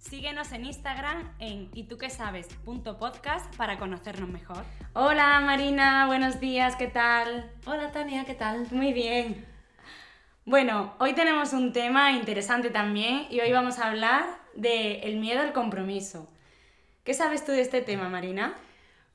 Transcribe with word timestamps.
Síguenos 0.00 0.50
en 0.52 0.64
Instagram 0.64 1.30
en 1.40 1.70
y 1.74 1.84
tú 1.84 1.98
qué 1.98 2.08
sabes.podcast 2.08 3.54
para 3.56 3.78
conocernos 3.78 4.30
mejor. 4.30 4.64
Hola 4.94 5.38
Marina, 5.40 6.06
buenos 6.06 6.40
días, 6.40 6.74
¿qué 6.74 6.86
tal? 6.86 7.52
Hola 7.66 7.92
Tania, 7.92 8.24
¿qué 8.24 8.32
tal? 8.32 8.66
Muy 8.70 8.94
bien. 8.94 9.46
Bueno, 10.46 10.94
hoy 11.00 11.12
tenemos 11.12 11.52
un 11.52 11.74
tema 11.74 12.12
interesante 12.12 12.70
también 12.70 13.26
y 13.28 13.40
hoy 13.40 13.52
vamos 13.52 13.78
a 13.78 13.88
hablar 13.88 14.24
del 14.54 15.18
miedo 15.18 15.42
al 15.42 15.52
compromiso. 15.52 16.30
¿Qué 17.04 17.12
sabes 17.12 17.44
tú 17.44 17.52
de 17.52 17.60
este 17.60 17.82
tema, 17.82 18.08
Marina? 18.08 18.54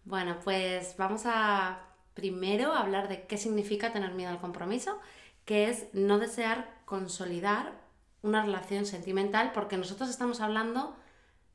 Bueno, 0.04 0.38
pues 0.44 0.98
vamos 0.98 1.24
a 1.26 1.80
primero 2.14 2.74
hablar 2.74 3.08
de 3.08 3.24
qué 3.24 3.38
significa 3.38 3.92
tener 3.92 4.14
miedo 4.14 4.30
al 4.30 4.40
compromiso, 4.40 5.00
que 5.46 5.68
es 5.68 5.88
no 5.94 6.20
desear 6.20 6.70
consolidar 6.86 7.85
una 8.26 8.44
relación 8.44 8.86
sentimental, 8.86 9.52
porque 9.54 9.78
nosotros 9.78 10.10
estamos 10.10 10.42
hablando 10.42 10.96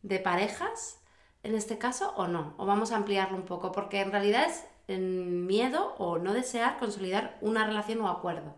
de 0.02 0.18
parejas, 0.18 1.02
en 1.42 1.54
este 1.54 1.78
caso, 1.78 2.14
o 2.16 2.28
no, 2.28 2.54
o 2.56 2.66
vamos 2.66 2.92
a 2.92 2.96
ampliarlo 2.96 3.36
un 3.36 3.44
poco, 3.44 3.72
porque 3.72 4.00
en 4.00 4.12
realidad 4.12 4.46
es 4.46 4.64
miedo 4.98 5.94
o 5.98 6.18
no 6.18 6.32
desear 6.32 6.78
consolidar 6.78 7.36
una 7.40 7.66
relación 7.66 8.00
o 8.00 8.08
acuerdo. 8.08 8.54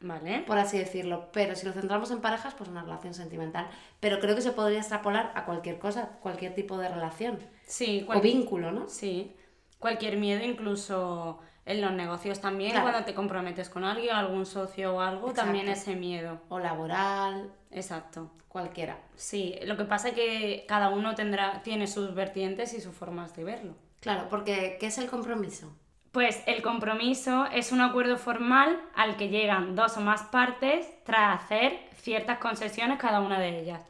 Vale. 0.00 0.44
Por 0.46 0.58
así 0.58 0.78
decirlo. 0.78 1.30
Pero 1.32 1.56
si 1.56 1.66
lo 1.66 1.72
centramos 1.72 2.10
en 2.10 2.20
parejas, 2.20 2.54
pues 2.54 2.68
una 2.68 2.82
relación 2.82 3.14
sentimental. 3.14 3.68
Pero 3.98 4.20
creo 4.20 4.34
que 4.36 4.42
se 4.42 4.52
podría 4.52 4.78
extrapolar 4.78 5.32
a 5.34 5.46
cualquier 5.46 5.78
cosa, 5.78 6.18
cualquier 6.20 6.54
tipo 6.54 6.76
de 6.76 6.88
relación. 6.88 7.38
Sí, 7.66 8.06
O 8.08 8.20
vínculo, 8.20 8.72
¿no? 8.72 8.88
Sí, 8.88 9.34
cualquier 9.78 10.18
miedo, 10.18 10.44
incluso 10.44 11.40
en 11.66 11.80
los 11.80 11.92
negocios 11.92 12.40
también, 12.40 12.80
cuando 12.80 13.04
te 13.04 13.12
comprometes 13.12 13.68
con 13.68 13.84
alguien, 13.84 14.14
algún 14.14 14.46
socio 14.46 14.94
o 14.94 15.00
algo, 15.00 15.32
también 15.32 15.68
ese 15.68 15.96
miedo. 15.96 16.40
O 16.48 16.60
laboral. 16.60 17.50
Exacto. 17.72 18.30
Cualquiera. 18.48 18.98
Sí, 19.16 19.58
lo 19.64 19.76
que 19.76 19.84
pasa 19.84 20.08
es 20.08 20.14
que 20.14 20.64
cada 20.66 20.88
uno 20.88 21.14
tendrá, 21.14 21.62
tiene 21.62 21.88
sus 21.88 22.14
vertientes 22.14 22.72
y 22.72 22.80
sus 22.80 22.94
formas 22.94 23.34
de 23.36 23.44
verlo. 23.44 23.74
Claro, 24.00 24.28
porque 24.30 24.76
¿qué 24.78 24.86
es 24.86 24.96
el 24.98 25.10
compromiso? 25.10 25.76
Pues 26.12 26.42
el 26.46 26.62
compromiso 26.62 27.46
es 27.52 27.72
un 27.72 27.80
acuerdo 27.80 28.16
formal 28.16 28.80
al 28.94 29.16
que 29.16 29.28
llegan 29.28 29.74
dos 29.74 29.96
o 29.98 30.00
más 30.00 30.22
partes 30.22 30.86
tras 31.04 31.42
hacer 31.42 31.78
ciertas 31.96 32.38
concesiones 32.38 32.98
cada 32.98 33.20
una 33.20 33.40
de 33.40 33.60
ellas. 33.60 33.84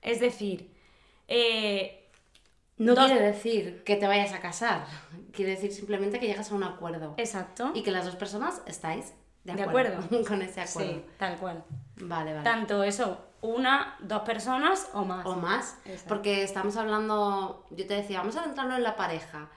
Es 0.00 0.20
decir, 0.20 0.72
eh, 1.28 1.99
no 2.80 2.94
quiere 2.94 3.20
decir 3.20 3.84
que 3.84 3.96
te 3.96 4.06
vayas 4.06 4.32
a 4.32 4.40
casar, 4.40 4.86
quiere 5.32 5.52
decir 5.52 5.70
simplemente 5.70 6.18
que 6.18 6.26
llegas 6.26 6.50
a 6.50 6.54
un 6.54 6.64
acuerdo. 6.64 7.14
Exacto. 7.18 7.72
Y 7.74 7.82
que 7.82 7.90
las 7.90 8.06
dos 8.06 8.16
personas 8.16 8.62
estáis 8.66 9.12
de 9.44 9.54
De 9.54 9.62
acuerdo, 9.62 10.02
con 10.26 10.40
ese 10.40 10.62
acuerdo. 10.62 10.92
Sí, 10.92 11.04
tal 11.18 11.36
cual. 11.36 11.62
Vale, 11.96 12.32
vale. 12.32 12.44
Tanto 12.44 12.82
eso, 12.82 13.18
una, 13.42 13.96
dos 14.00 14.22
personas 14.22 14.88
o 14.94 15.04
más. 15.04 15.26
o 15.26 15.36
más, 15.36 15.76
Exacto. 15.84 16.08
porque 16.08 16.42
estamos 16.42 16.76
hablando, 16.76 17.66
yo 17.70 17.86
te 17.86 17.94
decía, 17.94 18.18
vamos 18.18 18.36
a 18.36 18.44
centrarlo 18.44 18.76
en 18.76 18.82
la 18.82 18.96
pareja, 18.96 19.50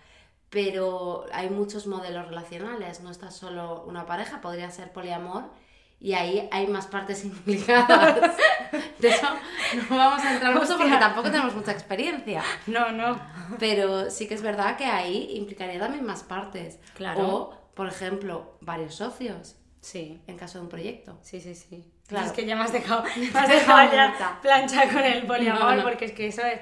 pero 0.50 1.26
hay 1.32 1.50
muchos 1.50 1.88
modelos 1.88 2.28
relacionales, 2.28 3.00
no 3.02 3.10
está 3.10 3.32
solo 3.32 3.86
una 3.88 4.06
pareja, 4.06 4.42
podría 4.42 4.70
ser 4.70 4.92
poliamor 4.92 5.46
y 6.04 6.14
ahí 6.14 6.48
hay 6.52 6.68
más 6.68 6.86
partes 6.86 7.24
implicadas. 7.32 8.36
De 9.00 9.08
eso 9.10 9.28
no 9.90 9.98
vamos 9.98 10.24
a 10.24 10.34
entrar 10.34 10.54
mucho 10.54 10.78
porque 10.78 10.98
tampoco 10.98 11.32
tenemos 11.32 11.56
mucha 11.56 11.72
experiencia, 11.72 12.44
No, 12.68 12.92
no. 12.92 13.20
pero 13.58 14.12
sí 14.12 14.28
que 14.28 14.36
es 14.36 14.42
verdad 14.44 14.78
que 14.78 14.86
ahí 14.86 15.30
implicaría 15.38 15.80
también 15.80 16.06
más 16.06 16.22
partes. 16.24 16.78
Claro. 16.96 17.28
O, 17.28 17.58
por 17.74 17.88
ejemplo, 17.88 18.58
varios 18.62 18.94
socios 18.96 19.56
Sí. 19.82 20.22
en 20.28 20.38
caso 20.38 20.60
de 20.60 20.64
un 20.66 20.70
proyecto. 20.70 21.18
Sí, 21.24 21.42
sí, 21.42 21.56
sí. 21.56 21.90
Claro. 22.08 22.26
Es 22.28 22.32
que 22.34 22.46
ya 22.46 22.56
me 22.56 22.64
has 22.64 22.72
dejado, 22.74 23.04
me 23.34 23.40
has 23.40 23.50
dejado 23.50 23.92
ya 23.92 24.40
plancha 24.42 24.88
con 24.90 25.04
el 25.04 25.26
poliamor, 25.26 25.62
No, 25.62 25.76
no. 25.78 25.84
porque 25.84 26.06
es 26.06 26.12
que 26.12 26.28
eso 26.28 26.42
es 26.46 26.60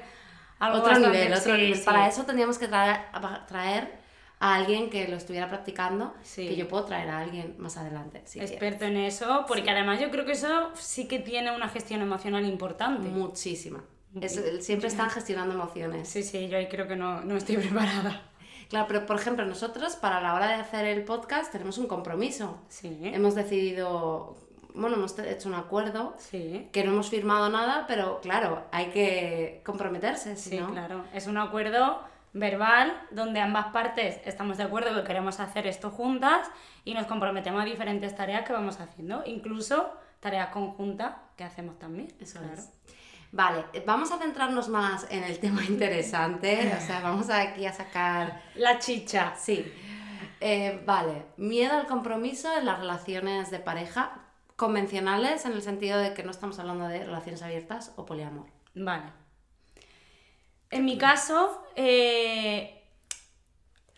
algo 0.59 0.79
otro 0.79 0.97
nivel, 1.00 1.34
otro 1.34 1.56
sí, 1.56 1.62
nivel. 1.62 1.75
sí. 1.78 1.84
Para 1.84 2.08
eso 2.08 2.23
tendríamos 2.23 2.58
que 2.59 2.68
traer, 2.68 3.02
traer 3.47 4.00
a 4.44 4.56
alguien 4.56 4.90
que 4.90 5.07
lo 5.07 5.16
estuviera 5.18 5.47
practicando, 5.47 6.13
Sí. 6.24 6.47
que 6.47 6.56
yo 6.56 6.68
puedo 6.68 6.84
traer 6.85 7.09
a 7.09 7.19
alguien 7.19 7.56
más 7.59 7.78
adelante. 7.78 8.22
Si 8.25 8.40
quieres. 8.40 8.52
Experto 8.52 8.85
en 8.85 8.97
eso, 8.97 9.46
porque 9.47 9.69
además 9.69 10.00
yo 10.02 10.09
creo 10.09 10.25
que 10.25 10.31
eso 10.31 10.72
sí 10.74 11.07
que 11.07 11.19
tiene 11.19 11.56
una 11.56 11.69
gestión 11.69 12.02
emocional 12.02 12.44
importante. 12.46 13.07
Muchísima. 13.07 13.84
Es- 14.19 14.41
siempre 14.66 14.88
están 14.90 15.09
gestionando 15.12 15.53
emociones. 15.53 16.09
Sí, 16.09 16.24
sí, 16.24 16.50
yo 16.50 16.57
ahí 16.57 16.68
creo 16.68 16.88
que 16.88 16.96
no, 16.96 17.22
no 17.22 17.38
estoy 17.38 17.56
preparada. 17.57 18.24
Claro, 18.68 18.85
pero 18.88 19.06
por 19.06 19.18
ejemplo, 19.19 19.46
nosotros 19.46 19.96
para 19.96 20.19
la 20.22 20.34
hora 20.34 20.47
de 20.47 20.56
hacer 20.56 20.85
el 20.85 21.03
podcast 21.03 21.52
tenemos 21.52 21.78
un 21.78 21.85
compromiso. 21.88 22.58
Sí, 22.68 22.97
Hemos 23.03 23.35
decidido, 23.35 24.35
bueno, 24.73 24.96
hemos 24.96 25.18
hecho 25.19 25.50
un 25.50 25.56
acuerdo, 25.56 26.16
sí, 26.18 26.68
que 26.72 26.84
no 26.84 26.94
hemos 26.94 27.09
firmado 27.09 27.50
nada, 27.50 27.85
pero 27.88 28.19
claro, 28.22 28.63
hay 28.72 28.88
que 28.88 29.62
comprometerse, 29.66 30.35
sí, 30.35 30.58
no. 30.58 30.72
claro. 30.72 31.03
Es 31.13 31.28
un 31.28 31.38
acuerdo 31.38 32.00
verbal 32.34 33.08
donde 33.12 33.40
ambas 33.40 33.68
partes 33.68 34.19
estamos 34.25 34.58
de 34.58 34.64
acuerdo 34.64 34.96
que 34.96 35.08
queremos 35.08 35.40
hacer 35.40 35.68
esto 35.68 35.90
juntas 35.92 36.50
y 36.86 36.94
nos 36.94 37.06
comprometemos 37.06 37.62
a 37.62 37.66
diferentes 37.66 38.16
tareas 38.16 38.46
que 38.46 38.53
vamos 38.53 38.80
haciendo, 38.80 39.24
incluso 39.25 39.92
tareas 40.19 40.50
conjuntas 40.50 41.16
que 41.36 41.44
hacemos 41.44 41.78
también. 41.78 42.14
Eso 42.20 42.40
claro. 42.40 42.53
es. 42.53 42.70
Vale, 43.34 43.66
vamos 43.86 44.12
a 44.12 44.18
centrarnos 44.18 44.68
más 44.68 45.08
en 45.09 45.24
el 45.24 45.40
tema 45.40 45.64
interesante, 45.64 46.74
o 46.78 46.86
sea, 46.86 47.00
vamos 47.02 47.30
aquí 47.30 47.66
a 47.66 47.74
sacar... 47.74 48.41
La 48.56 48.78
chicha. 48.80 49.34
Sí, 49.38 49.72
Eh, 50.44 50.81
vale, 50.88 51.28
miedo 51.38 51.78
al 51.78 51.86
compromiso 51.86 52.50
en 52.58 52.66
las 52.66 52.80
relaciones 52.80 53.52
de 53.52 53.59
pareja 53.59 54.22
convencionales 54.56 55.46
en 55.46 55.53
el 55.53 55.62
sentido 55.62 56.00
de 56.00 56.16
que 56.16 56.24
no 56.24 56.31
estamos 56.31 56.58
hablando 56.58 56.88
de 56.88 57.06
relaciones 57.06 57.44
abiertas 57.44 57.94
o 57.96 58.08
poliamor. 58.08 58.47
Vale. 58.74 59.21
En 60.72 60.86
mi 60.86 60.98
caso, 60.98 61.64
eh, 61.76 62.78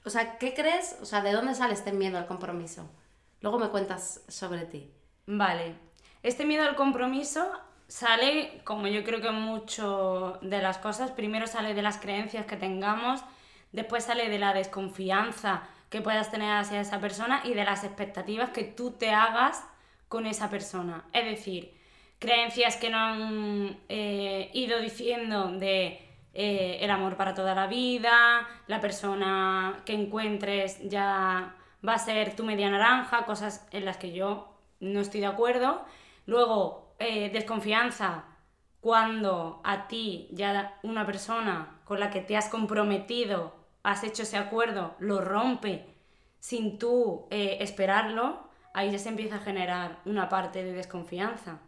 O 0.06 0.10
sea, 0.10 0.38
¿qué 0.38 0.54
crees? 0.54 0.98
O 1.02 1.06
sea, 1.06 1.22
¿de 1.22 1.32
dónde 1.32 1.56
sale 1.56 1.74
este 1.74 1.94
miedo 1.94 2.18
al 2.18 2.26
compromiso? 2.28 2.90
Luego 3.42 3.58
me 3.60 3.70
cuentas 3.70 4.22
sobre 4.28 4.66
ti. 4.66 4.92
Vale. 5.28 5.76
Este 6.24 6.46
miedo 6.46 6.64
al 6.68 6.76
compromiso 6.76 7.50
sale, 7.88 8.62
como 8.66 8.88
yo 8.88 9.04
creo 9.04 9.22
que 9.22 9.32
mucho 9.32 10.40
de 10.42 10.62
las 10.62 10.78
cosas, 10.78 11.12
primero 11.12 11.48
sale 11.48 11.74
de 11.74 11.82
las 11.82 11.98
creencias 12.00 12.46
que 12.46 12.58
tengamos, 12.58 13.22
después 13.72 14.04
sale 14.06 14.30
de 14.30 14.40
la 14.40 14.54
desconfianza 14.54 15.64
que 15.90 16.02
puedas 16.02 16.32
tener 16.32 16.52
hacia 16.58 16.82
esa 16.82 17.00
persona 17.00 17.42
y 17.46 17.54
de 17.54 17.64
las 17.64 17.84
expectativas 17.84 18.50
que 18.50 18.64
tú 18.64 18.92
te 18.92 19.12
hagas 19.12 19.64
con 20.10 20.26
esa 20.26 20.50
persona. 20.50 21.06
Es 21.14 21.26
decir, 21.26 21.78
creencias 22.20 22.78
que 22.78 22.90
no 22.90 22.98
han 22.98 23.78
eh, 23.90 24.50
ido 24.54 24.80
diciendo 24.80 25.50
de 25.52 26.00
eh, 26.34 26.80
el 26.82 26.90
amor 26.90 27.16
para 27.16 27.34
toda 27.34 27.54
la 27.54 27.68
vida, 27.68 28.48
la 28.68 28.82
persona 28.82 29.82
que 29.86 29.94
encuentres 29.94 30.80
ya 30.90 31.56
va 31.88 31.94
a 31.94 32.00
ser 32.00 32.36
tu 32.36 32.44
media 32.44 32.70
naranja, 32.70 33.26
cosas 33.26 33.68
en 33.72 33.86
las 33.86 33.98
que 33.98 34.14
yo 34.14 34.58
no 34.80 35.00
estoy 35.00 35.20
de 35.20 35.28
acuerdo. 35.28 35.86
Luego, 36.26 36.96
eh, 37.00 37.30
desconfianza 37.30 38.26
cuando 38.82 39.62
a 39.64 39.88
ti 39.88 40.28
ya 40.32 40.80
una 40.84 41.06
persona 41.06 41.82
con 41.86 42.00
la 42.00 42.10
que 42.10 42.22
te 42.22 42.36
has 42.36 42.50
comprometido, 42.50 43.54
has 43.84 44.04
hecho 44.04 44.24
ese 44.24 44.38
acuerdo, 44.38 44.96
lo 45.00 45.22
rompe 45.22 45.86
sin 46.40 46.80
tú 46.80 47.28
eh, 47.30 47.58
esperarlo, 47.62 48.50
ahí 48.74 48.92
ya 48.92 49.00
se 49.00 49.10
empieza 49.10 49.36
a 49.36 49.40
generar 49.40 50.02
una 50.06 50.30
parte 50.30 50.64
de 50.64 50.74
desconfianza. 50.74 51.62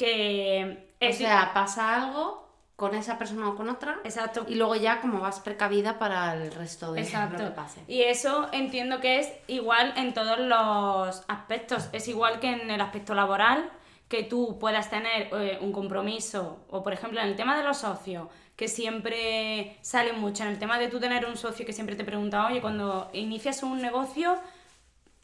Que 0.00 0.94
O 1.00 1.04
es 1.04 1.18
sea, 1.18 1.52
pasa 1.52 1.94
algo 1.94 2.48
con 2.74 2.94
esa 2.94 3.18
persona 3.18 3.50
o 3.50 3.56
con 3.56 3.68
otra 3.68 3.98
exacto, 4.04 4.46
y 4.48 4.54
luego 4.54 4.74
ya 4.74 5.02
como 5.02 5.20
vas 5.20 5.40
precavida 5.40 5.98
para 5.98 6.32
el 6.32 6.50
resto 6.50 6.94
de 6.94 7.02
Exacto. 7.02 7.42
lo 7.42 7.50
que 7.50 7.54
pase. 7.54 7.80
Y 7.86 8.00
eso 8.00 8.48
entiendo 8.52 9.00
que 9.00 9.18
es 9.18 9.30
igual 9.48 9.92
en 9.96 10.14
todos 10.14 10.38
los 10.38 11.22
aspectos. 11.28 11.90
Es 11.92 12.08
igual 12.08 12.40
que 12.40 12.50
en 12.50 12.70
el 12.70 12.80
aspecto 12.80 13.14
laboral, 13.14 13.70
que 14.08 14.22
tú 14.22 14.58
puedas 14.58 14.88
tener 14.88 15.28
eh, 15.32 15.58
un 15.60 15.72
compromiso, 15.72 16.64
o 16.70 16.82
por 16.82 16.94
ejemplo 16.94 17.20
en 17.20 17.28
el 17.28 17.36
tema 17.36 17.54
de 17.58 17.64
los 17.64 17.76
socios, 17.76 18.28
que 18.56 18.66
siempre 18.66 19.76
sale 19.82 20.14
mucho, 20.14 20.44
en 20.44 20.48
el 20.48 20.58
tema 20.58 20.78
de 20.78 20.88
tú 20.88 20.98
tener 20.98 21.26
un 21.26 21.36
socio 21.36 21.66
que 21.66 21.74
siempre 21.74 21.96
te 21.96 22.04
pregunta, 22.04 22.46
oye, 22.46 22.62
cuando 22.62 23.10
inicias 23.12 23.62
un 23.62 23.82
negocio, 23.82 24.38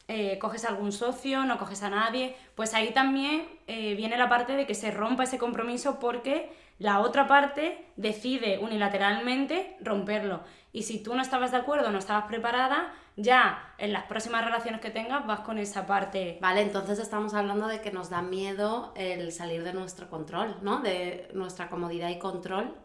eh, 0.07 0.39
coges 0.39 0.63
a 0.63 0.69
algún 0.69 0.91
socio, 0.91 1.43
no 1.43 1.57
coges 1.57 1.83
a 1.83 1.89
nadie, 1.89 2.35
pues 2.55 2.73
ahí 2.73 2.93
también 2.93 3.45
eh, 3.67 3.93
viene 3.95 4.17
la 4.17 4.29
parte 4.29 4.55
de 4.55 4.65
que 4.65 4.73
se 4.73 4.91
rompa 4.91 5.23
ese 5.23 5.37
compromiso 5.37 5.99
porque 5.99 6.49
la 6.79 6.99
otra 6.99 7.27
parte 7.27 7.85
decide 7.97 8.59
unilateralmente 8.59 9.75
romperlo. 9.81 10.41
Y 10.71 10.83
si 10.83 11.03
tú 11.03 11.13
no 11.15 11.21
estabas 11.21 11.51
de 11.51 11.57
acuerdo, 11.57 11.91
no 11.91 11.97
estabas 11.97 12.25
preparada, 12.25 12.93
ya 13.17 13.73
en 13.79 13.91
las 13.91 14.03
próximas 14.03 14.45
relaciones 14.45 14.79
que 14.79 14.91
tengas 14.91 15.25
vas 15.25 15.39
con 15.41 15.57
esa 15.57 15.87
parte. 15.87 16.37
Vale, 16.39 16.61
entonces 16.61 16.99
estamos 16.99 17.33
hablando 17.33 17.67
de 17.67 17.81
que 17.81 17.91
nos 17.91 18.09
da 18.09 18.21
miedo 18.21 18.93
el 18.95 19.31
salir 19.31 19.63
de 19.63 19.73
nuestro 19.73 20.07
control, 20.09 20.55
¿no? 20.61 20.79
De 20.79 21.29
nuestra 21.33 21.67
comodidad 21.67 22.09
y 22.09 22.19
control. 22.19 22.75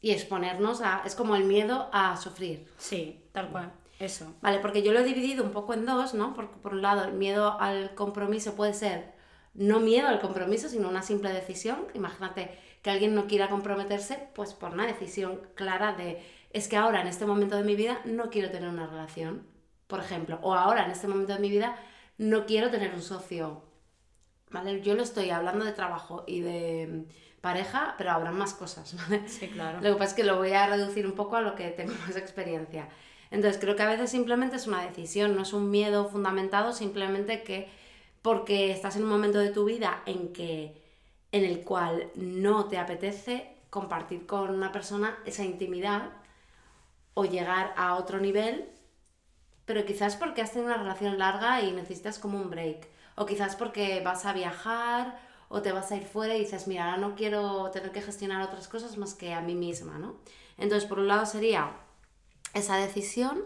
Y 0.00 0.10
exponernos 0.10 0.82
a... 0.82 1.02
Es 1.06 1.14
como 1.14 1.36
el 1.36 1.44
miedo 1.44 1.88
a 1.92 2.16
sufrir. 2.16 2.68
Sí, 2.76 3.24
tal 3.32 3.48
cual. 3.48 3.72
Eso. 3.98 4.34
Vale, 4.40 4.58
porque 4.58 4.82
yo 4.82 4.92
lo 4.92 5.00
he 5.00 5.04
dividido 5.04 5.44
un 5.44 5.50
poco 5.50 5.74
en 5.74 5.86
dos, 5.86 6.14
¿no? 6.14 6.34
Porque 6.34 6.56
por 6.56 6.74
un 6.74 6.82
lado, 6.82 7.04
el 7.04 7.12
miedo 7.12 7.60
al 7.60 7.94
compromiso 7.94 8.54
puede 8.54 8.74
ser 8.74 9.14
no 9.54 9.78
miedo 9.80 10.08
al 10.08 10.20
compromiso, 10.20 10.68
sino 10.68 10.88
una 10.88 11.02
simple 11.02 11.32
decisión. 11.32 11.86
Imagínate 11.94 12.58
que 12.82 12.90
alguien 12.90 13.14
no 13.14 13.26
quiera 13.26 13.48
comprometerse, 13.48 14.28
pues 14.34 14.52
por 14.52 14.72
una 14.72 14.86
decisión 14.86 15.40
clara 15.54 15.92
de 15.94 16.22
es 16.50 16.68
que 16.68 16.76
ahora 16.76 17.00
en 17.00 17.08
este 17.08 17.26
momento 17.26 17.56
de 17.56 17.64
mi 17.64 17.74
vida 17.74 18.00
no 18.04 18.30
quiero 18.30 18.50
tener 18.50 18.68
una 18.68 18.86
relación, 18.86 19.46
por 19.86 20.00
ejemplo, 20.00 20.38
o 20.42 20.54
ahora 20.54 20.84
en 20.84 20.90
este 20.92 21.08
momento 21.08 21.32
de 21.32 21.40
mi 21.40 21.50
vida 21.50 21.76
no 22.18 22.46
quiero 22.46 22.70
tener 22.70 22.94
un 22.94 23.02
socio. 23.02 23.62
¿Vale? 24.50 24.80
Yo 24.82 24.94
lo 24.94 25.02
estoy 25.02 25.30
hablando 25.30 25.64
de 25.64 25.72
trabajo 25.72 26.22
y 26.28 26.40
de 26.40 27.06
pareja, 27.40 27.94
pero 27.98 28.12
habrá 28.12 28.30
más 28.30 28.54
cosas, 28.54 28.94
¿vale? 29.08 29.28
Sí, 29.28 29.48
claro. 29.48 29.80
Lo 29.80 29.92
que 29.92 29.98
pasa 29.98 30.10
es 30.10 30.14
que 30.14 30.24
lo 30.24 30.36
voy 30.36 30.52
a 30.52 30.66
reducir 30.66 31.06
un 31.06 31.12
poco 31.12 31.36
a 31.36 31.40
lo 31.40 31.54
que 31.54 31.70
tengo 31.70 31.92
más 32.06 32.16
experiencia. 32.16 32.88
Entonces, 33.30 33.60
creo 33.60 33.76
que 33.76 33.82
a 33.82 33.88
veces 33.88 34.10
simplemente 34.10 34.56
es 34.56 34.66
una 34.66 34.82
decisión, 34.82 35.34
no 35.34 35.42
es 35.42 35.52
un 35.52 35.70
miedo 35.70 36.08
fundamentado, 36.08 36.72
simplemente 36.72 37.42
que 37.42 37.68
porque 38.22 38.70
estás 38.70 38.96
en 38.96 39.04
un 39.04 39.10
momento 39.10 39.38
de 39.38 39.50
tu 39.50 39.64
vida 39.64 40.02
en 40.06 40.32
que 40.32 40.82
en 41.32 41.44
el 41.44 41.62
cual 41.62 42.10
no 42.14 42.66
te 42.66 42.78
apetece 42.78 43.56
compartir 43.70 44.24
con 44.24 44.50
una 44.50 44.70
persona 44.70 45.18
esa 45.26 45.44
intimidad 45.44 46.10
o 47.14 47.24
llegar 47.24 47.74
a 47.76 47.96
otro 47.96 48.20
nivel, 48.20 48.68
pero 49.64 49.84
quizás 49.84 50.16
porque 50.16 50.42
has 50.42 50.52
tenido 50.52 50.72
una 50.72 50.82
relación 50.82 51.18
larga 51.18 51.60
y 51.62 51.72
necesitas 51.72 52.18
como 52.18 52.40
un 52.40 52.50
break, 52.50 52.86
o 53.16 53.26
quizás 53.26 53.56
porque 53.56 54.00
vas 54.04 54.26
a 54.26 54.32
viajar 54.32 55.18
o 55.48 55.62
te 55.62 55.72
vas 55.72 55.90
a 55.90 55.96
ir 55.96 56.04
fuera 56.04 56.34
y 56.36 56.40
dices, 56.40 56.66
mira, 56.66 56.86
ahora 56.86 56.96
no 56.98 57.14
quiero 57.14 57.70
tener 57.70 57.92
que 57.92 58.02
gestionar 58.02 58.42
otras 58.42 58.68
cosas 58.68 58.96
más 58.96 59.14
que 59.14 59.34
a 59.34 59.40
mí 59.40 59.54
misma, 59.54 59.98
¿no? 59.98 60.16
Entonces, 60.56 60.88
por 60.88 60.98
un 60.98 61.08
lado 61.08 61.26
sería 61.26 61.72
esa 62.54 62.76
decisión 62.76 63.42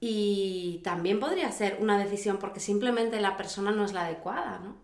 y 0.00 0.80
también 0.84 1.20
podría 1.20 1.50
ser 1.52 1.78
una 1.80 1.98
decisión 1.98 2.38
porque 2.38 2.60
simplemente 2.60 3.20
la 3.20 3.36
persona 3.36 3.70
no 3.70 3.84
es 3.84 3.92
la 3.92 4.06
adecuada, 4.06 4.58
¿no? 4.60 4.76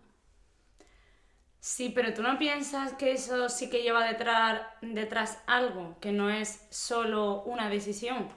Sí, 1.59 1.89
pero 1.95 2.13
tú 2.13 2.21
no 2.21 2.37
piensas 2.37 2.93
que 2.93 3.13
eso 3.13 3.47
sí 3.47 3.69
que 3.69 3.83
lleva 3.83 4.05
detrás, 4.05 4.61
detrás 4.81 5.39
algo, 5.47 5.97
que 6.01 6.11
no 6.11 6.29
es 6.29 6.65
solo 6.69 7.41
una 7.43 7.69
decisión. 7.69 8.27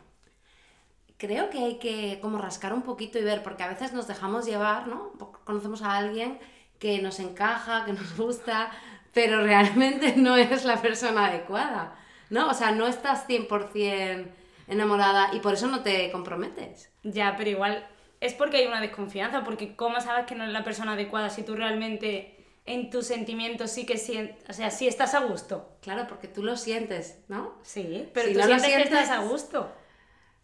Creo 1.19 1.51
que 1.51 1.59
hay 1.59 1.79
que 1.79 2.21
como 2.21 2.39
rascar 2.39 2.73
un 2.73 2.83
poquito 2.83 3.19
y 3.19 3.25
ver, 3.25 3.43
porque 3.43 3.65
a 3.65 3.69
veces 3.69 3.93
nos 3.93 4.07
dejamos 4.07 4.47
llevar, 4.47 4.87
¿no? 4.87 5.13
Conocemos 5.45 5.83
a 5.83 5.97
alguien 5.97 6.39
que 6.79 7.01
nos 7.03 7.19
encaja, 7.19 7.85
que 7.85 7.95
nos 7.95 8.17
gusta, 8.17 8.71
pero 9.13 9.43
realmente 9.43 10.15
no 10.17 10.37
es 10.37 10.65
la 10.65 10.81
persona 10.81 11.27
adecuada, 11.27 11.97
¿no? 12.31 12.49
O 12.49 12.55
sea, 12.55 12.73
no 12.73 12.87
estás 12.87 13.29
100% 13.29 14.27
enamorada 14.69 15.31
y 15.33 15.41
por 15.41 15.55
eso 15.55 15.67
no 15.69 15.83
te 15.83 16.11
comprometes. 16.11 16.91
Ya, 17.03 17.35
pero 17.37 17.51
igual 17.51 17.87
es 18.21 18.35
porque 18.35 18.59
hay 18.59 18.67
una 18.67 18.81
desconfianza, 18.81 19.45
porque 19.45 19.77
¿cómo 19.77 20.01
sabes 20.01 20.27
que 20.27 20.35
no 20.35 20.45
es 20.45 20.51
la 20.51 20.65
persona 20.65 20.93
adecuada 20.93 21.31
si 21.31 21.43
tú 21.43 21.55
realmente 21.55 22.37
en 22.65 22.91
tus 22.91 23.07
sentimientos 23.07 23.71
sí 23.71 23.87
que 23.87 23.97
sientes, 23.97 24.37
o 24.51 24.53
sea, 24.53 24.71
sí 24.71 24.89
estás 24.89 25.15
a 25.15 25.21
gusto. 25.21 25.77
Claro, 25.83 26.07
porque 26.09 26.27
tú 26.27 26.43
lo 26.43 26.57
sientes, 26.57 27.21
¿no? 27.29 27.55
Sí, 27.63 28.09
pero 28.13 28.33
tú 28.33 28.43
sientes, 28.43 28.75
que 28.75 28.83
estás 28.83 29.11
a 29.11 29.19
gusto. 29.19 29.73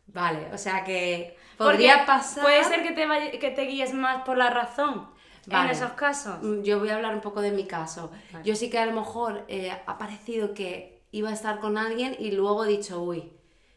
Vale, 0.07 0.49
o 0.53 0.59
sea 0.59 0.85
que 0.85 1.37
podría 1.57 2.07
pasar... 2.07 2.45
Puede 2.45 2.65
ser 2.65 2.83
que 2.83 2.93
te, 2.93 3.39
que 3.39 3.51
te 3.51 3.63
guíes 3.63 3.93
más 3.93 4.23
por 4.23 4.37
la 4.37 4.51
razón 4.51 5.09
en 5.51 5.71
esos 5.71 5.93
casos. 5.93 6.41
Mm, 6.43 6.63
yo 6.63 6.79
voy 6.79 6.91
a 6.91 6.97
hablar 6.97 7.15
un 7.15 7.21
poco 7.21 7.41
de 7.41 7.51
mi 7.51 7.67
caso. 7.67 8.13
Yo 8.45 8.55
sí 8.55 8.71
que 8.71 8.79
a 8.79 8.87
lo 8.87 8.93
mejor 8.93 9.45
eh, 9.49 9.73
ha 9.87 9.99
parecido 9.99 10.55
que 10.55 11.02
iba 11.13 11.31
a 11.31 11.35
estar 11.35 11.61
con 11.61 11.79
alguien 11.79 12.17
y 12.19 12.33
luego 12.33 12.65
he 12.65 12.69
dicho, 12.69 13.01
uy, 13.01 13.33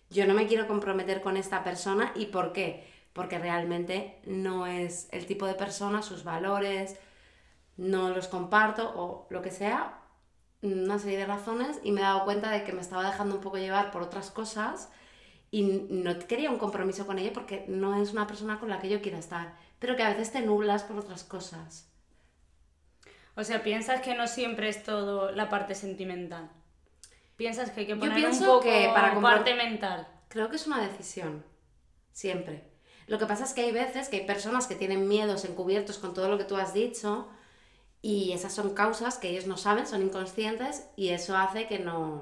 yo 0.09 0.25
no 0.25 0.33
me 0.33 0.47
quiero 0.47 0.67
comprometer 0.67 1.21
con 1.21 1.37
esta 1.37 1.63
persona. 1.63 2.11
¿Y 2.15 2.27
por 2.27 2.53
qué? 2.53 2.87
Porque 3.13 3.37
realmente 3.37 4.19
no 4.25 4.65
es 4.65 5.07
el 5.11 5.25
tipo 5.25 5.45
de 5.45 5.53
persona, 5.53 6.01
sus 6.01 6.23
valores, 6.23 6.97
no 7.77 8.09
los 8.09 8.27
comparto 8.27 8.91
o 8.95 9.27
lo 9.29 9.41
que 9.41 9.51
sea, 9.51 10.01
una 10.61 10.97
serie 10.97 11.19
de 11.19 11.25
razones 11.25 11.79
y 11.83 11.91
me 11.91 12.01
he 12.01 12.03
dado 12.03 12.25
cuenta 12.25 12.49
de 12.49 12.63
que 12.63 12.73
me 12.73 12.81
estaba 12.81 13.05
dejando 13.05 13.35
un 13.35 13.41
poco 13.41 13.57
llevar 13.57 13.91
por 13.91 14.01
otras 14.01 14.31
cosas 14.31 14.89
y 15.51 15.63
no 15.89 16.17
quería 16.19 16.49
un 16.49 16.57
compromiso 16.57 17.05
con 17.05 17.19
ella 17.19 17.33
porque 17.33 17.65
no 17.67 18.01
es 18.01 18.11
una 18.11 18.27
persona 18.27 18.59
con 18.59 18.69
la 18.69 18.79
que 18.79 18.89
yo 18.89 19.01
quiera 19.01 19.19
estar, 19.19 19.55
pero 19.79 19.95
que 19.95 20.03
a 20.03 20.09
veces 20.09 20.31
te 20.31 20.41
nublas 20.41 20.83
por 20.83 20.97
otras 20.97 21.23
cosas. 21.23 21.91
O 23.35 23.43
sea, 23.43 23.63
piensas 23.63 24.01
que 24.01 24.15
no 24.15 24.27
siempre 24.27 24.69
es 24.69 24.83
todo 24.83 25.31
la 25.31 25.49
parte 25.49 25.75
sentimental. 25.75 26.49
Piensas 27.35 27.71
que 27.71 27.81
hay 27.81 27.87
que 27.87 27.95
poner 27.95 28.29
un 28.29 28.39
poco 28.39 28.61
que 28.61 28.89
para 28.93 29.19
parte 29.19 29.55
mental. 29.55 30.07
Creo 30.29 30.49
que 30.49 30.55
es 30.55 30.67
una 30.67 30.81
decisión, 30.81 31.45
siempre. 32.11 32.71
Lo 33.07 33.19
que 33.19 33.25
pasa 33.25 33.43
es 33.43 33.53
que 33.53 33.61
hay 33.61 33.71
veces 33.71 34.09
que 34.09 34.17
hay 34.17 34.25
personas 34.25 34.67
que 34.67 34.75
tienen 34.75 35.07
miedos 35.07 35.45
encubiertos 35.45 35.99
con 35.99 36.13
todo 36.13 36.29
lo 36.29 36.37
que 36.37 36.45
tú 36.45 36.55
has 36.55 36.73
dicho, 36.73 37.29
y 38.01 38.33
esas 38.33 38.53
son 38.53 38.75
causas 38.75 39.17
que 39.17 39.29
ellos 39.29 39.47
no 39.47 39.57
saben, 39.57 39.87
son 39.87 40.03
inconscientes 40.03 40.87
y 40.95 41.09
eso 41.09 41.35
hace 41.35 41.65
que 41.65 41.79
no, 41.79 42.21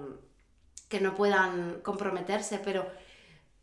que 0.87 1.01
no 1.01 1.13
puedan 1.13 1.81
comprometerse. 1.81 2.57
Pero 2.59 2.87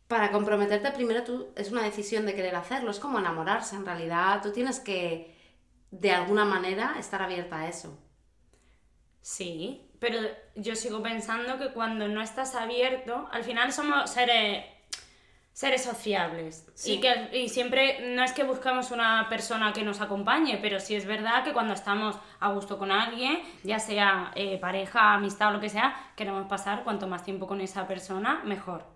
para 0.07 0.31
comprometerte 0.31 0.91
primero 0.91 1.23
tú, 1.23 1.47
es 1.55 1.71
una 1.71 1.81
decisión 1.81 2.27
de 2.27 2.35
querer 2.35 2.55
hacerlo, 2.55 2.91
es 2.91 2.99
como 2.99 3.17
enamorarse 3.17 3.75
en 3.75 3.87
realidad. 3.87 4.43
Tú 4.43 4.51
tienes 4.51 4.79
que, 4.79 5.35
de 5.89 6.11
alguna 6.11 6.45
manera, 6.45 6.95
estar 6.99 7.23
abierta 7.23 7.61
a 7.61 7.67
eso. 7.67 7.97
Sí, 9.21 9.90
pero 10.01 10.17
yo 10.55 10.75
sigo 10.75 11.03
pensando 11.03 11.59
que 11.59 11.73
cuando 11.73 12.07
no 12.07 12.23
estás 12.23 12.55
abierto, 12.55 13.29
al 13.31 13.43
final 13.43 13.71
somos 13.71 14.09
seres 14.09 14.65
seres 15.53 15.83
sociables. 15.83 16.65
Y, 16.85 16.99
que, 16.99 17.29
y 17.37 17.47
siempre 17.47 18.15
no 18.15 18.23
es 18.23 18.33
que 18.33 18.43
buscamos 18.43 18.89
una 18.89 19.27
persona 19.29 19.73
que 19.73 19.83
nos 19.83 20.01
acompañe, 20.01 20.57
pero 20.59 20.79
sí 20.79 20.95
es 20.95 21.05
verdad 21.05 21.43
que 21.43 21.53
cuando 21.53 21.75
estamos 21.75 22.17
a 22.39 22.51
gusto 22.51 22.79
con 22.79 22.91
alguien, 22.91 23.43
ya 23.63 23.77
sea 23.77 24.31
eh, 24.33 24.57
pareja, 24.57 25.13
amistad 25.13 25.49
o 25.49 25.51
lo 25.51 25.59
que 25.59 25.69
sea, 25.69 25.93
queremos 26.15 26.47
pasar 26.47 26.83
cuanto 26.83 27.05
más 27.05 27.23
tiempo 27.23 27.45
con 27.45 27.61
esa 27.61 27.85
persona, 27.85 28.41
mejor. 28.43 28.87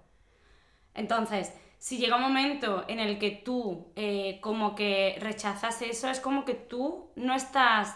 Entonces, 0.96 1.54
si 1.78 2.00
llega 2.00 2.16
un 2.16 2.24
momento 2.24 2.84
en 2.88 3.00
el 3.00 3.20
que 3.20 3.30
tú 3.30 3.92
eh, 3.96 4.40
como 4.42 4.74
que 4.74 5.18
rechazas 5.20 5.84
eso, 5.84 6.10
es 6.10 6.20
como 6.20 6.46
que 6.46 6.56
tú 6.56 7.12
no 7.16 7.36
estás 7.36 7.96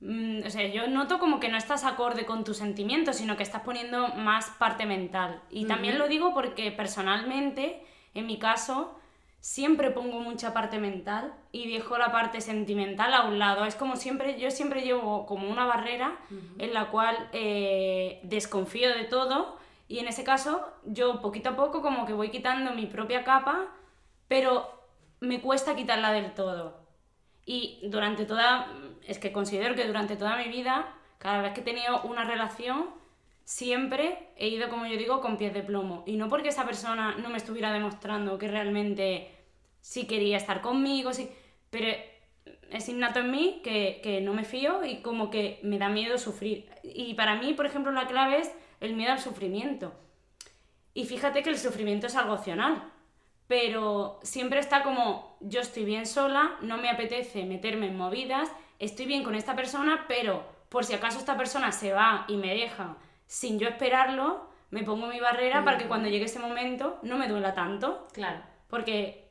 Mm, 0.00 0.46
o 0.46 0.50
sea, 0.50 0.66
yo 0.68 0.86
noto 0.86 1.18
como 1.18 1.40
que 1.40 1.48
no 1.48 1.56
estás 1.56 1.84
acorde 1.84 2.24
con 2.24 2.44
tus 2.44 2.58
sentimientos, 2.58 3.16
sino 3.16 3.36
que 3.36 3.42
estás 3.42 3.62
poniendo 3.62 4.08
más 4.08 4.50
parte 4.58 4.86
mental. 4.86 5.42
Y 5.50 5.66
también 5.66 5.98
lo 5.98 6.08
digo 6.08 6.32
porque 6.34 6.70
personalmente, 6.70 7.82
en 8.14 8.26
mi 8.26 8.38
caso, 8.38 8.98
siempre 9.40 9.90
pongo 9.90 10.20
mucha 10.20 10.52
parte 10.52 10.78
mental 10.78 11.32
y 11.52 11.72
dejo 11.72 11.96
la 11.98 12.12
parte 12.12 12.40
sentimental 12.40 13.14
a 13.14 13.22
un 13.22 13.38
lado. 13.38 13.64
Es 13.64 13.76
como 13.76 13.96
siempre, 13.96 14.38
yo 14.38 14.50
siempre 14.50 14.82
llevo 14.82 15.26
como 15.26 15.48
una 15.48 15.64
barrera 15.64 16.18
en 16.58 16.74
la 16.74 16.90
cual 16.90 17.28
eh, 17.32 18.20
desconfío 18.24 18.94
de 18.94 19.04
todo 19.04 19.58
y 19.88 20.00
en 20.00 20.08
ese 20.08 20.24
caso 20.24 20.66
yo 20.84 21.20
poquito 21.20 21.50
a 21.50 21.56
poco 21.56 21.82
como 21.82 22.04
que 22.04 22.12
voy 22.12 22.30
quitando 22.30 22.72
mi 22.72 22.86
propia 22.86 23.24
capa, 23.24 23.68
pero 24.28 24.68
me 25.20 25.40
cuesta 25.40 25.74
quitarla 25.74 26.12
del 26.12 26.34
todo. 26.34 26.77
Y 27.48 27.78
durante 27.82 28.26
toda, 28.26 28.70
es 29.06 29.18
que 29.18 29.32
considero 29.32 29.74
que 29.74 29.86
durante 29.86 30.16
toda 30.16 30.36
mi 30.36 30.50
vida, 30.50 30.94
cada 31.16 31.40
vez 31.40 31.54
que 31.54 31.62
he 31.62 31.64
tenido 31.64 32.02
una 32.02 32.22
relación, 32.24 32.90
siempre 33.42 34.28
he 34.36 34.48
ido, 34.48 34.68
como 34.68 34.84
yo 34.84 34.98
digo, 34.98 35.22
con 35.22 35.38
pies 35.38 35.54
de 35.54 35.62
plomo. 35.62 36.04
Y 36.06 36.16
no 36.16 36.28
porque 36.28 36.50
esa 36.50 36.66
persona 36.66 37.16
no 37.16 37.30
me 37.30 37.38
estuviera 37.38 37.72
demostrando 37.72 38.36
que 38.36 38.48
realmente 38.48 39.34
sí 39.80 40.06
quería 40.06 40.36
estar 40.36 40.60
conmigo, 40.60 41.14
sí, 41.14 41.30
pero 41.70 41.86
es 42.70 42.86
innato 42.90 43.20
en 43.20 43.30
mí 43.30 43.62
que, 43.64 44.00
que 44.02 44.20
no 44.20 44.34
me 44.34 44.44
fío 44.44 44.84
y 44.84 45.00
como 45.00 45.30
que 45.30 45.58
me 45.62 45.78
da 45.78 45.88
miedo 45.88 46.18
sufrir. 46.18 46.68
Y 46.82 47.14
para 47.14 47.36
mí, 47.36 47.54
por 47.54 47.64
ejemplo, 47.64 47.92
la 47.92 48.06
clave 48.06 48.40
es 48.40 48.54
el 48.80 48.92
miedo 48.92 49.12
al 49.12 49.20
sufrimiento. 49.20 49.94
Y 50.92 51.06
fíjate 51.06 51.42
que 51.42 51.48
el 51.48 51.56
sufrimiento 51.56 52.08
es 52.08 52.14
algo 52.14 52.34
opcional 52.34 52.92
pero 53.48 54.20
siempre 54.22 54.60
está 54.60 54.82
como 54.82 55.36
yo 55.40 55.60
estoy 55.60 55.84
bien 55.84 56.06
sola, 56.06 56.56
no 56.60 56.76
me 56.76 56.90
apetece 56.90 57.44
meterme 57.44 57.86
en 57.86 57.96
movidas, 57.96 58.50
estoy 58.78 59.06
bien 59.06 59.24
con 59.24 59.34
esta 59.34 59.56
persona, 59.56 60.04
pero 60.06 60.46
por 60.68 60.84
si 60.84 60.94
acaso 60.94 61.18
esta 61.18 61.36
persona 61.36 61.72
se 61.72 61.92
va 61.92 62.26
y 62.28 62.36
me 62.36 62.54
deja 62.54 62.96
sin 63.26 63.58
yo 63.58 63.68
esperarlo, 63.68 64.48
me 64.70 64.84
pongo 64.84 65.06
mi 65.06 65.18
barrera 65.18 65.64
para 65.64 65.78
que 65.78 65.88
cuando 65.88 66.08
llegue 66.08 66.26
ese 66.26 66.38
momento 66.38 66.98
no 67.02 67.16
me 67.16 67.26
duela 67.26 67.54
tanto. 67.54 68.06
Claro. 68.12 68.42
Porque, 68.68 69.30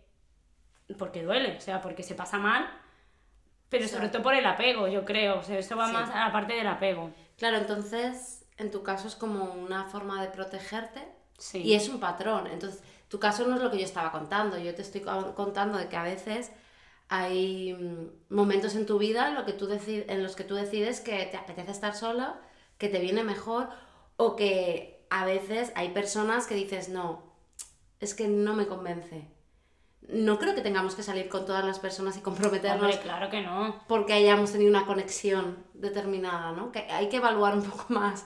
porque 0.97 1.23
duele, 1.23 1.57
o 1.57 1.61
sea, 1.61 1.81
porque 1.81 2.01
se 2.01 2.15
pasa 2.15 2.39
mal, 2.39 2.67
Pero 3.69 3.87
sobre 3.87 4.09
todo 4.09 4.23
por 4.23 4.33
el 4.33 4.45
apego, 4.45 4.87
yo 4.87 5.03
creo. 5.03 5.39
O 5.39 5.43
sea, 5.43 5.59
eso 5.59 5.75
va 5.75 5.89
más 5.89 6.09
a 6.09 6.25
la 6.25 6.31
parte 6.31 6.53
del 6.53 6.67
apego. 6.67 7.11
Claro, 7.37 7.57
entonces, 7.57 8.45
en 8.57 8.71
tu 8.71 8.81
caso 8.81 9.07
es 9.07 9.15
como 9.15 9.53
una 9.53 9.85
forma 9.85 10.21
de 10.21 10.29
protegerte 10.29 11.01
y 11.53 11.73
es 11.73 11.89
un 11.89 11.99
patrón. 11.99 12.47
Entonces, 12.47 12.81
tu 13.07 13.19
caso 13.19 13.47
no 13.47 13.55
es 13.55 13.61
lo 13.61 13.71
que 13.71 13.77
yo 13.77 13.85
estaba 13.85 14.11
contando. 14.11 14.57
Yo 14.57 14.75
te 14.75 14.81
estoy 14.81 15.01
contando 15.01 15.77
de 15.77 15.87
que 15.87 15.95
a 15.95 16.03
veces 16.03 16.51
hay 17.09 17.73
mm, 17.73 18.33
momentos 18.35 18.75
en 18.75 18.85
tu 18.85 18.97
vida 18.97 19.29
en, 19.29 19.35
lo 19.35 19.45
que 19.45 19.53
tú 19.53 19.69
en 19.87 20.23
los 20.23 20.35
que 20.35 20.43
tú 20.43 20.55
decides 20.55 20.99
que 20.99 21.25
te 21.25 21.37
apetece 21.37 21.71
estar 21.71 21.95
sola, 21.95 22.39
que 22.77 22.89
te 22.89 22.99
viene 22.99 23.23
mejor 23.23 23.69
o 24.17 24.35
que 24.35 25.05
a 25.09 25.25
veces 25.25 25.71
hay 25.75 25.89
personas 25.89 26.47
que 26.47 26.55
dices, 26.55 26.89
no, 26.89 27.23
es 27.99 28.13
que 28.13 28.27
no 28.27 28.53
me 28.53 28.67
convence. 28.67 29.29
No 30.01 30.39
creo 30.39 30.55
que 30.55 30.61
tengamos 30.61 30.95
que 30.95 31.03
salir 31.03 31.27
con 31.27 31.45
todas 31.45 31.65
las 31.65 31.79
personas 31.79 32.17
y 32.17 32.21
comprometernos. 32.21 32.97
claro 32.97 33.29
que 33.29 33.41
no. 33.41 33.83
Porque 33.87 34.13
hayamos 34.13 34.51
tenido 34.51 34.69
una 34.69 34.85
conexión 34.85 35.57
determinada, 35.73 36.51
¿no? 36.51 36.71
Que 36.71 36.79
hay 36.79 37.09
que 37.09 37.17
evaluar 37.17 37.55
un 37.55 37.63
poco 37.63 37.85
más 37.93 38.25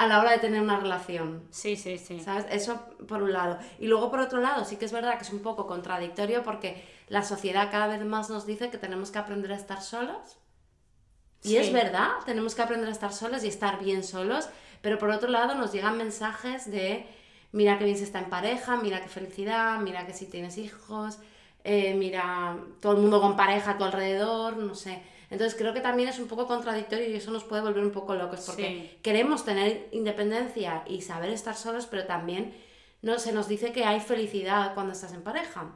a 0.00 0.06
la 0.06 0.18
hora 0.18 0.30
de 0.30 0.38
tener 0.38 0.62
una 0.62 0.80
relación. 0.80 1.42
Sí, 1.50 1.76
sí, 1.76 1.98
sí. 1.98 2.20
¿Sabes? 2.20 2.46
Eso 2.50 2.80
por 3.06 3.22
un 3.22 3.34
lado. 3.34 3.58
Y 3.78 3.86
luego 3.86 4.10
por 4.10 4.20
otro 4.20 4.40
lado, 4.40 4.64
sí 4.64 4.76
que 4.76 4.86
es 4.86 4.92
verdad 4.92 5.18
que 5.18 5.24
es 5.24 5.30
un 5.30 5.40
poco 5.40 5.66
contradictorio 5.66 6.42
porque 6.42 6.82
la 7.08 7.22
sociedad 7.22 7.70
cada 7.70 7.86
vez 7.86 8.02
más 8.02 8.30
nos 8.30 8.46
dice 8.46 8.70
que 8.70 8.78
tenemos 8.78 9.10
que 9.10 9.18
aprender 9.18 9.52
a 9.52 9.56
estar 9.56 9.82
solos. 9.82 10.38
Y 11.42 11.56
es 11.56 11.70
verdad, 11.70 12.12
tenemos 12.24 12.54
que 12.54 12.62
aprender 12.62 12.88
a 12.88 12.92
estar 12.92 13.12
solos 13.12 13.44
y 13.44 13.48
estar 13.48 13.78
bien 13.78 14.02
solos, 14.02 14.48
pero 14.80 14.98
por 14.98 15.10
otro 15.10 15.28
lado 15.28 15.54
nos 15.54 15.70
llegan 15.70 15.98
mensajes 15.98 16.70
de 16.70 17.06
mira 17.52 17.78
que 17.78 17.84
bien 17.84 17.98
se 17.98 18.04
está 18.04 18.20
en 18.20 18.30
pareja, 18.30 18.76
mira 18.76 19.02
qué 19.02 19.08
felicidad, 19.08 19.80
mira 19.80 20.06
que 20.06 20.14
si 20.14 20.24
tienes 20.24 20.56
hijos, 20.56 21.18
eh, 21.62 21.94
mira 21.94 22.56
todo 22.80 22.92
el 22.92 23.02
mundo 23.02 23.20
con 23.20 23.36
pareja 23.36 23.72
a 23.72 23.78
tu 23.78 23.84
alrededor, 23.84 24.56
no 24.56 24.74
sé. 24.74 25.02
Entonces 25.30 25.56
creo 25.56 25.72
que 25.72 25.80
también 25.80 26.08
es 26.08 26.18
un 26.18 26.26
poco 26.26 26.46
contradictorio 26.46 27.08
y 27.08 27.14
eso 27.14 27.30
nos 27.30 27.44
puede 27.44 27.62
volver 27.62 27.84
un 27.84 27.92
poco 27.92 28.14
locos 28.16 28.40
porque 28.46 28.98
queremos 29.02 29.44
tener 29.44 29.88
independencia 29.92 30.82
y 30.88 31.02
saber 31.02 31.30
estar 31.30 31.54
solos, 31.54 31.86
pero 31.86 32.04
también 32.04 32.52
no, 33.00 33.18
se 33.18 33.32
nos 33.32 33.48
dice 33.48 33.72
que 33.72 33.84
hay 33.84 34.00
felicidad 34.00 34.74
cuando 34.74 34.92
estás 34.92 35.12
en 35.12 35.22
pareja. 35.22 35.70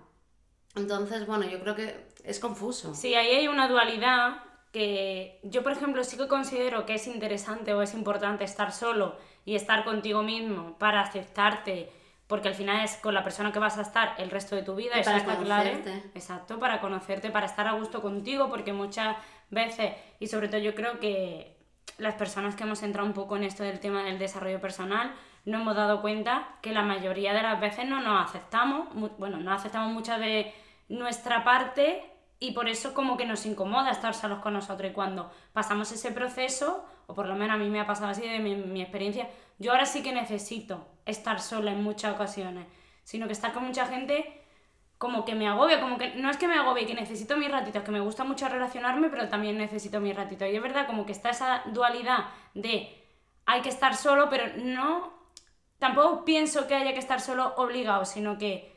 Entonces, 0.75 1.27
bueno, 1.27 1.47
yo 1.47 1.61
creo 1.61 1.77
que 1.77 2.09
es 2.25 2.41
confuso. 2.41 2.95
Sí, 2.95 3.15
ahí 3.15 3.29
hay 3.29 3.49
una 3.49 3.69
dualidad 3.69 4.43
que 4.73 5.39
yo, 5.45 5.63
por 5.63 5.71
ejemplo, 5.71 6.03
sí 6.03 6.17
que 6.17 6.27
considero 6.27 6.85
que 6.85 6.95
es 6.95 7.07
interesante 7.07 7.73
o 7.75 7.81
es 7.81 7.95
importante 7.95 8.43
estar 8.43 8.73
solo 8.73 9.17
y 9.45 9.55
estar 9.55 9.85
contigo 9.85 10.25
mismo 10.25 10.77
para 10.79 11.01
aceptarte, 11.01 11.93
porque 12.27 12.49
al 12.49 12.55
final 12.55 12.85
es 12.85 12.97
con 12.97 13.15
la 13.15 13.23
persona 13.23 13.53
que 13.53 13.61
vas 13.61 13.79
a 13.79 13.83
estar 13.83 14.17
el 14.19 14.31
resto 14.31 14.57
de 14.57 14.63
tu 14.63 14.75
vida, 14.75 14.95
eso 14.97 15.13
está 15.13 15.37
claro. 15.37 15.71
Exacto, 16.15 16.59
para 16.59 16.81
conocerte, 16.81 17.31
para 17.31 17.47
estar 17.47 17.69
a 17.69 17.75
gusto 17.75 18.03
contigo, 18.03 18.51
porque 18.51 18.73
muchas 18.73 19.17
veces, 19.55 19.93
y 20.21 20.27
sobre 20.27 20.49
todo 20.49 20.59
yo 20.61 20.75
creo 20.75 21.01
que 21.01 21.57
las 21.99 22.15
personas 22.15 22.57
que 22.57 22.65
hemos 22.65 22.83
entrado 22.83 23.07
un 23.07 23.15
poco 23.15 23.37
en 23.37 23.45
esto 23.45 23.63
del 23.63 23.81
tema 23.81 24.03
del 24.03 24.19
desarrollo 24.19 24.61
personal, 24.61 25.15
no 25.45 25.61
hemos 25.61 25.77
dado 25.77 26.01
cuenta 26.01 26.57
que 26.63 26.73
la 26.73 26.83
mayoría 26.83 27.35
de 27.35 27.43
las 27.43 27.61
veces 27.61 27.87
no 27.87 28.01
nos 28.01 28.29
aceptamos, 28.29 28.89
bueno, 29.19 29.39
no 29.39 29.53
aceptamos 29.53 29.93
muchas 29.93 30.19
de 30.19 30.53
nuestra 30.89 31.45
parte 31.45 32.03
y 32.41 32.53
por 32.53 32.69
eso 32.69 32.95
como 32.95 33.17
que 33.17 33.27
nos 33.27 33.47
incomoda 33.47 33.91
estar 33.91 34.15
solos 34.15 34.41
con 34.41 34.55
nosotros. 34.55 34.91
Y 34.91 34.95
cuando 34.95 35.31
pasamos 35.53 35.93
ese 35.93 36.11
proceso, 36.13 36.85
o 37.07 37.15
por 37.15 37.27
lo 37.27 37.35
menos 37.37 37.55
a 37.55 37.59
mí 37.59 37.69
me 37.71 37.81
ha 37.81 37.87
pasado 37.87 38.11
así 38.11 38.23
de 38.23 38.39
mi, 38.39 38.57
mi 38.57 38.83
experiencia, 38.83 39.29
yo 39.59 39.73
ahora 39.73 39.87
sí 39.87 40.03
que 40.03 40.13
necesito 40.13 40.89
estar 41.07 41.41
sola 41.41 41.73
en 41.73 41.83
muchas 41.83 42.15
ocasiones, 42.15 42.67
sino 43.05 43.27
que 43.27 43.35
estar 43.35 43.53
con 43.53 43.65
mucha 43.65 43.87
gente 43.87 44.44
como 45.05 45.27
que 45.27 45.35
me 45.35 45.47
agobia, 45.47 45.83
como 45.83 45.99
que 45.99 46.15
no 46.15 46.31
es 46.31 46.39
que 46.39 46.49
me 46.49 46.55
agobie, 46.55 46.87
que 46.87 46.95
necesito 46.95 47.37
mis 47.37 47.51
ratitos, 47.51 47.83
que 47.83 47.91
me 47.91 48.01
gusta 48.01 48.25
mucho 48.25 48.49
relacionarme, 48.49 49.11
pero 49.11 49.29
también 49.29 49.59
necesito 49.59 50.01
mis 50.01 50.17
ratitos. 50.17 50.49
Y 50.49 50.57
es 50.57 50.63
verdad 50.63 50.87
como 50.87 51.05
que 51.05 51.13
está 51.13 51.29
esa 51.29 51.61
dualidad 51.67 52.25
de 52.55 53.05
hay 53.45 53.61
que 53.61 53.69
estar 53.69 53.95
solo, 53.97 54.31
pero 54.31 54.45
no, 54.57 55.13
tampoco 55.79 56.25
pienso 56.25 56.67
que 56.67 56.75
haya 56.75 56.95
que 56.95 57.01
estar 57.01 57.21
solo 57.21 57.53
obligado, 57.59 58.07
sino 58.07 58.39
que 58.39 58.75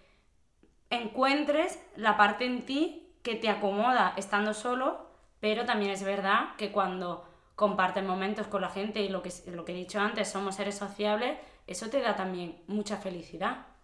encuentres 0.89 1.81
la 1.95 2.17
parte 2.17 2.43
en 2.43 2.65
ti 2.65 3.15
que 3.23 3.35
te 3.35 3.47
acomoda 3.47 4.13
estando 4.17 4.53
solo, 4.53 5.07
pero 5.39 5.63
también 5.63 5.91
es 5.91 6.03
verdad 6.03 6.57
que 6.57 6.73
cuando 6.73 7.25
compartes 7.55 8.03
momentos 8.03 8.47
con 8.47 8.61
la 8.61 8.69
gente 8.69 8.99
y 8.99 9.07
lo 9.07 9.23
que, 9.23 9.31
lo 9.45 9.63
que 9.63 9.71
he 9.71 9.75
dicho 9.75 10.01
antes, 10.01 10.27
somos 10.27 10.55
seres 10.55 10.77
sociables, 10.77 11.37
eso 11.67 11.89
te 11.89 12.01
da 12.01 12.17
también 12.17 12.61
mucha 12.67 12.97
felicidad. 12.97 13.76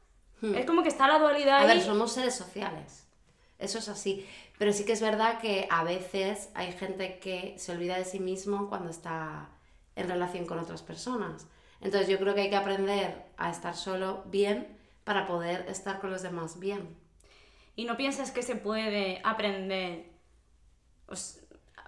Hmm. 0.43 0.55
Es 0.55 0.65
como 0.65 0.83
que 0.83 0.89
está 0.89 1.07
la 1.07 1.17
dualidad. 1.19 1.62
A 1.62 1.65
ver, 1.65 1.81
somos 1.81 2.12
seres 2.12 2.35
sociales. 2.35 3.07
Eso 3.57 3.79
es 3.79 3.88
así. 3.88 4.27
Pero 4.59 4.73
sí 4.73 4.85
que 4.85 4.91
es 4.91 5.01
verdad 5.01 5.39
que 5.39 5.67
a 5.71 5.83
veces 5.83 6.50
hay 6.53 6.73
gente 6.73 7.17
que 7.19 7.55
se 7.57 7.71
olvida 7.71 7.97
de 7.97 8.05
sí 8.05 8.19
mismo 8.19 8.69
cuando 8.69 8.89
está 8.89 9.50
en 9.95 10.07
relación 10.07 10.45
con 10.45 10.59
otras 10.59 10.81
personas. 10.83 11.47
Entonces 11.81 12.09
yo 12.09 12.19
creo 12.19 12.35
que 12.35 12.41
hay 12.41 12.50
que 12.50 12.55
aprender 12.57 13.25
a 13.38 13.50
estar 13.50 13.75
solo 13.75 14.23
bien 14.25 14.67
para 15.03 15.25
poder 15.25 15.65
estar 15.69 16.00
con 16.00 16.12
los 16.12 16.21
demás 16.21 16.59
bien 16.59 17.01
y 17.75 17.85
no 17.85 17.97
piensas 17.97 18.31
que 18.31 18.43
se 18.43 18.55
puede 18.55 19.21
aprender. 19.23 20.12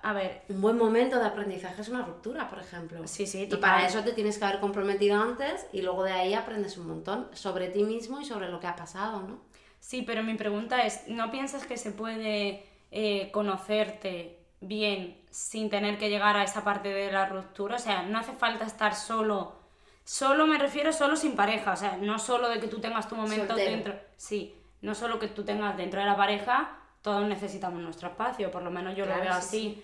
A 0.05 0.13
ver. 0.13 0.43
Un 0.50 0.62
buen 0.62 0.77
momento 0.77 1.17
de 1.17 1.25
aprendizaje 1.25 1.81
es 1.81 1.89
una 1.89 2.03
ruptura, 2.03 2.47
por 2.47 2.59
ejemplo. 2.59 3.07
Sí, 3.07 3.25
sí, 3.25 3.50
Y 3.51 3.55
para 3.55 3.88
eso 3.88 4.03
te 4.03 4.13
tienes 4.13 4.38
que 4.38 4.45
haber 4.45 4.59
comprometido 4.59 5.19
antes 5.19 5.65
y 5.74 5.81
luego 5.81 6.03
de 6.03 6.12
ahí 6.12 6.35
aprendes 6.35 6.77
un 6.77 6.88
montón 6.88 7.27
sobre 7.33 7.69
ti 7.69 7.83
mismo 7.83 8.21
y 8.21 8.25
sobre 8.25 8.50
lo 8.50 8.59
que 8.59 8.67
ha 8.67 8.75
pasado, 8.75 9.21
¿no? 9.21 9.39
Sí, 9.79 10.03
pero 10.03 10.21
mi 10.21 10.35
pregunta 10.35 10.85
es: 10.85 11.07
¿no 11.07 11.31
piensas 11.31 11.65
que 11.65 11.77
se 11.77 11.91
puede 11.91 12.63
eh, 12.91 13.31
conocerte 13.31 14.38
bien 14.62 15.19
sin 15.31 15.71
tener 15.71 15.97
que 15.97 16.12
llegar 16.12 16.38
a 16.38 16.43
esa 16.43 16.63
parte 16.63 16.89
de 16.89 17.12
la 17.12 17.25
ruptura? 17.25 17.77
O 17.77 17.79
sea, 17.79 18.03
no 18.03 18.19
hace 18.19 18.33
falta 18.33 18.63
estar 18.63 18.93
solo. 18.93 19.55
Solo 20.03 20.45
me 20.45 20.59
refiero 20.59 20.93
solo 20.93 21.15
sin 21.15 21.35
pareja, 21.35 21.74
o 21.74 21.75
sea, 21.75 21.97
no 21.97 22.19
solo 22.19 22.47
de 22.50 22.59
que 22.59 22.67
tú 22.67 22.79
tengas 22.79 23.09
tu 23.09 23.15
momento 23.15 23.55
dentro. 23.55 23.95
Sí, 24.17 24.55
no 24.81 24.93
solo 24.93 25.17
que 25.17 25.29
tú 25.29 25.43
tengas 25.43 25.75
dentro 25.75 26.00
de 26.00 26.05
la 26.05 26.15
pareja, 26.15 26.77
todos 27.01 27.27
necesitamos 27.27 27.81
nuestro 27.81 28.09
espacio, 28.09 28.51
por 28.51 28.62
lo 28.62 28.69
menos 28.69 28.95
yo 28.95 29.07
lo 29.07 29.19
veo 29.19 29.33
así. 29.33 29.83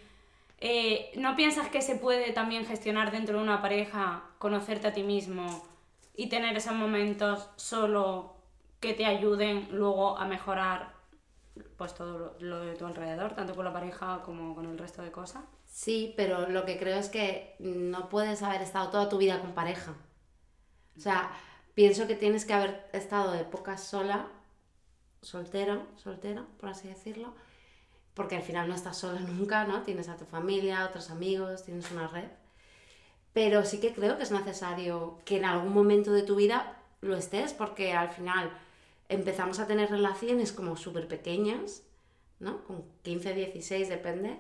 Eh, 0.63 1.11
¿No 1.17 1.35
piensas 1.35 1.69
que 1.69 1.81
se 1.81 1.95
puede 1.95 2.31
también 2.33 2.65
gestionar 2.65 3.11
dentro 3.11 3.37
de 3.37 3.43
una 3.43 3.63
pareja, 3.63 4.23
conocerte 4.37 4.87
a 4.87 4.93
ti 4.93 5.01
mismo 5.01 5.67
y 6.15 6.29
tener 6.29 6.55
esos 6.55 6.75
momentos 6.75 7.49
solo 7.55 8.35
que 8.79 8.93
te 8.93 9.05
ayuden 9.05 9.67
luego 9.71 10.17
a 10.19 10.25
mejorar 10.25 10.93
pues 11.77 11.95
todo 11.95 12.35
lo, 12.39 12.59
de 12.59 12.75
tu 12.75 12.85
alrededor, 12.85 13.33
tanto 13.33 13.55
con 13.55 13.65
la 13.65 13.73
pareja 13.73 14.21
como 14.23 14.53
con 14.53 14.67
el 14.67 14.77
resto 14.77 15.01
de 15.01 15.11
cosas? 15.11 15.43
Sí, 15.65 16.13
pero 16.15 16.47
lo 16.47 16.63
que 16.63 16.77
creo 16.77 16.97
es 16.97 17.09
que 17.09 17.55
no 17.57 18.07
puedes 18.09 18.43
haber 18.43 18.61
estado 18.61 18.91
toda 18.91 19.09
tu 19.09 19.17
vida 19.17 19.39
con 19.39 19.53
pareja. 19.53 19.95
O 20.95 20.99
sea, 20.99 21.31
pienso 21.73 22.05
que 22.05 22.15
tienes 22.15 22.45
que 22.45 22.53
haber 22.53 22.87
estado 22.93 23.31
de 23.31 23.41
épocas 23.41 23.83
sola 23.83 24.27
soltero, 25.23 25.87
soltero, 25.95 26.45
por 26.59 26.69
así 26.69 26.87
decirlo, 26.87 27.33
porque 28.13 28.35
al 28.35 28.41
final 28.41 28.67
no 28.67 28.75
estás 28.75 28.97
sola 28.97 29.19
nunca, 29.21 29.65
¿no? 29.65 29.83
Tienes 29.83 30.09
a 30.09 30.17
tu 30.17 30.25
familia, 30.25 30.85
otros 30.85 31.09
amigos, 31.09 31.63
tienes 31.63 31.91
una 31.91 32.07
red. 32.07 32.29
Pero 33.33 33.63
sí 33.63 33.79
que 33.79 33.93
creo 33.93 34.17
que 34.17 34.23
es 34.23 34.31
necesario 34.31 35.19
que 35.23 35.37
en 35.37 35.45
algún 35.45 35.73
momento 35.73 36.11
de 36.11 36.23
tu 36.23 36.35
vida 36.35 36.77
lo 37.01 37.15
estés, 37.15 37.53
porque 37.53 37.93
al 37.93 38.09
final 38.09 38.51
empezamos 39.09 39.59
a 39.59 39.67
tener 39.67 39.89
relaciones 39.89 40.51
como 40.51 40.75
súper 40.75 41.07
pequeñas, 41.07 41.83
¿no? 42.39 42.63
Con 42.65 42.83
15, 43.03 43.33
16, 43.33 43.89
depende. 43.89 44.39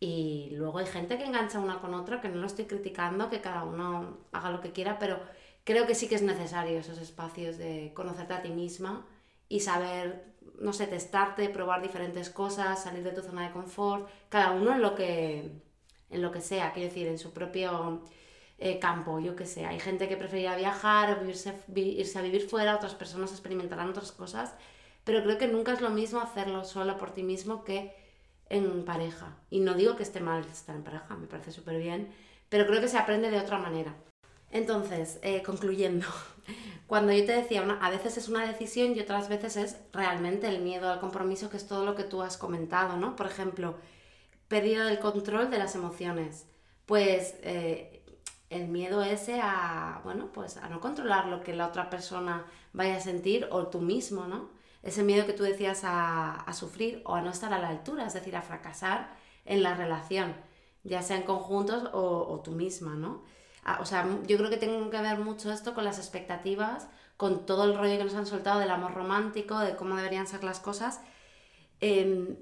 Y 0.00 0.50
luego 0.52 0.78
hay 0.78 0.86
gente 0.86 1.16
que 1.16 1.24
engancha 1.24 1.60
una 1.60 1.80
con 1.80 1.94
otra, 1.94 2.20
que 2.20 2.28
no 2.28 2.36
lo 2.36 2.46
estoy 2.46 2.64
criticando, 2.64 3.30
que 3.30 3.40
cada 3.40 3.64
uno 3.64 4.18
haga 4.32 4.50
lo 4.50 4.60
que 4.60 4.72
quiera, 4.72 4.98
pero 4.98 5.20
creo 5.64 5.86
que 5.86 5.94
sí 5.94 6.08
que 6.08 6.16
es 6.16 6.22
necesario 6.22 6.78
esos 6.78 6.98
espacios 6.98 7.56
de 7.56 7.92
conocerte 7.94 8.34
a 8.34 8.42
ti 8.42 8.50
misma 8.50 9.06
y 9.48 9.60
saber, 9.60 10.31
no 10.60 10.72
sé, 10.72 10.86
testarte, 10.86 11.48
probar 11.48 11.82
diferentes 11.82 12.30
cosas, 12.30 12.82
salir 12.82 13.02
de 13.02 13.12
tu 13.12 13.22
zona 13.22 13.46
de 13.46 13.52
confort, 13.52 14.08
cada 14.28 14.52
uno 14.52 14.74
en 14.74 14.82
lo 14.82 14.94
que, 14.94 15.50
en 16.10 16.22
lo 16.22 16.30
que 16.30 16.40
sea, 16.40 16.72
quiero 16.72 16.88
decir, 16.88 17.06
en 17.08 17.18
su 17.18 17.32
propio 17.32 18.02
eh, 18.58 18.78
campo, 18.78 19.18
yo 19.18 19.34
que 19.34 19.46
sé. 19.46 19.66
Hay 19.66 19.80
gente 19.80 20.08
que 20.08 20.16
prefería 20.16 20.54
viajar 20.56 21.18
o 21.18 21.28
irse, 21.28 21.54
irse 21.74 22.18
a 22.18 22.22
vivir 22.22 22.48
fuera, 22.48 22.76
otras 22.76 22.94
personas 22.94 23.32
experimentarán 23.32 23.90
otras 23.90 24.12
cosas, 24.12 24.54
pero 25.04 25.22
creo 25.22 25.38
que 25.38 25.48
nunca 25.48 25.72
es 25.72 25.80
lo 25.80 25.90
mismo 25.90 26.20
hacerlo 26.20 26.64
solo 26.64 26.96
por 26.96 27.10
ti 27.12 27.22
mismo 27.22 27.64
que 27.64 27.94
en 28.48 28.84
pareja. 28.84 29.36
Y 29.50 29.60
no 29.60 29.74
digo 29.74 29.96
que 29.96 30.04
esté 30.04 30.20
mal 30.20 30.44
estar 30.44 30.76
en 30.76 30.84
pareja, 30.84 31.16
me 31.16 31.26
parece 31.26 31.50
súper 31.50 31.78
bien, 31.78 32.12
pero 32.48 32.66
creo 32.66 32.80
que 32.80 32.88
se 32.88 32.98
aprende 32.98 33.30
de 33.30 33.40
otra 33.40 33.58
manera. 33.58 33.94
Entonces, 34.52 35.18
eh, 35.22 35.42
concluyendo, 35.42 36.06
cuando 36.86 37.12
yo 37.12 37.24
te 37.24 37.32
decía, 37.32 37.62
a 37.80 37.90
veces 37.90 38.16
es 38.18 38.28
una 38.28 38.46
decisión 38.46 38.94
y 38.94 39.00
otras 39.00 39.28
veces 39.28 39.56
es 39.56 39.76
realmente 39.92 40.48
el 40.48 40.60
miedo 40.60 40.90
al 40.90 41.00
compromiso, 41.00 41.48
que 41.48 41.56
es 41.56 41.66
todo 41.66 41.84
lo 41.84 41.94
que 41.94 42.04
tú 42.04 42.22
has 42.22 42.36
comentado, 42.36 42.96
¿no? 42.96 43.16
Por 43.16 43.26
ejemplo, 43.26 43.76
pérdida 44.48 44.84
del 44.84 44.98
control 44.98 45.50
de 45.50 45.58
las 45.58 45.74
emociones. 45.74 46.46
Pues 46.86 47.36
eh, 47.42 48.04
el 48.50 48.68
miedo 48.68 49.02
ese 49.02 49.40
a, 49.42 50.00
bueno, 50.04 50.30
pues 50.32 50.58
a 50.58 50.68
no 50.68 50.80
controlar 50.80 51.26
lo 51.28 51.42
que 51.42 51.54
la 51.54 51.68
otra 51.68 51.88
persona 51.88 52.44
vaya 52.72 52.96
a 52.96 53.00
sentir 53.00 53.48
o 53.50 53.68
tú 53.68 53.80
mismo, 53.80 54.26
¿no? 54.26 54.50
Ese 54.82 55.02
miedo 55.02 55.26
que 55.26 55.32
tú 55.32 55.44
decías 55.44 55.82
a, 55.84 56.44
sufrir 56.52 57.02
o 57.06 57.14
a 57.14 57.22
no 57.22 57.30
estar 57.30 57.52
a 57.54 57.58
la 57.58 57.68
altura, 57.68 58.06
es 58.06 58.14
decir, 58.14 58.36
a 58.36 58.42
fracasar 58.42 59.16
en 59.44 59.62
la 59.62 59.74
relación, 59.74 60.34
ya 60.84 61.02
sea 61.02 61.16
en 61.16 61.22
conjuntos 61.22 61.84
o, 61.94 62.26
o 62.28 62.40
tú 62.40 62.52
misma, 62.52 62.94
¿no? 62.94 63.22
Ah, 63.64 63.78
o 63.80 63.86
sea, 63.86 64.06
yo 64.26 64.36
creo 64.36 64.50
que 64.50 64.56
tiene 64.56 64.90
que 64.90 65.00
ver 65.00 65.18
mucho 65.18 65.52
esto 65.52 65.74
con 65.74 65.84
las 65.84 65.98
expectativas, 65.98 66.88
con 67.16 67.46
todo 67.46 67.64
el 67.64 67.76
rollo 67.78 67.96
que 67.98 68.04
nos 68.04 68.14
han 68.14 68.26
soltado 68.26 68.58
del 68.58 68.70
amor 68.70 68.94
romántico, 68.94 69.58
de 69.58 69.76
cómo 69.76 69.96
deberían 69.96 70.26
ser 70.26 70.42
las 70.42 70.58
cosas. 70.58 71.00
Em, 71.80 72.36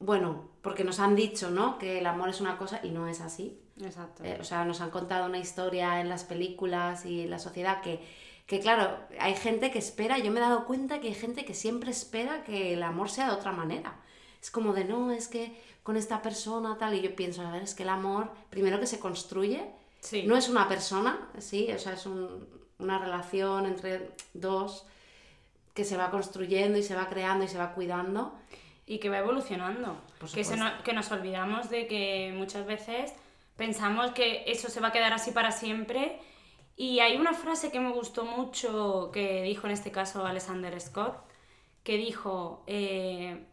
bueno, 0.00 0.50
porque 0.62 0.84
nos 0.84 0.98
han 0.98 1.14
dicho, 1.14 1.50
¿no? 1.50 1.78
Que 1.78 2.00
el 2.00 2.06
amor 2.06 2.28
es 2.28 2.40
una 2.40 2.58
cosa 2.58 2.80
y 2.82 2.90
no 2.90 3.06
es 3.06 3.20
así. 3.20 3.62
Exacto. 3.80 4.24
Eh, 4.24 4.38
o 4.40 4.44
sea, 4.44 4.64
nos 4.64 4.80
han 4.80 4.90
contado 4.90 5.26
una 5.26 5.38
historia 5.38 6.00
en 6.00 6.08
las 6.08 6.24
películas 6.24 7.06
y 7.06 7.22
en 7.22 7.30
la 7.30 7.38
sociedad 7.38 7.80
que, 7.82 8.00
que, 8.46 8.60
claro, 8.60 8.96
hay 9.20 9.36
gente 9.36 9.70
que 9.70 9.78
espera, 9.78 10.18
yo 10.18 10.32
me 10.32 10.40
he 10.40 10.42
dado 10.42 10.64
cuenta 10.64 11.00
que 11.00 11.08
hay 11.08 11.14
gente 11.14 11.44
que 11.44 11.54
siempre 11.54 11.90
espera 11.90 12.42
que 12.44 12.74
el 12.74 12.82
amor 12.82 13.10
sea 13.10 13.26
de 13.28 13.34
otra 13.34 13.52
manera. 13.52 14.00
Es 14.40 14.50
como 14.50 14.72
de, 14.74 14.84
no, 14.84 15.12
es 15.12 15.28
que 15.28 15.56
con 15.82 15.96
esta 15.96 16.22
persona 16.22 16.76
tal, 16.78 16.94
y 16.94 17.00
yo 17.00 17.14
pienso, 17.14 17.42
a 17.42 17.52
ver, 17.52 17.62
es 17.62 17.74
que 17.74 17.84
el 17.84 17.88
amor, 17.88 18.32
primero 18.50 18.80
que 18.80 18.86
se 18.86 18.98
construye, 18.98 19.70
Sí. 20.02 20.24
no 20.24 20.36
es 20.36 20.48
una 20.48 20.68
persona, 20.68 21.28
sí, 21.38 21.70
o 21.72 21.78
sea, 21.78 21.92
es 21.94 22.04
un- 22.06 22.48
una 22.78 22.98
relación 22.98 23.64
entre 23.66 24.10
dos 24.34 24.84
que 25.74 25.84
se 25.84 25.96
va 25.96 26.10
construyendo 26.10 26.76
y 26.76 26.82
se 26.82 26.94
va 26.96 27.08
creando 27.08 27.44
y 27.44 27.48
se 27.48 27.56
va 27.58 27.72
cuidando. 27.72 28.34
y 28.84 28.98
que 28.98 29.08
va 29.08 29.18
evolucionando. 29.18 29.96
Que, 30.34 30.42
se 30.42 30.56
no- 30.56 30.82
que 30.82 30.92
nos 30.92 31.10
olvidamos 31.12 31.70
de 31.70 31.86
que 31.86 32.34
muchas 32.36 32.66
veces 32.66 33.12
pensamos 33.56 34.10
que 34.10 34.42
eso 34.48 34.68
se 34.68 34.80
va 34.80 34.88
a 34.88 34.92
quedar 34.92 35.12
así 35.12 35.30
para 35.30 35.52
siempre. 35.52 36.18
Y 36.76 36.98
hay 36.98 37.16
una 37.16 37.32
frase 37.32 37.70
que 37.70 37.78
me 37.78 37.92
gustó 37.92 38.24
mucho 38.24 39.10
que 39.14 39.42
dijo 39.44 39.68
en 39.68 39.72
este 39.74 39.92
caso 39.92 40.26
Alexander 40.26 40.78
Scott, 40.80 41.16
que 41.84 41.96
dijo, 41.96 42.64
eh, 42.66 43.46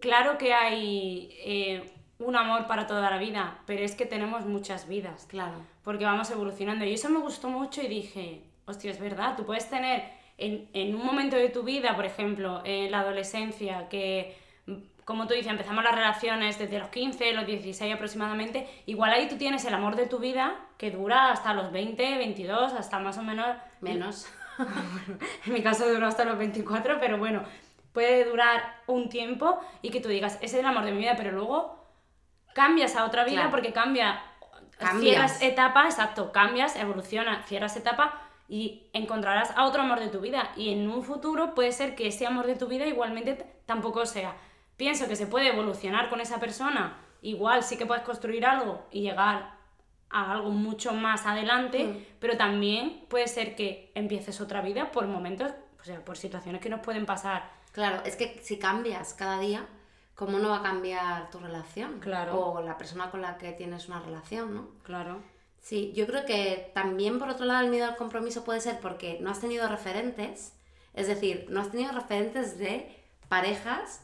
claro 0.00 0.38
que 0.38 0.54
hay 0.54 1.28
eh, 1.44 1.92
un 2.18 2.36
amor 2.36 2.66
para 2.66 2.86
toda 2.86 3.10
la 3.10 3.18
vida, 3.18 3.58
pero 3.66 3.84
es 3.84 3.94
que 3.94 4.06
tenemos 4.06 4.44
muchas 4.44 4.88
vidas 4.88 5.26
Claro. 5.28 5.56
porque 5.84 6.04
vamos 6.04 6.30
evolucionando. 6.30 6.84
Y 6.84 6.94
eso 6.94 7.08
me 7.10 7.20
gustó 7.20 7.48
mucho 7.48 7.80
y 7.82 7.86
dije, 7.88 8.42
hostia, 8.66 8.90
es 8.90 8.98
verdad, 9.00 9.36
tú 9.36 9.44
puedes 9.46 9.68
tener 9.70 10.02
en, 10.36 10.68
en 10.72 10.94
un 10.94 11.04
momento 11.04 11.36
de 11.36 11.48
tu 11.48 11.62
vida, 11.62 11.94
por 11.96 12.04
ejemplo, 12.04 12.60
en 12.64 12.90
la 12.90 13.00
adolescencia, 13.00 13.88
que, 13.88 14.36
como 15.04 15.26
tú 15.26 15.34
dices, 15.34 15.50
empezamos 15.50 15.82
las 15.84 15.94
relaciones 15.94 16.58
desde 16.58 16.78
los 16.78 16.88
15, 16.88 17.32
los 17.32 17.46
16 17.46 17.94
aproximadamente, 17.94 18.68
igual 18.86 19.12
ahí 19.12 19.28
tú 19.28 19.36
tienes 19.36 19.64
el 19.64 19.74
amor 19.74 19.96
de 19.96 20.06
tu 20.06 20.18
vida 20.18 20.54
que 20.76 20.90
dura 20.90 21.30
hasta 21.32 21.54
los 21.54 21.72
20, 21.72 22.18
22, 22.18 22.72
hasta 22.72 22.98
más 22.98 23.16
o 23.18 23.22
menos... 23.22 23.56
Menos. 23.80 24.28
En 25.46 25.52
mi 25.52 25.62
caso 25.62 25.88
duró 25.88 26.08
hasta 26.08 26.24
los 26.24 26.36
24, 26.36 26.98
pero 26.98 27.16
bueno, 27.16 27.44
puede 27.92 28.24
durar 28.24 28.60
un 28.88 29.08
tiempo 29.08 29.58
y 29.82 29.90
que 29.90 30.00
tú 30.00 30.08
digas, 30.08 30.34
ese 30.36 30.46
es 30.46 30.54
el 30.54 30.66
amor 30.66 30.84
de 30.84 30.90
mi 30.92 30.98
vida, 30.98 31.14
pero 31.16 31.30
luego 31.30 31.77
cambias 32.54 32.96
a 32.96 33.04
otra 33.04 33.24
vida 33.24 33.36
Claro. 33.36 33.50
porque 33.50 33.72
cambia, 33.72 34.20
Cambias. 34.78 35.00
cierras 35.02 35.42
etapa, 35.42 35.84
exacto, 35.84 36.32
cambias, 36.32 36.76
evoluciona, 36.76 37.42
cierras 37.46 37.76
etapa 37.76 38.20
y 38.48 38.88
encontrarás 38.92 39.52
a 39.56 39.64
otro 39.64 39.82
amor 39.82 40.00
de 40.00 40.08
tu 40.08 40.20
vida. 40.20 40.50
Y 40.56 40.72
en 40.72 40.88
un 40.88 41.02
futuro 41.02 41.54
puede 41.54 41.72
ser 41.72 41.94
que 41.94 42.06
ese 42.08 42.26
amor 42.26 42.46
de 42.46 42.56
tu 42.56 42.66
vida 42.66 42.86
igualmente 42.86 43.34
tampoco 43.66 44.06
sea. 44.06 44.34
Pienso 44.76 45.08
que 45.08 45.16
se 45.16 45.26
puede 45.26 45.48
evolucionar 45.48 46.08
con 46.08 46.20
esa 46.20 46.38
persona, 46.38 46.96
igual 47.22 47.62
sí 47.64 47.76
que 47.76 47.84
puedes 47.86 48.04
construir 48.04 48.46
algo 48.46 48.86
y 48.92 49.00
llegar 49.02 49.56
a 50.10 50.32
algo 50.32 50.50
mucho 50.50 50.94
más 50.94 51.26
adelante, 51.26 51.84
Mm. 51.84 52.04
pero 52.20 52.36
también 52.36 53.04
puede 53.10 53.26
ser 53.28 53.56
que 53.56 53.90
empieces 53.94 54.40
otra 54.40 54.62
vida 54.62 54.90
por 54.92 55.06
momentos, 55.06 55.52
o 55.80 55.84
sea, 55.84 56.02
por 56.04 56.16
situaciones 56.16 56.62
que 56.62 56.70
nos 56.70 56.80
pueden 56.80 57.04
pasar. 57.04 57.50
Claro, 57.72 58.00
es 58.06 58.16
que 58.16 58.38
si 58.42 58.58
cambias 58.58 59.12
cada 59.14 59.38
día, 59.38 59.66
¿cómo 60.18 60.40
no 60.40 60.48
va 60.48 60.56
a 60.58 60.62
cambiar 60.62 61.30
tu 61.30 61.38
relación? 61.38 62.00
Claro. 62.00 62.36
O 62.40 62.60
la 62.60 62.76
persona 62.76 63.08
con 63.08 63.22
la 63.22 63.38
que 63.38 63.52
tienes 63.52 63.86
una 63.86 64.00
relación, 64.00 64.52
¿no? 64.52 64.68
Claro. 64.82 65.20
Sí, 65.60 65.92
yo 65.94 66.06
creo 66.08 66.24
que 66.26 66.72
también 66.74 67.20
por 67.20 67.28
otro 67.28 67.46
lado 67.46 67.64
el 67.64 67.70
miedo 67.70 67.86
al 67.86 67.94
compromiso 67.96 68.42
puede 68.42 68.60
ser 68.60 68.80
porque 68.80 69.18
no 69.20 69.30
has 69.30 69.40
tenido 69.40 69.68
referentes, 69.68 70.54
es 70.94 71.06
decir, 71.06 71.46
no 71.50 71.60
has 71.60 71.70
tenido 71.70 71.92
referentes 71.92 72.58
de 72.58 72.92
parejas 73.28 74.00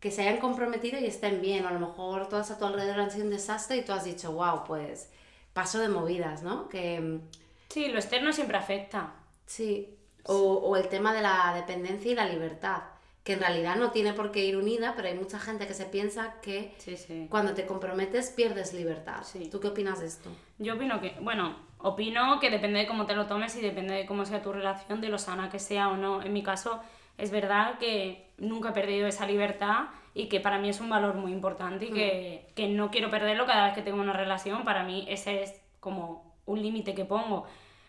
que 0.00 0.10
se 0.10 0.22
hayan 0.22 0.38
comprometido 0.38 0.98
y 0.98 1.04
estén 1.04 1.42
bien, 1.42 1.66
o 1.66 1.68
a 1.68 1.72
lo 1.72 1.80
mejor 1.80 2.28
todas 2.30 2.50
a 2.50 2.58
tu 2.58 2.64
alrededor 2.64 3.00
han 3.00 3.10
sido 3.10 3.24
un 3.24 3.30
desastre 3.30 3.76
y 3.76 3.82
tú 3.84 3.92
has 3.92 4.04
dicho, 4.04 4.32
wow, 4.32 4.64
pues 4.64 5.10
paso 5.52 5.78
de 5.78 5.88
movidas, 5.90 6.42
¿no? 6.42 6.68
Que 6.70 7.00
mm, 7.00 7.20
Sí, 7.68 7.88
lo 7.88 7.98
externo 7.98 8.32
siempre 8.32 8.56
afecta. 8.56 9.12
sí, 9.44 9.94
o, 10.24 10.34
o 10.36 10.76
el 10.76 10.88
tema 10.88 11.12
de 11.14 11.22
la 11.22 11.52
dependencia 11.54 12.12
y 12.12 12.14
la 12.14 12.26
libertad, 12.26 12.82
que 13.24 13.34
en 13.34 13.40
realidad 13.40 13.76
no 13.76 13.90
tiene 13.90 14.12
por 14.14 14.30
qué 14.32 14.44
ir 14.46 14.56
unida, 14.56 14.94
pero 14.96 15.08
hay 15.08 15.14
mucha 15.14 15.38
gente 15.38 15.66
que 15.66 15.74
se 15.74 15.84
piensa 15.84 16.34
que 16.40 16.72
Sí, 16.78 16.96
sí. 16.96 17.26
cuando 17.30 17.52
te 17.54 17.66
comprometes 17.66 18.30
pierdes 18.30 18.72
libertad. 18.72 19.22
Sí. 19.24 19.48
¿Tú 19.50 19.60
qué 19.60 19.68
opinas 19.68 20.00
de 20.00 20.06
esto? 20.06 20.30
Yo 20.58 20.74
opino 20.74 21.00
que, 21.00 21.14
bueno, 21.20 21.56
opino 21.78 22.40
que 22.40 22.50
depende 22.50 22.80
de 22.80 22.86
cómo 22.86 23.04
te 23.06 23.14
lo 23.14 23.26
tomes 23.26 23.54
y 23.56 23.60
depende 23.60 23.94
de 23.94 24.06
cómo 24.06 24.24
sea 24.24 24.42
tu 24.42 24.52
relación, 24.52 25.00
de 25.00 25.08
lo 25.08 25.18
sana 25.18 25.50
que 25.50 25.58
sea 25.58 25.88
o 25.90 25.96
no. 25.96 26.22
En 26.22 26.32
mi 26.32 26.42
caso, 26.42 26.80
es 27.18 27.30
verdad 27.30 27.78
que 27.78 28.30
nunca 28.38 28.70
he 28.70 28.72
perdido 28.72 29.06
esa 29.06 29.26
libertad 29.26 29.88
y 30.14 30.28
que 30.28 30.40
para 30.40 30.58
mí 30.58 30.70
es 30.70 30.80
un 30.80 30.88
valor 30.88 31.14
muy 31.16 31.32
importante 31.32 31.84
y 31.86 31.90
que, 31.92 32.46
que 32.56 32.68
no 32.68 32.90
quiero 32.90 33.10
perderlo 33.10 33.44
cada 33.46 33.66
vez 33.66 33.74
que 33.74 33.82
tengo 33.82 34.00
una 34.00 34.14
relación. 34.14 34.64
Para 34.64 34.82
mí 34.82 35.04
ese 35.08 35.42
es 35.42 35.60
como 35.78 36.34
un 36.46 36.62
límite 36.62 36.94
que 36.94 37.04
pongo. 37.04 37.46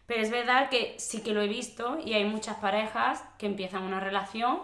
Pero 0.08 0.22
es 0.22 0.30
verdad 0.30 0.70
que 0.70 0.96
sí 1.00 1.22
que 1.24 1.32
lo 1.32 1.41
he 1.41 1.48
visto 1.48 1.98
y 2.04 2.13
hay 2.13 2.26
muchas 2.26 2.58
parejas 2.58 3.24
que 3.38 3.46
empiezan 3.46 3.84
una 3.84 4.02
relación 4.02 4.60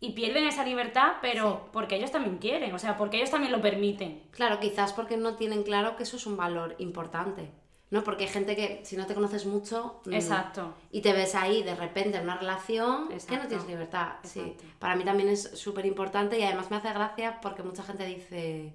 y 0.00 0.12
pierden 0.12 0.46
esa 0.46 0.64
libertad, 0.64 1.14
pero 1.22 1.68
porque 1.72 1.96
ellos 1.96 2.10
también 2.10 2.38
quieren, 2.38 2.74
o 2.74 2.78
sea, 2.78 2.96
porque 2.96 3.16
ellos 3.16 3.30
también 3.30 3.52
lo 3.52 3.62
permiten. 3.62 4.22
Claro, 4.32 4.60
quizás 4.60 4.92
porque 4.92 5.16
no 5.16 5.36
tienen 5.36 5.62
claro 5.62 5.96
que 5.96 6.02
eso 6.02 6.16
es 6.16 6.26
un 6.26 6.36
valor 6.36 6.74
importante. 6.78 7.50
¿No? 7.90 8.02
Porque 8.02 8.24
hay 8.24 8.30
gente 8.30 8.56
que 8.56 8.80
si 8.84 8.96
no 8.96 9.06
te 9.06 9.14
conoces 9.14 9.46
mucho 9.46 10.00
mm, 10.06 10.14
Exacto. 10.14 10.74
y 10.90 11.00
te 11.00 11.12
ves 11.12 11.36
ahí 11.36 11.62
de 11.62 11.76
repente 11.76 12.18
en 12.18 12.24
una 12.24 12.36
relación 12.36 13.08
que 13.08 13.36
no 13.36 13.46
tienes 13.46 13.68
libertad. 13.68 14.14
Sí. 14.24 14.56
Para 14.80 14.96
mí 14.96 15.04
también 15.04 15.28
es 15.28 15.42
súper 15.56 15.86
importante 15.86 16.36
y 16.38 16.42
además 16.42 16.70
me 16.72 16.78
hace 16.78 16.88
gracia 16.88 17.38
porque 17.40 17.62
mucha 17.62 17.84
gente 17.84 18.04
dice, 18.04 18.74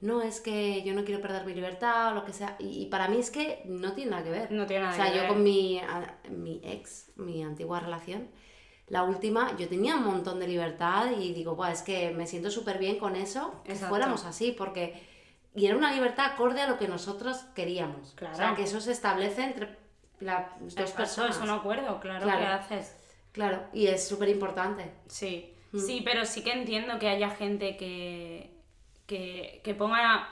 no, 0.00 0.20
es 0.22 0.40
que 0.40 0.82
yo 0.82 0.94
no 0.94 1.04
quiero 1.04 1.20
perder 1.20 1.44
mi 1.44 1.54
libertad 1.54 2.10
o 2.10 2.14
lo 2.14 2.24
que 2.24 2.32
sea. 2.32 2.56
Y, 2.58 2.82
y 2.82 2.86
para 2.86 3.06
mí 3.06 3.18
es 3.18 3.30
que 3.30 3.62
no 3.66 3.92
tiene 3.92 4.10
nada 4.12 4.24
que 4.24 4.30
ver. 4.30 4.50
No 4.50 4.66
tiene 4.66 4.82
nada 4.84 4.94
O 4.94 4.96
sea, 4.96 5.12
que 5.12 5.16
yo 5.18 5.22
ver. 5.22 5.28
con 5.28 5.42
mi, 5.44 5.80
mi 6.30 6.60
ex, 6.64 7.12
mi 7.16 7.44
antigua 7.44 7.78
relación, 7.78 8.28
la 8.90 9.02
última, 9.04 9.56
yo 9.56 9.66
tenía 9.68 9.94
un 9.96 10.04
montón 10.04 10.38
de 10.40 10.46
libertad 10.48 11.10
y 11.18 11.32
digo, 11.32 11.54
Buah, 11.56 11.72
es 11.72 11.80
que 11.82 12.10
me 12.10 12.26
siento 12.26 12.50
súper 12.50 12.76
bien 12.78 12.98
con 12.98 13.16
eso, 13.16 13.62
que 13.64 13.72
Exacto. 13.72 13.88
fuéramos 13.88 14.24
así, 14.26 14.52
porque... 14.52 15.08
Y 15.54 15.66
era 15.66 15.76
una 15.76 15.92
libertad 15.92 16.26
acorde 16.32 16.60
a 16.60 16.68
lo 16.68 16.76
que 16.78 16.86
nosotros 16.88 17.38
queríamos. 17.54 18.12
Claro. 18.14 18.34
O 18.34 18.36
sea, 18.36 18.54
que 18.54 18.64
eso 18.64 18.80
se 18.80 18.92
establece 18.92 19.42
entre 19.42 19.76
las 20.20 20.46
dos 20.76 20.90
personas. 20.92 21.36
Es 21.36 21.42
un 21.42 21.50
acuerdo, 21.50 21.98
claro, 22.00 22.22
Claro. 22.24 22.38
que 22.40 22.46
haces. 22.46 22.96
Claro, 23.32 23.62
y 23.72 23.86
es 23.86 24.06
súper 24.06 24.28
importante. 24.28 24.92
Sí, 25.08 25.54
Mm. 25.72 25.78
sí, 25.78 26.02
pero 26.04 26.26
sí 26.26 26.42
que 26.42 26.52
entiendo 26.52 26.98
que 26.98 27.08
haya 27.08 27.30
gente 27.30 27.76
que, 27.76 28.50
que, 29.06 29.60
que 29.62 29.74
ponga... 29.74 30.28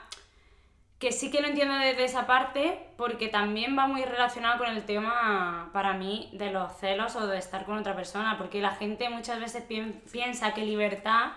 Que 0.99 1.13
sí 1.13 1.31
que 1.31 1.39
lo 1.41 1.47
entiendo 1.47 1.75
desde 1.75 2.03
esa 2.03 2.27
parte, 2.27 2.77
porque 2.97 3.29
también 3.29 3.77
va 3.77 3.87
muy 3.87 4.03
relacionado 4.03 4.57
con 4.57 4.67
el 4.67 4.83
tema, 4.85 5.69
para 5.71 5.93
mí, 5.93 6.29
de 6.33 6.51
los 6.51 6.75
celos 6.77 7.15
o 7.15 7.25
de 7.25 7.37
estar 7.37 7.65
con 7.65 7.77
otra 7.77 7.95
persona, 7.95 8.37
porque 8.37 8.59
la 8.61 8.71
gente 8.71 9.09
muchas 9.09 9.39
veces 9.39 9.63
pien- 9.67 10.01
piensa 10.11 10.53
que 10.53 10.65
libertad 10.65 11.31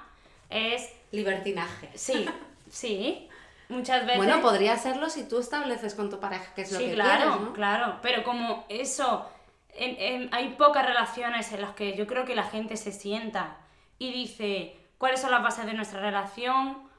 es... 0.50 0.90
Libertinaje. 1.12 1.90
Sí, 1.94 2.28
sí, 2.70 3.28
muchas 3.68 4.00
veces... 4.02 4.16
Bueno, 4.16 4.40
podría 4.40 4.76
serlo 4.76 5.08
si 5.08 5.28
tú 5.28 5.38
estableces 5.38 5.94
con 5.94 6.10
tu 6.10 6.18
pareja 6.18 6.52
qué 6.56 6.62
es 6.62 6.72
lo 6.72 6.78
sí, 6.80 6.86
que 6.86 6.94
claro, 6.94 7.20
quieres, 7.30 7.40
¿no? 7.40 7.52
claro. 7.52 7.98
Pero 8.02 8.24
como 8.24 8.66
eso, 8.68 9.30
en- 9.74 9.96
en- 10.24 10.34
hay 10.34 10.54
pocas 10.58 10.84
relaciones 10.84 11.52
en 11.52 11.60
las 11.60 11.70
que 11.74 11.96
yo 11.96 12.08
creo 12.08 12.24
que 12.24 12.34
la 12.34 12.44
gente 12.44 12.76
se 12.76 12.90
sienta 12.90 13.58
y 14.00 14.10
dice 14.12 14.76
cuáles 14.98 15.20
son 15.20 15.30
las 15.30 15.42
bases 15.44 15.66
de 15.66 15.74
nuestra 15.74 16.00
relación. 16.00 16.90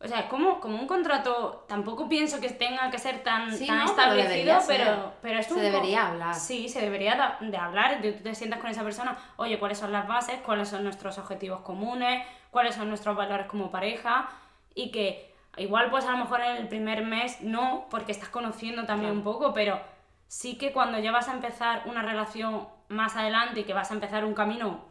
O 0.00 0.06
sea, 0.06 0.20
es 0.20 0.26
como, 0.26 0.60
como 0.60 0.78
un 0.80 0.86
contrato, 0.86 1.64
tampoco 1.68 2.08
pienso 2.08 2.40
que 2.40 2.48
tenga 2.50 2.88
que 2.88 2.98
ser 2.98 3.24
tan, 3.24 3.52
Sí, 3.52 3.66
tan 3.66 3.78
no, 3.78 3.84
establecido, 3.86 4.28
debería 4.28 4.60
pero, 4.68 5.12
pero 5.20 5.38
es 5.40 5.46
Se 5.46 5.54
un 5.54 5.60
debería 5.60 6.02
po- 6.02 6.06
hablar. 6.08 6.34
Sí, 6.36 6.68
se 6.68 6.80
debería 6.80 7.36
de 7.40 7.56
hablar, 7.56 8.00
de 8.00 8.12
tú 8.12 8.22
te 8.22 8.34
sientas 8.36 8.60
con 8.60 8.70
esa 8.70 8.84
persona, 8.84 9.18
oye, 9.36 9.58
cuáles 9.58 9.78
son 9.78 9.90
las 9.90 10.06
bases, 10.06 10.36
cuáles 10.46 10.68
son 10.68 10.84
nuestros 10.84 11.18
objetivos 11.18 11.62
comunes, 11.62 12.24
cuáles 12.52 12.76
son 12.76 12.88
nuestros 12.88 13.16
valores 13.16 13.46
como 13.48 13.72
pareja 13.72 14.28
y 14.72 14.92
que 14.92 15.34
igual 15.56 15.90
pues 15.90 16.04
a 16.04 16.12
lo 16.12 16.18
mejor 16.18 16.42
en 16.42 16.56
el 16.58 16.68
primer 16.68 17.04
mes 17.04 17.40
no, 17.40 17.88
porque 17.90 18.12
estás 18.12 18.28
conociendo 18.28 18.84
también 18.86 19.14
Claro. 19.14 19.18
un 19.18 19.24
poco, 19.24 19.52
pero 19.52 19.80
sí 20.28 20.56
que 20.58 20.72
cuando 20.72 21.00
ya 21.00 21.10
vas 21.10 21.28
a 21.28 21.32
empezar 21.32 21.82
una 21.86 22.02
relación 22.02 22.68
más 22.86 23.16
adelante 23.16 23.60
y 23.60 23.64
que 23.64 23.74
vas 23.74 23.90
a 23.90 23.94
empezar 23.94 24.24
un 24.24 24.34
camino 24.34 24.84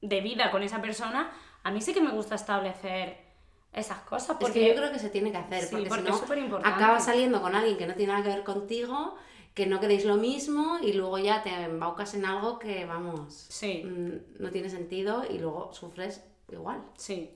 de 0.00 0.22
vida 0.22 0.50
con 0.50 0.62
esa 0.62 0.80
persona, 0.80 1.30
a 1.62 1.70
mí 1.70 1.82
sí 1.82 1.92
que 1.92 2.00
me 2.00 2.10
gusta 2.12 2.34
establecer 2.36 3.23
esas 3.74 3.98
cosas 4.00 4.30
Es 4.30 4.36
porque 4.38 4.60
que 4.60 4.68
yo 4.68 4.74
creo 4.74 4.92
que 4.92 4.98
se 4.98 5.10
tiene 5.10 5.30
que 5.30 5.38
hacer, 5.38 5.64
Sí, 5.64 5.68
porque, 5.70 5.88
porque 5.88 6.12
si 6.12 6.48
no 6.48 6.58
es 6.58 6.64
acabas 6.64 7.04
saliendo 7.04 7.42
con 7.42 7.54
alguien 7.54 7.76
que 7.76 7.86
no 7.86 7.94
tiene 7.94 8.12
nada 8.12 8.24
que 8.24 8.30
ver 8.30 8.44
contigo, 8.44 9.16
que 9.54 9.66
no 9.66 9.80
queréis 9.80 10.04
lo 10.04 10.16
mismo 10.16 10.78
y 10.82 10.92
luego 10.92 11.18
ya 11.18 11.42
te 11.42 11.50
embaucas 11.50 12.14
en 12.14 12.24
algo 12.24 12.58
que, 12.58 12.84
vamos, 12.86 13.34
Sí. 13.48 13.82
mm, 13.84 14.42
no 14.42 14.50
tiene 14.50 14.68
sentido 14.68 15.24
y 15.28 15.38
luego 15.38 15.72
sufres 15.72 16.22
igual. 16.50 16.82
Sí. 16.96 17.30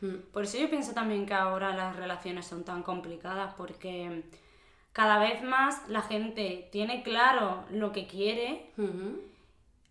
Mm. 0.00 0.16
Por 0.32 0.44
eso 0.44 0.58
yo 0.58 0.68
pienso 0.68 0.92
también 0.92 1.26
que 1.26 1.34
ahora 1.34 1.74
las 1.74 1.96
relaciones 1.96 2.46
son 2.46 2.64
tan 2.64 2.82
complicadas 2.82 3.54
porque 3.54 4.24
cada 4.92 5.18
vez 5.18 5.42
más 5.42 5.88
la 5.88 6.02
gente 6.02 6.68
tiene 6.70 7.02
claro 7.02 7.64
lo 7.70 7.92
que 7.92 8.06
quiere, 8.06 8.70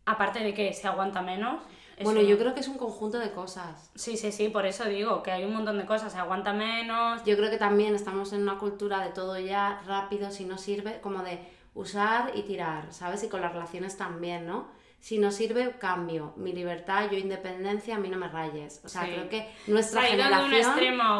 aparte 0.05 0.39
de 0.39 0.53
que 0.53 0.73
se 0.73 0.87
aguanta 0.87 1.21
menos. 1.21 1.61
Bueno, 2.03 2.21
yo 2.21 2.37
creo 2.37 2.53
que 2.53 2.59
es 2.61 2.67
un 2.67 2.77
conjunto 2.77 3.19
de 3.19 3.31
cosas. 3.31 3.91
Sí, 3.95 4.17
sí, 4.17 4.31
sí, 4.31 4.49
por 4.49 4.65
eso 4.65 4.85
digo 4.85 5.21
que 5.23 5.31
hay 5.31 5.43
un 5.43 5.53
montón 5.53 5.77
de 5.77 5.85
cosas, 5.85 6.11
se 6.11 6.17
aguanta 6.17 6.53
menos. 6.53 7.23
Yo 7.25 7.35
creo 7.37 7.49
que 7.49 7.57
también 7.57 7.93
estamos 7.95 8.33
en 8.33 8.41
una 8.41 8.57
cultura 8.57 8.99
de 9.03 9.09
todo 9.11 9.37
ya 9.39 9.81
rápido, 9.85 10.31
si 10.31 10.45
no 10.45 10.57
sirve, 10.57 10.99
como 11.01 11.21
de 11.23 11.39
usar 11.73 12.31
y 12.35 12.41
tirar, 12.43 12.91
¿sabes? 12.93 13.23
Y 13.23 13.27
con 13.29 13.41
las 13.41 13.53
relaciones 13.53 13.97
también, 13.97 14.45
¿no? 14.47 14.67
Si 14.99 15.17
no 15.17 15.31
sirve, 15.31 15.77
cambio. 15.79 16.33
Mi 16.35 16.53
libertad, 16.53 17.09
yo 17.11 17.17
independencia, 17.17 17.95
a 17.95 17.99
mí 17.99 18.07
no 18.09 18.17
me 18.17 18.27
rayes. 18.27 18.81
O 18.83 18.89
sea, 18.89 19.03
Sí. 19.05 19.11
creo 19.11 19.29
que 19.29 19.49
nuestra 19.67 20.03
generación 20.03 20.75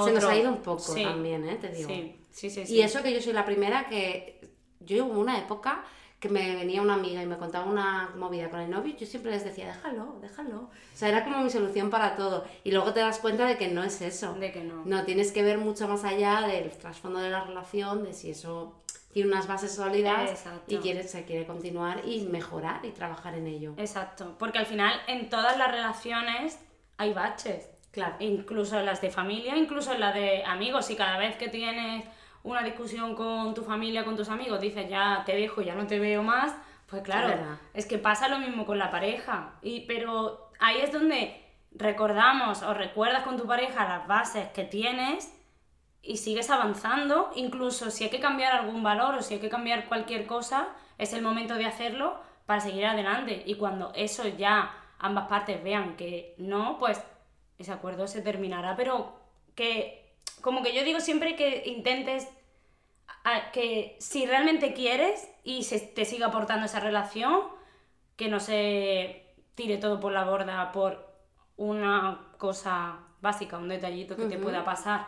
se 0.06 0.12
nos 0.14 0.24
ha 0.26 0.36
ido 0.36 0.50
un 0.52 0.62
poco 0.62 0.80
Sí. 0.80 1.04
también, 1.04 1.48
¿eh? 1.50 1.56
Te 1.60 1.70
digo. 1.70 1.90
Sí, 1.90 2.16
sí, 2.32 2.50
sí. 2.50 2.66
sí. 2.68 2.76
Y 2.76 2.82
eso 2.82 3.02
que 3.02 3.14
yo 3.14 3.22
soy 3.22 3.34
la 3.34 3.46
primera 3.46 3.88
que... 3.88 4.40
Yo 4.84 5.06
hubo 5.06 5.20
una 5.20 5.38
época 5.38 5.84
que 6.22 6.30
me 6.30 6.56
venía 6.56 6.84
una 6.84 6.94
amiga 6.94 7.24
y 7.24 7.26
me 7.26 7.36
contaba 7.38 7.66
una 7.66 8.12
movida 8.16 8.52
con 8.52 8.60
el 8.60 8.70
novio 8.70 8.96
yo 8.96 9.08
siempre 9.08 9.32
les 9.32 9.44
decía, 9.44 9.66
déjalo, 9.66 10.20
déjalo. 10.22 10.60
O 10.60 10.70
sea, 10.94 11.10
era 11.10 11.24
como 11.24 11.40
mi 11.40 11.50
solución 11.50 11.90
para 11.90 12.16
todo. 12.16 12.46
Y 12.64 12.72
luego 12.72 12.94
te 12.94 13.00
das 13.00 13.18
cuenta 13.18 13.48
de 13.48 13.58
que 13.58 13.70
no 13.70 13.84
es 13.84 14.02
eso. 14.02 14.36
De 14.36 14.52
que 14.52 14.64
no. 14.64 14.84
No, 14.86 15.04
tienes 15.04 15.32
que 15.32 15.42
ver 15.42 15.58
mucho 15.58 15.88
más 15.88 16.04
allá 16.04 16.42
del 16.42 16.70
trasfondo 16.78 17.20
de 17.20 17.32
la 17.32 17.44
relación, 17.44 18.04
de 18.04 18.14
si 18.14 18.30
eso 18.30 18.76
tiene 19.12 19.32
unas 19.32 19.48
bases 19.48 19.74
sólidas 19.74 20.30
Exacto. 20.30 20.76
y 20.76 20.78
quiere, 20.78 21.04
se 21.08 21.26
quiere 21.26 21.48
continuar 21.48 22.04
y 22.06 22.22
mejorar 22.28 22.86
y 22.86 22.92
trabajar 22.92 23.34
en 23.34 23.48
ello. 23.48 23.74
Exacto, 23.78 24.36
porque 24.38 24.60
al 24.60 24.68
final 24.68 24.94
en 25.08 25.28
todas 25.28 25.58
las 25.58 25.72
relaciones 25.72 26.60
hay 26.98 27.14
baches. 27.14 27.68
Claro. 27.90 28.16
Incluso 28.20 28.78
en 28.78 28.86
las 28.86 29.02
de 29.02 29.10
familia, 29.10 29.58
incluso 29.58 29.92
en 29.92 30.00
las 30.00 30.14
de 30.14 30.46
amigos. 30.46 30.92
Y 30.92 30.96
cada 30.96 31.18
vez 31.18 31.36
que 31.36 31.50
tienes 31.50 32.06
una 32.44 32.64
discusión 32.64 33.16
con 33.16 33.54
tu 33.54 33.64
familia, 33.64 34.04
con 34.04 34.16
tus 34.16 34.30
amigos, 34.30 34.62
dices 34.62 34.90
ya 34.90 35.24
te 35.26 35.36
dejo, 35.36 35.62
ya 35.62 35.76
no 35.76 35.88
te 35.88 36.00
veo 36.00 36.24
más, 36.24 36.56
pues 36.88 37.04
claro, 37.04 37.30
Es 37.74 37.86
es 37.86 37.86
que 37.86 37.98
pasa 37.98 38.28
lo 38.28 38.40
mismo 38.40 38.66
con 38.66 38.78
la 38.78 38.92
pareja. 38.92 39.54
Y, 39.62 39.82
pero 39.82 40.50
ahí 40.60 40.80
es 40.82 40.92
donde 40.92 41.42
recordamos 41.72 42.64
o 42.64 42.74
recuerdas 42.74 43.24
con 43.24 43.38
tu 43.38 43.48
pareja 43.48 43.88
las 43.88 44.08
bases 44.08 44.50
que 44.50 44.66
tienes 44.66 45.34
y 46.02 46.18
sigues 46.18 46.50
avanzando, 46.50 47.32
incluso 47.36 47.92
si 47.92 48.04
hay 48.04 48.10
que 48.10 48.20
cambiar 48.20 48.54
algún 48.54 48.84
valor 48.84 49.16
o 49.16 49.22
si 49.22 49.36
hay 49.36 49.40
que 49.40 49.50
cambiar 49.50 49.88
cualquier 49.88 50.26
cosa, 50.26 50.68
es 50.98 51.14
el 51.14 51.22
momento 51.22 51.56
de 51.56 51.66
hacerlo 51.66 52.20
para 52.46 52.60
seguir 52.60 52.86
adelante. 52.86 53.44
Y 53.46 53.56
cuando 53.56 53.94
eso 53.96 54.28
ya 54.28 54.74
ambas 55.00 55.28
partes 55.28 55.64
vean 55.64 55.96
que 55.96 56.36
no, 56.38 56.78
pues 56.78 57.02
ese 57.58 57.72
acuerdo 57.72 58.08
se 58.08 58.22
terminará, 58.22 58.76
pero 58.76 59.16
que 59.56 60.01
como 60.42 60.64
que 60.64 60.74
yo 60.74 60.84
digo 60.84 61.00
siempre 61.00 61.36
que 61.36 61.64
intentes 61.66 62.28
a- 63.24 63.52
que 63.52 63.96
si 64.00 64.26
realmente 64.26 64.74
quieres 64.74 65.30
y 65.44 65.64
se 65.64 65.80
te 65.80 66.06
siga 66.06 66.28
aportando 66.28 66.66
esa 66.66 66.80
relación, 66.80 67.42
que 68.16 68.30
no 68.30 68.40
se 68.40 69.26
tire 69.56 69.78
todo 69.78 70.00
por 70.00 70.12
la 70.12 70.24
borda 70.24 70.72
por 70.72 71.08
una 71.58 72.28
cosa 72.38 73.00
básica, 73.22 73.58
un 73.58 73.70
detallito 73.70 74.16
que 74.16 74.26
te 74.26 74.38
pueda 74.38 74.64
pasar. 74.66 75.08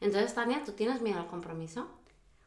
Entonces, 0.00 0.34
Tania, 0.34 0.62
¿tú 0.64 0.72
tienes 0.72 1.00
miedo 1.00 1.18
al 1.20 1.26
compromiso? 1.26 1.88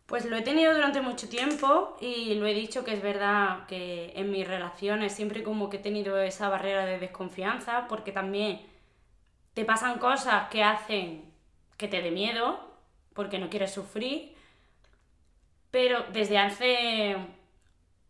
Pues 0.05 0.25
lo 0.25 0.35
he 0.35 0.41
tenido 0.41 0.73
durante 0.73 1.01
mucho 1.01 1.29
tiempo 1.29 1.95
y 2.01 2.33
lo 2.35 2.45
he 2.45 2.53
dicho 2.53 2.83
que 2.83 2.93
es 2.93 3.01
verdad 3.01 3.65
que 3.67 4.11
en 4.15 4.29
mis 4.29 4.47
relaciones 4.47 5.13
siempre 5.13 5.41
como 5.41 5.69
que 5.69 5.77
he 5.77 5.79
tenido 5.79 6.17
esa 6.21 6.49
barrera 6.49 6.85
de 6.85 6.99
desconfianza 6.99 7.87
porque 7.87 8.11
también 8.11 8.61
te 9.53 9.65
pasan 9.65 9.99
cosas 9.99 10.49
que 10.49 10.63
hacen 10.63 11.30
que 11.81 11.87
te 11.87 12.01
dé 12.01 12.11
miedo 12.11 12.59
porque 13.13 13.39
no 13.39 13.49
quieres 13.49 13.73
sufrir, 13.73 14.35
pero 15.71 16.05
desde 16.13 16.37
hace 16.37 17.17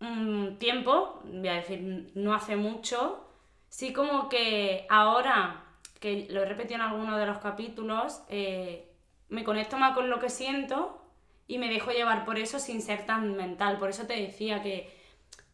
un 0.02 0.58
tiempo, 0.60 1.22
voy 1.24 1.48
a 1.48 1.54
decir 1.54 2.12
no 2.14 2.34
hace 2.34 2.58
mucho, 2.58 3.26
sí 3.70 3.94
como 3.94 4.28
que 4.28 4.86
ahora, 4.90 5.64
que 6.02 6.28
lo 6.30 6.44
he 6.44 6.46
repetido 6.46 6.76
en 6.76 6.82
alguno 6.82 7.18
de 7.18 7.26
los 7.26 7.38
capítulos, 7.38 8.22
eh, 8.28 8.92
me 9.30 9.46
conecto 9.46 9.78
más 9.78 9.94
con 9.94 10.10
lo 10.10 10.20
que 10.20 10.30
siento 10.30 11.02
y 11.48 11.58
me 11.58 11.70
dejo 11.70 11.92
llevar 11.92 12.26
por 12.26 12.38
eso 12.38 12.60
sin 12.60 12.82
ser 12.82 13.06
tan 13.06 13.38
mental. 13.38 13.78
Por 13.78 13.90
eso 13.90 14.06
te 14.06 14.20
decía 14.20 14.62
que 14.62 14.94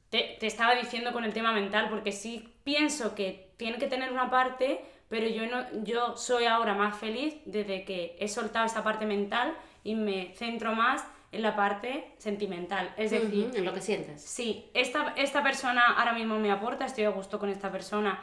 te, 0.09 0.37
te 0.39 0.47
estaba 0.47 0.73
diciendo 0.75 1.13
con 1.13 1.23
el 1.23 1.33
tema 1.33 1.51
mental, 1.51 1.89
porque 1.89 2.11
sí 2.11 2.53
pienso 2.63 3.13
que 3.13 3.51
tiene 3.57 3.77
que 3.77 3.87
tener 3.87 4.11
una 4.11 4.29
parte, 4.29 4.83
pero 5.09 5.27
yo, 5.27 5.45
no, 5.47 5.65
yo 5.83 6.17
soy 6.17 6.45
ahora 6.45 6.73
más 6.73 6.97
feliz 6.97 7.35
desde 7.45 7.85
que 7.85 8.15
he 8.19 8.27
soltado 8.27 8.65
esa 8.65 8.83
parte 8.83 9.05
mental 9.05 9.55
y 9.83 9.95
me 9.95 10.33
centro 10.35 10.73
más 10.73 11.05
en 11.31 11.41
la 11.41 11.55
parte 11.55 12.13
sentimental. 12.17 12.93
Es 12.97 13.11
decir, 13.11 13.51
en 13.55 13.65
lo 13.65 13.73
que 13.73 13.81
sientes. 13.81 14.21
Sí, 14.21 14.69
esta, 14.73 15.13
esta 15.17 15.43
persona 15.43 15.85
ahora 15.97 16.13
mismo 16.13 16.39
me 16.39 16.51
aporta, 16.51 16.85
estoy 16.85 17.05
a 17.05 17.09
gusto 17.09 17.39
con 17.39 17.49
esta 17.49 17.71
persona, 17.71 18.19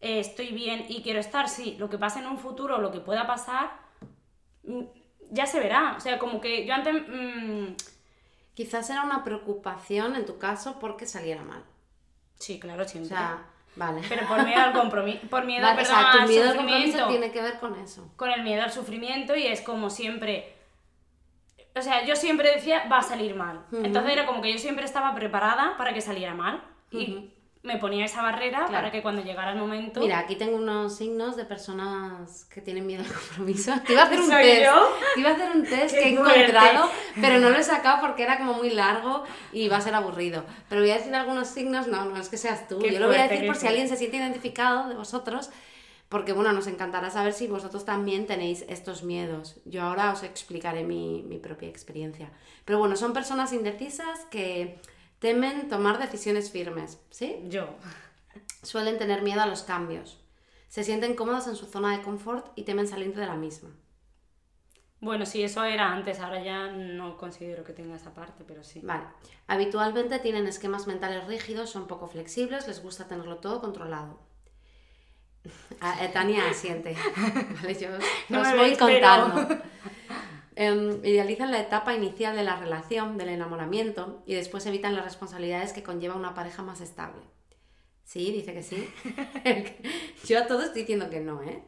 eh, 0.00 0.20
estoy 0.20 0.48
bien 0.48 0.86
y 0.88 1.02
quiero 1.02 1.20
estar, 1.20 1.48
sí, 1.48 1.76
lo 1.78 1.88
que 1.90 1.98
pase 1.98 2.20
en 2.20 2.26
un 2.26 2.38
futuro, 2.38 2.78
lo 2.78 2.90
que 2.90 3.00
pueda 3.00 3.26
pasar, 3.26 3.70
mm, 4.64 4.82
ya 5.30 5.46
se 5.46 5.60
verá. 5.60 5.94
O 5.96 6.00
sea, 6.00 6.18
como 6.18 6.40
que 6.40 6.66
yo 6.66 6.74
antes... 6.74 6.94
mm, 7.08 7.74
Quizás 8.54 8.90
era 8.90 9.04
una 9.04 9.24
preocupación 9.24 10.16
en 10.16 10.26
tu 10.26 10.36
caso 10.38 10.78
porque 10.80 11.06
saliera 11.06 11.42
mal. 11.42 11.64
sí, 12.38 12.58
claro, 12.60 12.82
O 12.82 12.88
siempre. 12.88 13.08
sea, 13.16 13.46
vale. 13.76 14.00
Pero 14.08 14.26
por 14.26 14.44
miedo 14.44 14.60
al 14.62 14.72
compromiso, 14.72 15.20
por 15.28 15.44
miedo, 15.44 15.62
Vale, 15.66 15.74
o 15.74 15.84
perdón, 15.84 16.02
sea, 16.02 16.12
tu 16.12 16.18
al 16.18 16.28
miedo 16.28 16.42
al 16.44 16.48
sufrimiento. 16.56 16.98
compromiso 16.98 17.08
tiene 17.08 17.32
que 17.32 17.42
ver 17.42 17.58
con 17.60 17.74
eso. 17.78 18.12
con 18.16 18.30
el 18.30 18.42
miedo 18.42 18.62
al 18.62 18.72
sufrimiento 18.72 19.36
y 19.36 19.46
es 19.46 19.60
como 19.60 19.90
siempre. 19.90 20.56
O 21.76 21.82
sea, 21.82 22.04
yo 22.04 22.16
siempre 22.16 22.50
decía, 22.52 22.88
va 22.90 22.98
a 22.98 23.02
salir 23.02 23.34
mal. 23.36 23.64
Entonces 23.72 24.12
era 24.12 24.26
como 24.26 24.42
que 24.42 24.52
yo 24.52 24.58
siempre 24.58 24.84
estaba 24.84 25.14
preparada 25.14 25.76
para 25.78 25.92
que 25.94 26.00
saliera 26.00 26.34
mal. 26.34 26.62
Y. 26.90 27.32
me 27.62 27.76
ponía 27.76 28.06
esa 28.06 28.22
barrera 28.22 28.58
Claro. 28.60 28.72
para 28.72 28.90
que 28.90 29.02
cuando 29.02 29.22
llegara 29.22 29.52
el 29.52 29.58
momento. 29.58 30.00
Mira, 30.00 30.18
aquí 30.20 30.34
tengo 30.36 30.56
unos 30.56 30.96
signos 30.96 31.36
de 31.36 31.44
personas 31.44 32.46
que 32.46 32.62
tienen 32.62 32.86
miedo 32.86 33.02
al 33.04 33.12
compromiso. 33.12 33.72
Te 33.86 33.92
iba 33.92 34.02
a 34.02 34.06
hacer 34.06 34.20
un 34.20 34.26
¿Soy 34.28 34.42
test. 34.42 34.64
yo? 34.64 34.88
Te 35.14 35.20
iba 35.20 35.28
a 35.30 35.32
hacer 35.34 35.50
un 35.54 35.62
test 35.64 35.94
Qué 35.94 36.00
que 36.00 36.08
he 36.14 36.16
fuerte. 36.16 36.40
encontrado, 36.40 36.90
pero 37.20 37.38
no 37.38 37.50
lo 37.50 37.56
he 37.58 37.62
sacado 37.62 38.00
porque 38.00 38.22
era 38.22 38.38
como 38.38 38.54
muy 38.54 38.70
largo 38.70 39.24
y 39.52 39.68
va 39.68 39.76
a 39.76 39.80
ser 39.82 39.94
aburrido. 39.94 40.44
Pero 40.70 40.80
voy 40.80 40.90
a 40.90 40.94
decir 40.96 41.14
algunos 41.14 41.48
signos, 41.48 41.86
no, 41.86 42.06
no 42.06 42.16
es 42.18 42.28
que 42.30 42.38
seas 42.38 42.66
tú. 42.66 42.78
Qué 42.78 42.92
Yo 42.92 42.98
lo 43.00 43.08
voy 43.08 43.16
a 43.16 43.28
decir 43.28 43.46
por 43.46 43.56
si 43.56 43.66
alguien 43.66 43.88
se 43.88 43.96
siente 43.96 44.16
identificado 44.16 44.88
de 44.88 44.94
vosotros. 44.94 45.50
Porque 46.08 46.32
bueno, 46.32 46.52
nos 46.52 46.66
encantará 46.66 47.08
saber 47.10 47.32
si 47.32 47.46
vosotros 47.46 47.84
también 47.84 48.26
tenéis 48.26 48.64
estos 48.68 49.04
miedos. 49.04 49.60
Yo 49.64 49.82
ahora 49.82 50.10
os 50.10 50.24
explicaré 50.24 50.82
mi, 50.82 51.22
mi 51.22 51.38
propia 51.38 51.68
experiencia. 51.68 52.30
Pero 52.64 52.80
bueno, 52.80 52.96
son 52.96 53.12
personas 53.12 53.52
indecisas 53.52 54.24
que 54.28 54.80
temen 55.20 55.68
tomar 55.68 55.98
decisiones 55.98 56.50
firmes, 56.50 56.98
¿sí? 57.10 57.44
Yo. 57.48 57.68
Suelen 58.62 58.98
tener 58.98 59.22
miedo 59.22 59.40
a 59.40 59.46
los 59.46 59.62
cambios. 59.62 60.18
Se 60.68 60.82
sienten 60.82 61.14
cómodos 61.14 61.46
en 61.46 61.56
su 61.56 61.66
zona 61.66 61.96
de 61.96 62.02
confort 62.02 62.46
y 62.56 62.64
temen 62.64 62.88
salir 62.88 63.14
de 63.14 63.26
la 63.26 63.36
misma. 63.36 63.70
Bueno, 65.00 65.24
sí, 65.24 65.42
eso 65.42 65.64
era 65.64 65.92
antes, 65.92 66.20
ahora 66.20 66.42
ya 66.42 66.68
no 66.68 67.16
considero 67.16 67.64
que 67.64 67.72
tenga 67.72 67.96
esa 67.96 68.12
parte, 68.12 68.44
pero 68.46 68.62
sí. 68.62 68.80
Vale. 68.82 69.04
Habitualmente 69.46 70.18
tienen 70.18 70.46
esquemas 70.46 70.86
mentales 70.86 71.26
rígidos, 71.26 71.70
son 71.70 71.86
poco 71.86 72.06
flexibles, 72.06 72.68
les 72.68 72.82
gusta 72.82 73.08
tenerlo 73.08 73.36
todo 73.36 73.60
controlado. 73.60 74.20
Ah, 75.80 76.04
eh, 76.04 76.10
Tania 76.12 76.50
asiente. 76.50 76.94
Vale, 77.62 77.74
yo 77.74 77.88
No 78.28 78.42
os 78.42 78.54
voy 78.54 78.76
contando. 78.76 79.58
Em, 80.56 81.04
idealizan 81.04 81.50
la 81.50 81.60
etapa 81.60 81.94
inicial 81.94 82.36
de 82.36 82.42
la 82.42 82.56
relación, 82.56 83.16
del 83.16 83.28
enamoramiento, 83.28 84.22
y 84.26 84.34
después 84.34 84.66
evitan 84.66 84.94
las 84.94 85.04
responsabilidades 85.04 85.72
que 85.72 85.82
conlleva 85.82 86.16
una 86.16 86.34
pareja 86.34 86.62
más 86.62 86.80
estable. 86.80 87.22
Sí, 88.04 88.32
dice 88.32 88.52
que 88.52 88.64
sí. 88.64 88.88
Yo 90.26 90.40
a 90.40 90.46
todo 90.48 90.62
estoy 90.62 90.82
diciendo 90.82 91.08
que 91.10 91.20
no, 91.20 91.42
¿eh? 91.44 91.62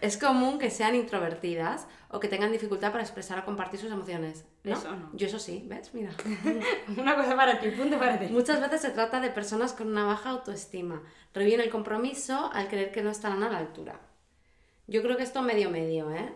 Es 0.00 0.16
común 0.16 0.58
que 0.58 0.70
sean 0.70 0.94
introvertidas 0.94 1.86
o 2.08 2.20
que 2.20 2.28
tengan 2.28 2.52
dificultad 2.52 2.90
para 2.90 3.02
expresar 3.02 3.38
o 3.38 3.44
compartir 3.44 3.80
sus 3.80 3.92
emociones. 3.92 4.46
¿no? 4.62 4.72
Eso 4.72 4.96
no. 4.96 5.10
Yo 5.12 5.26
eso 5.26 5.38
sí, 5.38 5.62
¿ves? 5.66 5.92
Mira. 5.92 6.10
Una 6.96 7.14
cosa 7.16 7.36
para 7.36 7.60
ti, 7.60 7.70
punto 7.70 7.98
para 7.98 8.18
ti. 8.18 8.28
Muchas 8.28 8.62
veces 8.62 8.80
se 8.80 8.90
trata 8.90 9.20
de 9.20 9.28
personas 9.28 9.74
con 9.74 9.88
una 9.88 10.04
baja 10.04 10.30
autoestima. 10.30 11.02
Reviven 11.34 11.60
el 11.60 11.70
compromiso 11.70 12.50
al 12.54 12.68
creer 12.68 12.90
que 12.90 13.02
no 13.02 13.10
estarán 13.10 13.42
a 13.42 13.50
la 13.50 13.58
altura. 13.58 14.00
Yo 14.86 15.02
creo 15.02 15.18
que 15.18 15.22
esto 15.22 15.42
medio 15.42 15.68
medio, 15.70 16.10
¿eh? 16.10 16.32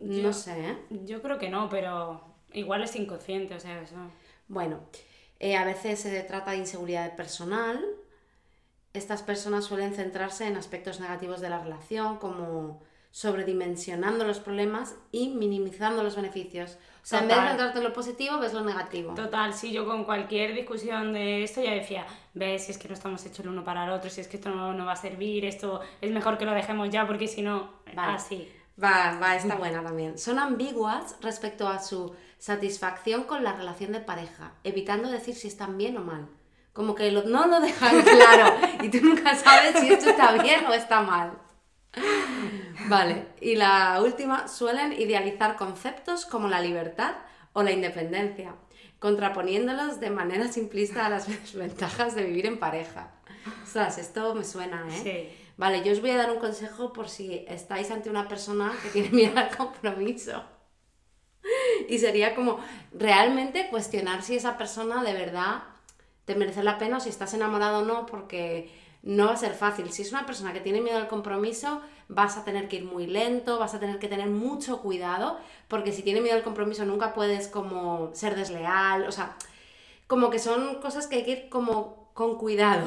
No 0.00 0.14
Yo- 0.22 0.32
sé, 0.32 0.70
¿eh? 0.70 0.76
Yo 1.04 1.22
creo 1.22 1.38
que 1.38 1.48
no, 1.48 1.68
pero 1.68 2.22
igual 2.52 2.82
es 2.82 2.94
inconsciente, 2.96 3.54
o 3.54 3.60
sea, 3.60 3.80
eso. 3.82 3.96
Bueno, 4.48 4.80
eh, 5.38 5.56
a 5.56 5.64
veces 5.64 6.00
se 6.00 6.22
trata 6.22 6.50
de 6.52 6.58
inseguridad 6.58 7.14
personal. 7.16 7.84
Estas 8.92 9.22
personas 9.22 9.64
suelen 9.64 9.94
centrarse 9.94 10.46
en 10.46 10.56
aspectos 10.56 10.98
negativos 11.00 11.40
de 11.40 11.48
la 11.48 11.60
relación, 11.60 12.18
como 12.18 12.82
sobredimensionando 13.12 14.24
los 14.24 14.38
problemas 14.40 14.94
y 15.12 15.28
minimizando 15.28 16.02
los 16.02 16.14
beneficios. 16.16 16.78
O 17.02 17.06
sea, 17.06 17.20
en 17.20 17.28
vez 17.28 17.36
de 17.38 17.48
centrarte 17.48 17.78
en 17.78 17.84
lo 17.84 17.92
positivo, 17.92 18.38
ves 18.38 18.52
lo 18.52 18.62
negativo. 18.64 19.14
Total, 19.14 19.52
sí, 19.54 19.72
yo 19.72 19.84
con 19.86 20.04
cualquier 20.04 20.54
discusión 20.54 21.12
de 21.12 21.42
esto 21.42 21.62
ya 21.62 21.72
decía, 21.72 22.06
ves, 22.34 22.64
si 22.64 22.72
es 22.72 22.78
que 22.78 22.88
no 22.88 22.94
estamos 22.94 23.24
hechos 23.24 23.40
el 23.40 23.48
uno 23.48 23.64
para 23.64 23.84
el 23.84 23.90
otro, 23.90 24.10
si 24.10 24.20
es 24.20 24.28
que 24.28 24.36
esto 24.36 24.50
no, 24.50 24.74
no 24.74 24.84
va 24.84 24.92
a 24.92 24.96
servir, 24.96 25.44
esto 25.44 25.80
es 26.00 26.10
mejor 26.12 26.38
que 26.38 26.44
lo 26.44 26.52
dejemos 26.52 26.90
ya 26.90 27.06
porque 27.06 27.26
si 27.26 27.42
no, 27.42 27.72
Vale. 27.94 28.12
así. 28.14 28.52
Va, 28.82 29.18
va, 29.20 29.36
está 29.40 29.56
buena 29.56 29.82
también. 29.82 30.18
Son 30.18 30.38
ambiguas 30.38 31.16
respecto 31.20 31.68
a 31.68 31.80
su 31.82 32.14
satisfacción 32.38 33.24
con 33.24 33.44
la 33.44 33.52
relación 33.52 33.92
de 33.92 34.00
pareja, 34.00 34.52
evitando 34.64 35.10
decir 35.10 35.34
si 35.34 35.48
están 35.48 35.76
bien 35.78 35.96
o 35.98 36.00
mal. 36.00 36.28
Como 36.72 36.94
que 36.94 37.10
lo- 37.10 37.24
no 37.24 37.46
lo 37.46 37.60
dejan 37.60 38.00
claro 38.02 38.54
y 38.82 38.88
tú 38.90 38.98
nunca 39.02 39.34
sabes 39.34 39.78
si 39.80 39.92
esto 39.92 40.10
está 40.10 40.32
bien 40.42 40.64
o 40.66 40.72
está 40.72 41.00
mal. 41.02 41.32
Vale, 42.88 43.26
y 43.40 43.56
la 43.56 44.00
última, 44.02 44.48
suelen 44.48 44.92
idealizar 44.92 45.56
conceptos 45.56 46.24
como 46.26 46.48
la 46.48 46.60
libertad 46.60 47.14
o 47.52 47.62
la 47.62 47.72
independencia, 47.72 48.54
contraponiéndolos 48.98 50.00
de 50.00 50.10
manera 50.10 50.48
simplista 50.48 51.06
a 51.06 51.10
las 51.10 51.26
desventajas 51.42 52.14
de 52.14 52.24
vivir 52.24 52.46
en 52.46 52.58
pareja. 52.58 53.10
Ostras, 53.64 53.98
esto 53.98 54.34
me 54.34 54.44
suena, 54.44 54.86
¿eh? 54.88 55.00
Sí. 55.02 55.39
Vale, 55.60 55.84
yo 55.84 55.92
os 55.92 56.00
voy 56.00 56.08
a 56.08 56.16
dar 56.16 56.30
un 56.30 56.38
consejo 56.38 56.90
por 56.90 57.10
si 57.10 57.44
estáis 57.46 57.90
ante 57.90 58.08
una 58.08 58.28
persona 58.28 58.72
que 58.82 58.88
tiene 58.88 59.10
miedo 59.18 59.38
al 59.38 59.54
compromiso. 59.54 60.42
Y 61.86 61.98
sería 61.98 62.34
como 62.34 62.60
realmente 62.94 63.68
cuestionar 63.68 64.22
si 64.22 64.36
esa 64.36 64.56
persona 64.56 65.04
de 65.04 65.12
verdad 65.12 65.64
te 66.24 66.34
merece 66.34 66.62
la 66.62 66.78
pena 66.78 66.96
o 66.96 67.00
si 67.00 67.10
estás 67.10 67.34
enamorado 67.34 67.80
o 67.80 67.84
no, 67.84 68.06
porque 68.06 68.72
no 69.02 69.26
va 69.26 69.34
a 69.34 69.36
ser 69.36 69.52
fácil. 69.52 69.92
Si 69.92 70.00
es 70.00 70.12
una 70.12 70.24
persona 70.24 70.54
que 70.54 70.60
tiene 70.60 70.80
miedo 70.80 70.96
al 70.96 71.08
compromiso, 71.08 71.82
vas 72.08 72.38
a 72.38 72.44
tener 72.46 72.66
que 72.66 72.76
ir 72.76 72.84
muy 72.84 73.06
lento, 73.06 73.58
vas 73.58 73.74
a 73.74 73.80
tener 73.80 73.98
que 73.98 74.08
tener 74.08 74.30
mucho 74.30 74.80
cuidado, 74.80 75.38
porque 75.68 75.92
si 75.92 76.02
tiene 76.02 76.22
miedo 76.22 76.36
al 76.36 76.42
compromiso 76.42 76.86
nunca 76.86 77.12
puedes 77.12 77.48
como 77.48 78.12
ser 78.14 78.34
desleal, 78.34 79.06
o 79.06 79.12
sea, 79.12 79.36
como 80.06 80.30
que 80.30 80.38
son 80.38 80.80
cosas 80.80 81.06
que 81.06 81.16
hay 81.16 81.24
que 81.24 81.32
ir 81.32 81.48
como 81.50 82.10
con 82.14 82.38
cuidado. 82.38 82.86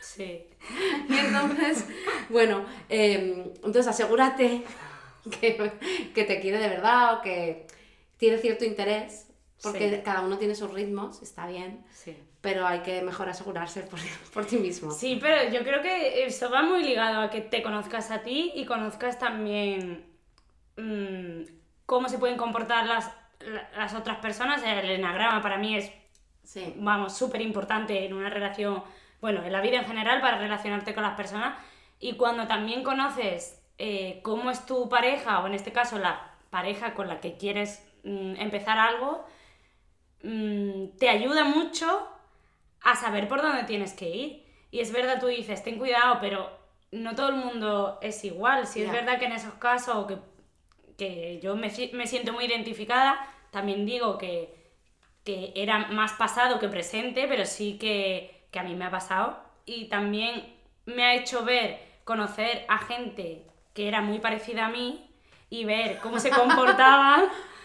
Sí. 0.00 0.47
Y 1.08 1.14
entonces, 1.18 1.86
bueno, 2.28 2.64
eh, 2.88 3.44
entonces 3.56 3.86
asegúrate 3.88 4.62
que, 5.40 5.72
que 6.14 6.24
te 6.24 6.40
quiere 6.40 6.58
de 6.58 6.68
verdad 6.68 7.14
o 7.18 7.22
que 7.22 7.66
tiene 8.16 8.38
cierto 8.38 8.64
interés, 8.64 9.28
porque 9.62 9.90
Sí. 9.96 10.00
cada 10.04 10.20
uno 10.22 10.38
tiene 10.38 10.54
sus 10.54 10.72
ritmos, 10.72 11.22
está 11.22 11.46
bien, 11.46 11.84
Sí. 11.92 12.16
pero 12.40 12.66
hay 12.66 12.80
que 12.80 13.02
mejor 13.02 13.28
asegurarse 13.28 13.82
por, 13.82 13.98
por 14.32 14.46
ti 14.46 14.56
mismo. 14.58 14.90
Sí, 14.90 15.18
pero 15.20 15.50
yo 15.52 15.62
creo 15.64 15.82
que 15.82 16.24
eso 16.26 16.50
va 16.50 16.62
muy 16.62 16.82
ligado 16.84 17.20
a 17.20 17.30
que 17.30 17.40
te 17.40 17.62
conozcas 17.62 18.10
a 18.10 18.22
ti 18.22 18.52
y 18.54 18.64
conozcas 18.66 19.18
también 19.18 20.04
mm, 20.76 21.42
cómo 21.86 22.08
se 22.08 22.18
pueden 22.18 22.36
comportar 22.36 22.86
las, 22.86 23.10
la- 23.40 23.68
las 23.76 23.94
otras 23.94 24.18
personas. 24.18 24.62
El 24.64 24.90
enagrama 24.90 25.40
para 25.42 25.58
mí 25.58 25.76
es, 25.76 25.90
Sí, 26.44 26.72
vamos, 26.78 27.14
súper 27.16 27.42
importante 27.42 28.06
en 28.06 28.14
una 28.14 28.30
relación, 28.30 28.82
bueno, 29.20 29.42
en 29.44 29.52
la 29.52 29.60
vida 29.60 29.78
en 29.78 29.86
general 29.86 30.20
para 30.20 30.38
relacionarte 30.38 30.94
con 30.94 31.02
las 31.02 31.16
personas. 31.16 31.56
Y 31.98 32.14
cuando 32.14 32.46
también 32.46 32.82
conoces 32.82 33.60
eh, 33.78 34.20
cómo 34.22 34.50
es 34.50 34.66
tu 34.66 34.88
pareja, 34.88 35.40
o 35.40 35.46
en 35.46 35.54
este 35.54 35.72
caso 35.72 35.98
la 35.98 36.32
pareja 36.50 36.94
con 36.94 37.08
la 37.08 37.20
que 37.20 37.36
quieres 37.36 37.84
mm, 38.04 38.36
empezar 38.38 38.78
algo, 38.78 39.24
mm, 40.22 40.96
te 40.98 41.08
ayuda 41.08 41.44
mucho 41.44 42.08
a 42.82 42.96
saber 42.96 43.28
por 43.28 43.42
dónde 43.42 43.64
tienes 43.64 43.92
que 43.94 44.08
ir. 44.08 44.46
Y 44.70 44.80
es 44.80 44.92
verdad, 44.92 45.20
tú 45.20 45.26
dices, 45.26 45.62
ten 45.64 45.78
cuidado, 45.78 46.18
pero 46.20 46.50
no 46.92 47.14
todo 47.14 47.30
el 47.30 47.36
mundo 47.36 47.98
es 48.02 48.24
igual. 48.24 48.66
Si 48.66 48.82
es 48.82 48.90
verdad 48.90 49.18
que 49.18 49.26
en 49.26 49.32
esos 49.32 49.54
casos 49.54 50.06
que, 50.06 50.18
que 50.96 51.40
yo 51.40 51.56
me, 51.56 51.72
me 51.92 52.06
siento 52.06 52.32
muy 52.32 52.44
identificada, 52.44 53.18
también 53.50 53.86
digo 53.86 54.18
que, 54.18 54.54
que 55.24 55.52
era 55.56 55.88
más 55.88 56.12
pasado 56.14 56.58
que 56.58 56.68
presente, 56.68 57.26
pero 57.28 57.44
sí 57.44 57.78
que, 57.78 58.37
que 58.50 58.58
a 58.58 58.62
mí 58.62 58.74
me 58.74 58.84
ha 58.86 58.90
pasado. 58.90 59.38
Y 59.64 59.88
también 59.88 60.54
me 60.86 61.04
ha 61.04 61.14
hecho 61.14 61.44
ver, 61.44 61.80
conocer 62.04 62.64
a 62.68 62.78
gente 62.78 63.44
que 63.74 63.88
era 63.88 64.00
muy 64.00 64.18
parecida 64.18 64.66
a 64.66 64.70
mí 64.70 65.10
y 65.50 65.64
ver 65.64 65.98
cómo 65.98 66.18
se 66.18 66.30
comportaban 66.30 67.26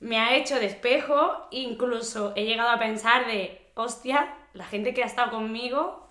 me 0.00 0.18
ha 0.18 0.36
hecho 0.36 0.56
de 0.56 0.66
espejo, 0.66 1.48
incluso 1.50 2.32
he 2.36 2.44
llegado 2.44 2.70
a 2.70 2.78
pensar 2.78 3.26
de, 3.26 3.70
hostia, 3.74 4.34
la 4.52 4.64
gente 4.64 4.94
que 4.94 5.02
ha 5.02 5.06
estado 5.06 5.30
conmigo... 5.30 6.08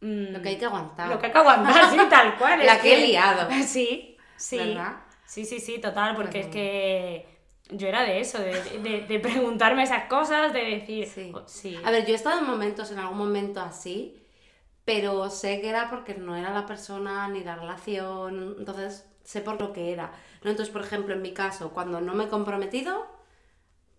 mm, 0.00 0.32
lo 0.32 0.42
que 0.42 0.50
hay 0.50 0.58
que 0.58 0.64
aguantar. 0.64 1.08
Lo 1.08 1.18
que 1.18 1.26
hay 1.26 1.32
que 1.32 1.38
aguantar, 1.38 1.90
sí, 1.90 1.98
tal 2.10 2.36
cual. 2.36 2.58
La 2.66 2.74
es 2.74 2.82
que 2.82 2.94
he 2.94 3.06
liado. 3.06 3.48
Sí, 3.64 4.16
sí. 4.36 4.58
¿Verdad? 4.58 4.96
Sí, 5.24 5.44
sí, 5.44 5.60
sí, 5.60 5.78
total, 5.80 6.14
porque 6.14 6.40
Pues 6.40 6.46
es 6.46 6.52
que 6.52 7.31
yo 7.72 7.88
era 7.88 8.02
de 8.04 8.20
eso, 8.20 8.38
de, 8.38 8.60
de- 8.82 9.06
de 9.08 9.18
preguntarme 9.20 9.82
esas 9.82 10.04
cosas, 10.04 10.52
de 10.52 10.60
decir, 10.64 11.06
Sí. 11.06 11.32
oh, 11.34 11.42
sí. 11.46 11.78
A 11.84 11.90
ver, 11.90 12.04
yo 12.06 12.12
he 12.12 12.16
estado 12.16 12.38
en 12.40 12.46
momentos, 12.46 12.90
en 12.90 12.98
algún 12.98 13.18
momento 13.18 13.60
así, 13.60 14.18
pero 14.84 15.30
sé 15.30 15.60
que 15.60 15.68
era 15.68 15.88
porque 15.90 16.14
no 16.14 16.36
era 16.36 16.50
la 16.52 16.66
persona 16.66 17.28
ni 17.28 17.44
la 17.44 17.54
relación, 17.56 18.56
entonces 18.58 19.06
sé 19.24 19.40
por 19.40 19.60
lo 19.60 19.72
que 19.72 19.92
era. 19.92 20.12
¿no? 20.42 20.50
Entonces, 20.50 20.72
por 20.72 20.82
ejemplo, 20.82 21.14
en 21.14 21.22
mi 21.22 21.32
caso, 21.32 21.70
cuando 21.70 22.00
no 22.00 22.14
me 22.14 22.24
he 22.24 22.28
comprometido, 22.28 23.06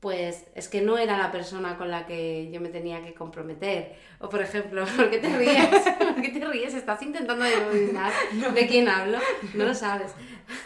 pues 0.01 0.43
es 0.53 0.67
que 0.67 0.81
no 0.81 0.97
era 0.97 1.17
la 1.17 1.31
persona 1.31 1.77
con 1.77 1.89
la 1.89 2.05
que 2.05 2.51
yo 2.51 2.59
me 2.59 2.67
tenía 2.67 3.01
que 3.05 3.13
comprometer. 3.13 3.95
O 4.19 4.27
por 4.27 4.41
ejemplo, 4.41 4.83
¿por 4.97 5.09
qué 5.09 5.19
te 5.19 5.33
ríes? 5.37 5.69
¿Por 5.97 6.21
qué 6.21 6.27
te 6.29 6.45
ríes? 6.45 6.73
¿Estás 6.73 7.01
intentando 7.01 7.45
adivinar 7.45 8.11
de 8.53 8.67
quién 8.67 8.89
hablo? 8.89 9.19
No 9.53 9.63
lo 9.63 9.73
sabes. 9.73 10.11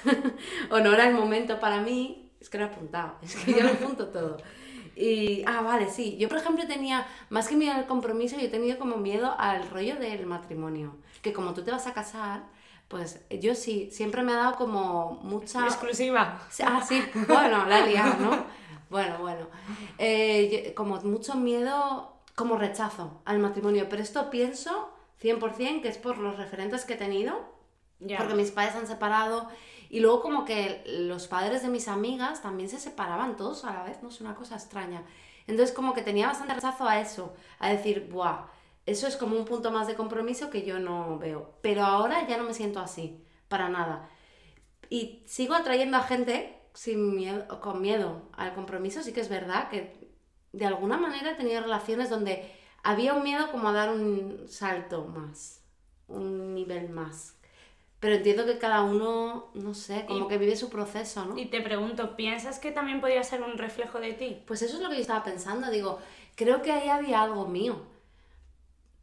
o 0.72 0.80
no 0.80 0.94
era 0.94 1.08
el 1.08 1.14
momento 1.14 1.60
para 1.60 1.82
mí, 1.82 2.27
es 2.40 2.50
que 2.50 2.58
lo 2.58 2.66
he 2.66 2.68
apuntado, 2.68 3.16
es 3.22 3.36
que 3.36 3.54
yo 3.54 3.64
lo 3.64 3.70
apunto 3.70 4.08
todo. 4.08 4.38
Y, 4.96 5.44
ah, 5.46 5.62
vale, 5.62 5.90
sí. 5.90 6.18
Yo, 6.18 6.28
por 6.28 6.40
ejemplo, 6.40 6.66
tenía, 6.66 7.06
más 7.30 7.48
que 7.48 7.56
miedo 7.56 7.74
al 7.74 7.86
compromiso, 7.86 8.36
yo 8.36 8.46
he 8.46 8.50
tenido 8.50 8.80
como 8.80 8.98
miedo 8.98 9.36
al 9.38 9.70
rollo 9.70 9.96
del 9.98 10.26
matrimonio. 10.26 10.96
Que 11.22 11.34
como 11.34 11.54
tú 11.54 11.62
te 11.64 11.70
vas 11.70 11.86
a 11.86 11.94
casar, 11.94 12.46
pues 12.88 13.22
yo 13.30 13.54
sí, 13.54 13.90
siempre 13.92 14.24
me 14.24 14.32
ha 14.34 14.38
dado 14.38 14.56
como 14.56 15.20
mucha... 15.22 15.66
Exclusiva. 15.66 16.42
Ah, 16.64 16.84
sí, 16.88 17.04
bueno, 17.28 17.66
la 17.68 17.80
he 17.86 17.92
liado, 17.92 18.16
¿no? 18.20 18.46
Bueno, 18.90 19.18
bueno. 19.20 19.48
Eh, 20.00 20.74
como 20.76 20.96
mucho 21.02 21.36
miedo, 21.36 22.14
como 22.36 22.58
rechazo 22.58 23.22
al 23.26 23.40
matrimonio, 23.40 23.88
pero 23.90 24.02
esto 24.02 24.30
pienso 24.30 24.90
100% 25.22 25.82
que 25.82 25.90
es 25.90 25.98
por 25.98 26.18
los 26.18 26.38
referentes 26.38 26.86
que 26.86 26.94
he 26.94 26.98
tenido, 26.98 27.54
Ya. 28.00 28.18
porque 28.18 28.36
mis 28.36 28.52
padres 28.52 28.74
se 28.74 28.80
han 28.80 28.88
separado 28.88 29.50
y 29.90 30.00
luego 30.00 30.22
como 30.22 30.46
que 30.46 30.84
los 30.86 31.28
padres 31.28 31.62
de 31.62 31.70
mis 31.70 31.88
amigas 31.88 32.42
también 32.42 32.70
se 32.70 32.80
separaban 32.80 33.36
todos 33.36 33.64
a 33.64 33.74
la 33.74 33.84
vez, 33.84 34.02
no 34.04 34.10
es 34.10 34.22
una 34.22 34.36
cosa 34.36 34.56
extraña. 34.56 35.04
Entonces 35.48 35.74
como 35.76 35.94
que 35.94 36.02
tenía 36.02 36.28
bastante 36.28 36.54
rechazo 36.54 36.88
a 36.88 37.00
eso, 37.00 37.34
a 37.60 37.70
decir, 37.70 38.10
buah, 38.12 38.48
eso 38.86 39.08
es 39.08 39.18
como 39.18 39.38
un 39.38 39.46
punto 39.46 39.72
más 39.72 39.88
de 39.88 39.96
compromiso 39.96 40.50
que 40.50 40.66
yo 40.66 40.80
no 40.80 41.18
veo. 41.20 41.54
Pero 41.62 41.84
ahora 41.84 42.28
ya 42.28 42.38
no 42.38 42.44
me 42.44 42.54
siento 42.54 42.80
así, 42.80 43.24
para 43.48 43.70
nada. 43.70 44.10
Y 44.90 45.24
sigo 45.26 45.54
atrayendo 45.56 45.98
a 45.98 46.04
gente 46.04 46.62
sin 46.74 47.16
miedo, 47.16 47.60
con 47.60 47.82
miedo 47.82 48.30
al 48.34 48.54
compromiso, 48.54 49.02
sí 49.02 49.12
que 49.12 49.22
es 49.22 49.30
verdad 49.30 49.70
que 49.70 50.12
de 50.54 50.66
alguna 50.66 50.98
manera 50.98 51.32
he 51.32 51.36
tenido 51.36 51.62
relaciones 51.62 52.10
donde 52.10 52.52
había 52.84 53.14
un 53.14 53.24
miedo 53.24 53.52
como 53.52 53.70
a 53.70 53.74
dar 53.74 53.90
un 53.90 54.46
salto 54.48 55.06
más, 55.06 55.64
un 56.08 56.54
nivel 56.54 56.90
más. 56.90 57.37
Pero 58.00 58.16
entiendo 58.16 58.46
que 58.46 58.60
cada 58.60 58.84
uno, 58.84 59.50
no 59.56 59.74
sé, 59.74 60.06
como 60.08 60.26
Y- 60.26 60.28
que 60.28 60.38
vive 60.38 60.56
su 60.56 60.70
proceso, 60.70 61.26
¿no? 61.26 61.38
Y 61.38 61.48
te 61.48 61.62
pregunto, 61.62 62.16
¿piensas 62.16 62.60
que 62.60 62.72
también 62.72 63.02
podría 63.02 63.24
ser 63.24 63.42
un 63.42 63.58
reflejo 63.58 64.00
de 64.00 64.14
ti? 64.14 64.44
Pues 64.46 64.62
eso 64.62 64.78
es 64.78 64.84
lo 64.84 64.90
que 64.90 64.96
yo 64.96 65.02
estaba 65.02 65.24
pensando, 65.24 65.72
digo, 65.72 66.00
creo 66.36 66.62
que 66.62 66.72
ahí 66.72 66.90
había 66.90 67.24
algo 67.24 67.48
mío. 67.48 67.82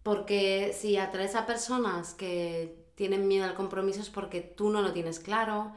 Porque 0.02 0.72
si 0.78 0.96
atraes 0.98 1.34
a 1.34 1.46
personas 1.46 2.14
que 2.14 2.76
tienen 2.94 3.26
miedo 3.26 3.44
al 3.46 3.54
compromiso 3.54 4.00
es 4.00 4.10
porque 4.10 4.40
tú 4.42 4.70
no 4.70 4.82
lo 4.82 4.92
tienes 4.92 5.18
claro, 5.18 5.72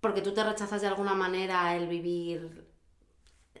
porque 0.00 0.20
tú 0.20 0.32
te 0.34 0.44
rechazas 0.44 0.82
de 0.82 0.86
alguna 0.88 1.14
manera 1.14 1.74
el 1.74 1.88
vivir 1.88 2.66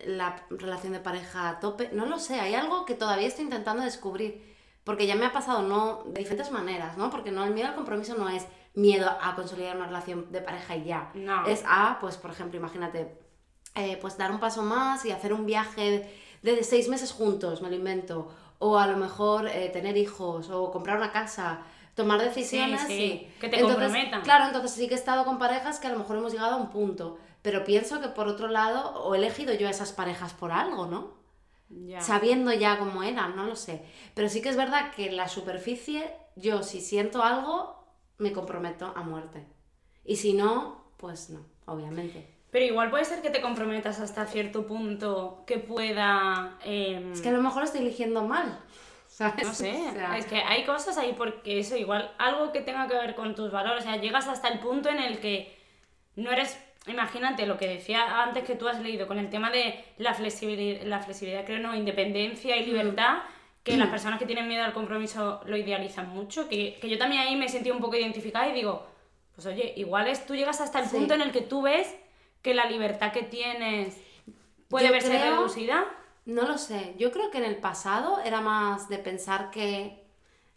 la 0.04 0.44
relación 0.50 0.92
de 0.92 1.00
pareja 1.00 1.48
a 1.48 1.60
tope. 1.60 1.88
No 1.92 2.04
lo 2.06 2.18
sé, 2.18 2.38
hay 2.38 2.54
algo 2.54 2.84
que 2.84 2.94
todavía 2.94 3.26
estoy 3.26 3.44
intentando 3.44 3.82
descubrir. 3.82 4.54
Porque 4.84 5.06
ya 5.08 5.16
me 5.16 5.26
ha 5.26 5.32
pasado, 5.32 5.62
no, 5.62 6.04
de 6.04 6.20
diferentes 6.20 6.52
maneras, 6.52 6.96
¿no? 6.96 7.10
Porque 7.10 7.32
no, 7.32 7.42
el 7.44 7.52
miedo 7.54 7.68
al 7.68 7.74
compromiso 7.74 8.14
no 8.16 8.28
es 8.28 8.46
miedo 8.76 9.10
a 9.20 9.34
consolidar 9.34 9.76
una 9.76 9.86
relación 9.86 10.30
de 10.30 10.40
pareja 10.40 10.76
y 10.76 10.84
ya. 10.84 11.10
No. 11.14 11.44
Es 11.46 11.64
a, 11.66 11.98
pues, 12.00 12.16
por 12.16 12.30
ejemplo, 12.30 12.58
imagínate, 12.58 13.18
eh, 13.74 13.98
pues 14.00 14.16
dar 14.16 14.30
un 14.30 14.38
paso 14.38 14.62
más 14.62 15.04
y 15.04 15.10
hacer 15.10 15.32
un 15.32 15.44
viaje 15.46 16.08
de, 16.42 16.56
de 16.56 16.62
seis 16.62 16.88
meses 16.88 17.10
juntos, 17.10 17.62
me 17.62 17.70
lo 17.70 17.74
invento. 17.74 18.32
O 18.58 18.78
a 18.78 18.86
lo 18.86 18.96
mejor 18.96 19.48
eh, 19.48 19.68
tener 19.70 19.96
hijos, 19.96 20.48
o 20.50 20.70
comprar 20.70 20.96
una 20.96 21.10
casa, 21.10 21.62
tomar 21.94 22.20
decisiones. 22.22 22.82
sí, 22.82 22.86
sí. 22.86 23.28
que 23.40 23.48
te 23.48 23.56
Entonces, 23.56 23.86
comprometan. 23.88 24.22
Claro, 24.22 24.46
entonces 24.46 24.70
sí 24.70 24.86
que 24.88 24.94
he 24.94 24.98
estado 24.98 25.24
con 25.24 25.38
parejas 25.38 25.80
que 25.80 25.88
a 25.88 25.90
lo 25.90 25.98
mejor 25.98 26.18
hemos 26.18 26.32
llegado 26.32 26.54
a 26.54 26.56
un 26.56 26.70
punto. 26.70 27.18
Pero 27.42 27.64
pienso 27.64 28.00
que 28.00 28.08
por 28.08 28.28
otro 28.28 28.48
lado, 28.48 29.02
o 29.04 29.14
he 29.14 29.18
elegido 29.18 29.54
yo 29.54 29.68
a 29.68 29.70
esas 29.70 29.92
parejas 29.92 30.32
por 30.32 30.52
algo, 30.52 30.86
¿no? 30.86 31.16
Ya. 31.68 32.00
sabiendo 32.00 32.52
ya 32.52 32.78
cómo 32.78 33.02
eran, 33.02 33.34
no 33.34 33.44
lo 33.44 33.56
sé. 33.56 33.82
Pero 34.14 34.28
sí 34.28 34.40
que 34.40 34.48
es 34.50 34.56
verdad 34.56 34.92
que 34.92 35.08
en 35.08 35.16
la 35.16 35.28
superficie, 35.28 36.12
yo 36.36 36.62
si 36.62 36.80
siento 36.80 37.24
algo, 37.24 37.75
me 38.18 38.32
comprometo 38.32 38.92
a 38.94 39.02
muerte. 39.02 39.44
Y 40.04 40.16
si 40.16 40.32
no, 40.32 40.92
pues 40.96 41.30
no, 41.30 41.44
obviamente. 41.66 42.34
Pero 42.50 42.64
igual 42.64 42.90
puede 42.90 43.04
ser 43.04 43.22
que 43.22 43.30
te 43.30 43.40
comprometas 43.40 44.00
hasta 44.00 44.26
cierto 44.26 44.66
punto 44.66 45.44
que 45.46 45.58
pueda... 45.58 46.58
em, 46.64 47.12
Es 47.12 47.20
que 47.20 47.28
a 47.28 47.32
lo 47.32 47.42
mejor 47.42 47.64
estoy 47.64 47.80
eligiendo 47.82 48.22
mal. 48.22 48.60
¿sabes? 49.08 49.46
No 49.46 49.54
sé, 49.54 49.72
O 49.72 49.92
sea, 49.92 50.18
es 50.18 50.26
que 50.26 50.36
hay 50.36 50.64
cosas 50.64 50.98
ahí 50.98 51.14
porque 51.16 51.58
eso, 51.58 51.76
igual 51.76 52.12
algo 52.18 52.52
que 52.52 52.60
tenga 52.60 52.86
que 52.86 52.94
ver 52.94 53.14
con 53.14 53.34
tus 53.34 53.50
valores, 53.50 53.84
o 53.84 53.86
sea, 53.86 53.96
llegas 53.96 54.28
hasta 54.28 54.48
el 54.48 54.58
punto 54.58 54.90
en 54.90 54.98
el 54.98 55.20
que 55.20 55.56
no 56.16 56.30
eres 56.30 56.58
imagínate 56.86 57.46
lo 57.46 57.58
que 57.58 57.66
decía 57.68 58.22
antes 58.22 58.44
que 58.44 58.54
tú 58.54 58.68
has 58.68 58.80
leído 58.80 59.06
con 59.06 59.18
el 59.18 59.28
tema 59.30 59.50
de 59.50 59.84
la 59.98 60.14
flexibilidad, 60.14 60.82
la 60.84 61.00
flexibilidad 61.00 61.44
creo, 61.44 61.58
no, 61.58 61.74
independencia 61.74 62.56
y 62.56 62.70
Mm. 62.70 62.76
Que 63.66 63.76
las 63.76 63.88
personas 63.88 64.20
que 64.20 64.26
tienen 64.26 64.46
miedo 64.46 64.62
al 64.62 64.72
compromiso 64.72 65.40
lo 65.44 65.56
idealizan 65.56 66.08
mucho, 66.08 66.48
que, 66.48 66.78
que 66.80 66.88
yo 66.88 66.98
también 66.98 67.22
ahí 67.22 67.34
me 67.34 67.48
sentí 67.48 67.70
un 67.72 67.80
poco 67.80 67.96
identificada 67.96 68.48
y 68.48 68.52
digo, 68.52 68.86
pues 69.34 69.44
oye, 69.48 69.72
igual 69.76 70.06
es, 70.06 70.24
tú 70.24 70.36
llegas 70.36 70.60
hasta 70.60 70.78
el 70.78 70.86
Sí. 70.88 70.96
punto 70.96 71.14
en 71.14 71.20
el 71.20 71.32
que 71.32 71.40
tú 71.40 71.62
ves 71.62 71.92
que 72.42 72.54
la 72.54 72.66
libertad 72.66 73.10
que 73.12 73.24
tienes 73.24 73.96
puede 74.68 74.86
Yo 74.86 74.92
verse 74.92 75.08
creo- 75.10 75.36
reducida. 75.38 75.84
No 76.26 76.42
lo 76.46 76.58
sé. 76.58 76.94
Yo 76.96 77.10
creo 77.10 77.30
que 77.32 77.38
en 77.38 77.44
el 77.44 77.56
pasado 77.56 78.20
era 78.24 78.40
más 78.40 78.88
de 78.88 78.98
pensar 78.98 79.50
que 79.50 80.04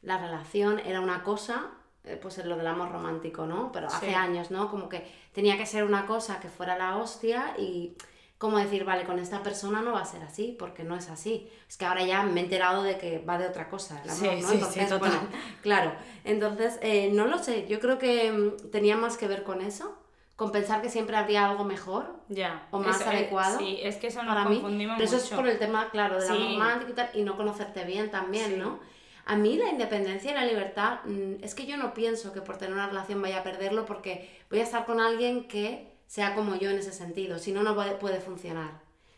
la 0.03 0.19
relación 0.19 0.77
era 0.79 1.01
una 1.01 1.23
cosa, 1.23 1.71
eh, 2.03 2.17
pues 2.21 2.37
en 2.37 2.47
lo 2.47 2.57
del 2.57 2.67
amor 2.67 2.91
romántico, 2.91 3.45
¿no? 3.47 3.71
Pero 3.71 3.87
hace 3.87 4.09
Sí. 4.09 4.13
años, 4.13 4.51
¿no? 4.51 4.69
Como 4.69 4.87
que 4.87 5.07
tenía 5.33 5.57
que 5.57 5.65
ser 5.65 5.83
una 5.83 6.05
cosa 6.05 6.39
que 6.39 6.47
fuera 6.49 6.77
la 6.77 6.97
hostia 6.97 7.55
y 7.57 7.95
como 8.39 8.57
decir, 8.57 8.85
vale, 8.85 9.03
con 9.03 9.19
esta 9.19 9.43
persona 9.43 9.81
no 9.81 9.91
va 9.91 9.99
a 10.01 10.05
ser 10.05 10.23
así, 10.23 10.55
porque 10.57 10.83
no 10.83 10.95
es 10.95 11.09
así. 11.09 11.47
Es 11.67 11.77
que 11.77 11.85
ahora 11.85 12.03
ya 12.05 12.23
me 12.23 12.39
he 12.39 12.43
enterado 12.45 12.81
de 12.83 12.97
que 12.97 13.19
va 13.19 13.37
de 13.37 13.45
otra 13.45 13.69
cosa, 13.69 14.01
el 14.03 14.09
amor, 14.09 14.19
Sí, 14.19 14.25
¿no? 14.27 14.35
sí, 14.35 14.41
sí, 14.47 14.53
Entonces, 14.55 14.89
total. 14.89 15.09
bueno, 15.11 15.27
claro. 15.61 15.91
Entonces, 16.23 16.79
eh, 16.81 17.11
no 17.13 17.27
lo 17.27 17.37
sé. 17.37 17.67
Yo 17.67 17.79
creo 17.79 17.99
que 17.99 18.31
mm, 18.31 18.71
tenía 18.71 18.95
más 18.97 19.17
que 19.17 19.27
ver 19.27 19.43
con 19.43 19.61
eso, 19.61 19.95
con 20.37 20.53
pensar 20.53 20.81
que 20.81 20.89
siempre 20.89 21.17
habría 21.17 21.49
algo 21.49 21.65
mejor 21.65 22.15
Ya. 22.29 22.65
o 22.71 22.79
más 22.79 23.01
Eso, 23.01 23.11
eh, 23.11 23.15
adecuado 23.17 23.59
sí, 23.59 23.77
es 23.83 23.97
que 23.97 24.07
eso 24.07 24.23
nos 24.23 24.33
para 24.33 24.49
mí. 24.49 24.61
Pero 24.63 25.03
eso 25.03 25.15
mucho. 25.15 25.25
es 25.25 25.29
por 25.31 25.47
el 25.49 25.59
tema, 25.59 25.89
claro, 25.91 26.17
del 26.19 26.29
amor 26.31 26.41
Sí. 26.47 26.53
romántico 26.53 26.91
y 26.91 26.95
tal, 26.95 27.09
y 27.13 27.21
no 27.23 27.35
conocerte 27.35 27.83
bien 27.83 28.09
también, 28.09 28.51
Sí. 28.51 28.55
¿no? 28.57 28.79
A 29.25 29.35
mí 29.35 29.57
la 29.57 29.67
independencia 29.69 30.31
y 30.31 30.33
la 30.33 30.45
libertad, 30.45 30.99
mm, 31.03 31.43
es 31.43 31.53
que 31.55 31.65
yo 31.65 31.75
no 31.75 31.93
pienso 31.93 32.31
que 32.31 32.39
por 32.41 32.55
tener 32.57 32.73
una 32.73 32.87
relación 32.87 33.21
vaya 33.21 33.39
a 33.39 33.43
perderlo 33.43 33.85
porque 33.85 34.29
voy 34.49 34.61
a 34.61 34.63
estar 34.63 34.85
con 34.85 35.01
alguien 35.01 35.47
que 35.49 35.91
sea 36.15 36.35
como 36.35 36.55
yo 36.57 36.69
en 36.71 36.79
ese 36.79 36.91
sentido, 36.93 37.37
si 37.39 37.51
no, 37.53 37.61
no 37.63 37.75
puede, 37.75 37.93
puede 38.03 38.19
funcionar. 38.21 38.71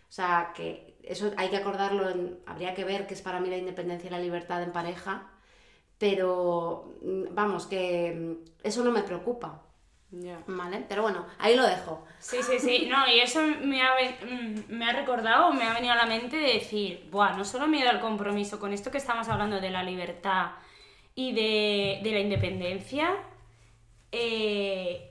O 0.10 0.14
sea, 0.18 0.52
que 0.56 0.96
eso 1.04 1.32
hay 1.38 1.50
que 1.50 1.58
acordarlo, 1.58 2.10
en- 2.10 2.40
habría 2.46 2.74
que 2.76 2.84
ver 2.86 3.08
qué 3.08 3.14
es 3.16 3.22
para 3.24 3.40
mí 3.40 3.50
la 3.50 3.58
independencia 3.58 4.08
y 4.10 4.12
la 4.12 4.20
libertad 4.28 4.62
en 4.64 4.74
pareja, 4.74 5.14
pero 5.98 6.94
mm, 7.04 7.24
vamos, 7.36 7.68
que 7.68 8.14
mm, 8.14 8.34
eso 8.64 8.84
no 8.84 8.92
me 8.92 9.04
preocupa, 9.04 9.64
Ya. 10.12 10.38
¿vale? 10.48 10.86
Pero 10.90 11.04
bueno, 11.04 11.26
ahí 11.40 11.56
lo 11.56 11.64
dejo. 11.66 12.06
Sí, 12.20 12.38
sí, 12.44 12.60
sí. 12.60 12.88
No, 12.92 13.08
y 13.08 13.22
eso 13.22 13.42
me 13.64 13.82
ha, 13.82 13.92
mm, 14.26 14.64
me 14.70 14.86
ha 14.90 14.94
recordado, 14.94 15.54
me 15.54 15.64
ha 15.64 15.74
venido 15.74 15.94
a 15.94 15.98
la 15.98 16.06
mente 16.06 16.36
de 16.38 16.54
decir, 16.56 17.08
Buah, 17.12 17.38
no 17.38 17.46
solo 17.46 17.68
miedo 17.68 17.90
al 17.90 18.02
compromiso, 18.02 18.60
con 18.60 18.74
esto 18.74 18.92
que 18.92 18.98
estamos 18.98 19.30
hablando 19.30 19.62
de 19.62 19.70
la 19.72 19.84
libertad 19.84 20.52
y 21.16 21.34
de, 21.34 22.02
de 22.04 22.12
la 22.12 22.20
independencia, 22.20 23.16
eh, 24.12 25.11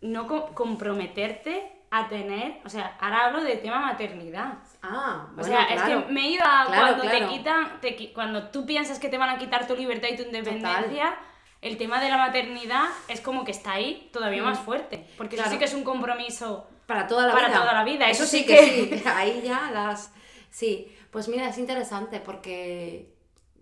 no 0.00 0.26
co- 0.26 0.54
comprometerte 0.54 1.72
a 1.90 2.06
tener, 2.08 2.60
o 2.64 2.68
sea, 2.68 2.96
ahora 3.00 3.26
hablo 3.26 3.42
de 3.42 3.56
tema 3.56 3.80
maternidad. 3.80 4.54
Ah, 4.82 5.26
O 5.30 5.34
bueno, 5.36 5.44
sea, 5.44 5.66
claro. 5.66 6.00
es 6.00 6.06
que 6.06 6.12
me 6.12 6.20
he 6.20 6.30
ido 6.32 6.44
a 6.44 6.66
Claro, 6.66 6.80
cuando 6.96 7.02
claro. 7.04 7.18
te 7.28 7.32
quitan, 7.32 7.80
te 7.80 8.12
cuando 8.12 8.48
tú 8.50 8.66
piensas 8.66 8.98
que 8.98 9.08
te 9.08 9.16
van 9.18 9.30
a 9.30 9.38
quitar 9.38 9.66
tu 9.66 9.74
libertad 9.74 10.08
y 10.12 10.16
tu 10.16 10.22
independencia, 10.24 11.16
el 11.62 11.76
tema 11.78 11.98
de 12.00 12.10
la 12.10 12.18
maternidad 12.18 12.84
es 13.08 13.20
como 13.20 13.44
que 13.44 13.50
está 13.52 13.72
ahí 13.72 14.10
todavía 14.12 14.42
más 14.42 14.58
fuerte. 14.58 15.06
Porque 15.16 15.36
Mm. 15.36 15.40
Eso 15.40 15.50
sí 15.50 15.58
que 15.58 15.64
es 15.64 15.74
un 15.74 15.82
compromiso 15.84 16.68
Para 16.86 17.06
toda 17.06 17.26
la 17.26 17.32
Para 17.34 17.48
vida. 17.48 17.58
toda 17.60 17.72
la 17.74 17.84
vida, 17.84 18.08
Eso 18.08 18.22
eso 18.24 18.30
sí 18.32 18.38
sí 18.40 18.46
que, 18.46 18.56
que- 18.90 18.98
sí. 18.98 19.04
Ahí 19.14 19.42
ya 19.44 19.70
las. 19.72 20.12
Sí. 20.50 20.94
Pues 21.10 21.28
mira, 21.28 21.48
es 21.48 21.58
interesante 21.58 22.20
porque 22.20 23.12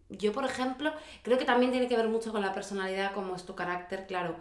yo, 0.08 0.32
por 0.32 0.44
ejemplo, 0.44 0.92
creo 1.22 1.36
que 1.38 1.44
también 1.44 1.70
tiene 1.72 1.88
que 1.88 1.96
ver 1.96 2.06
mucho 2.08 2.30
con 2.32 2.40
la 2.42 2.52
personalidad, 2.52 3.12
como 3.12 3.34
es 3.34 3.44
tu 3.46 3.54
carácter, 3.56 4.06
claro. 4.06 4.36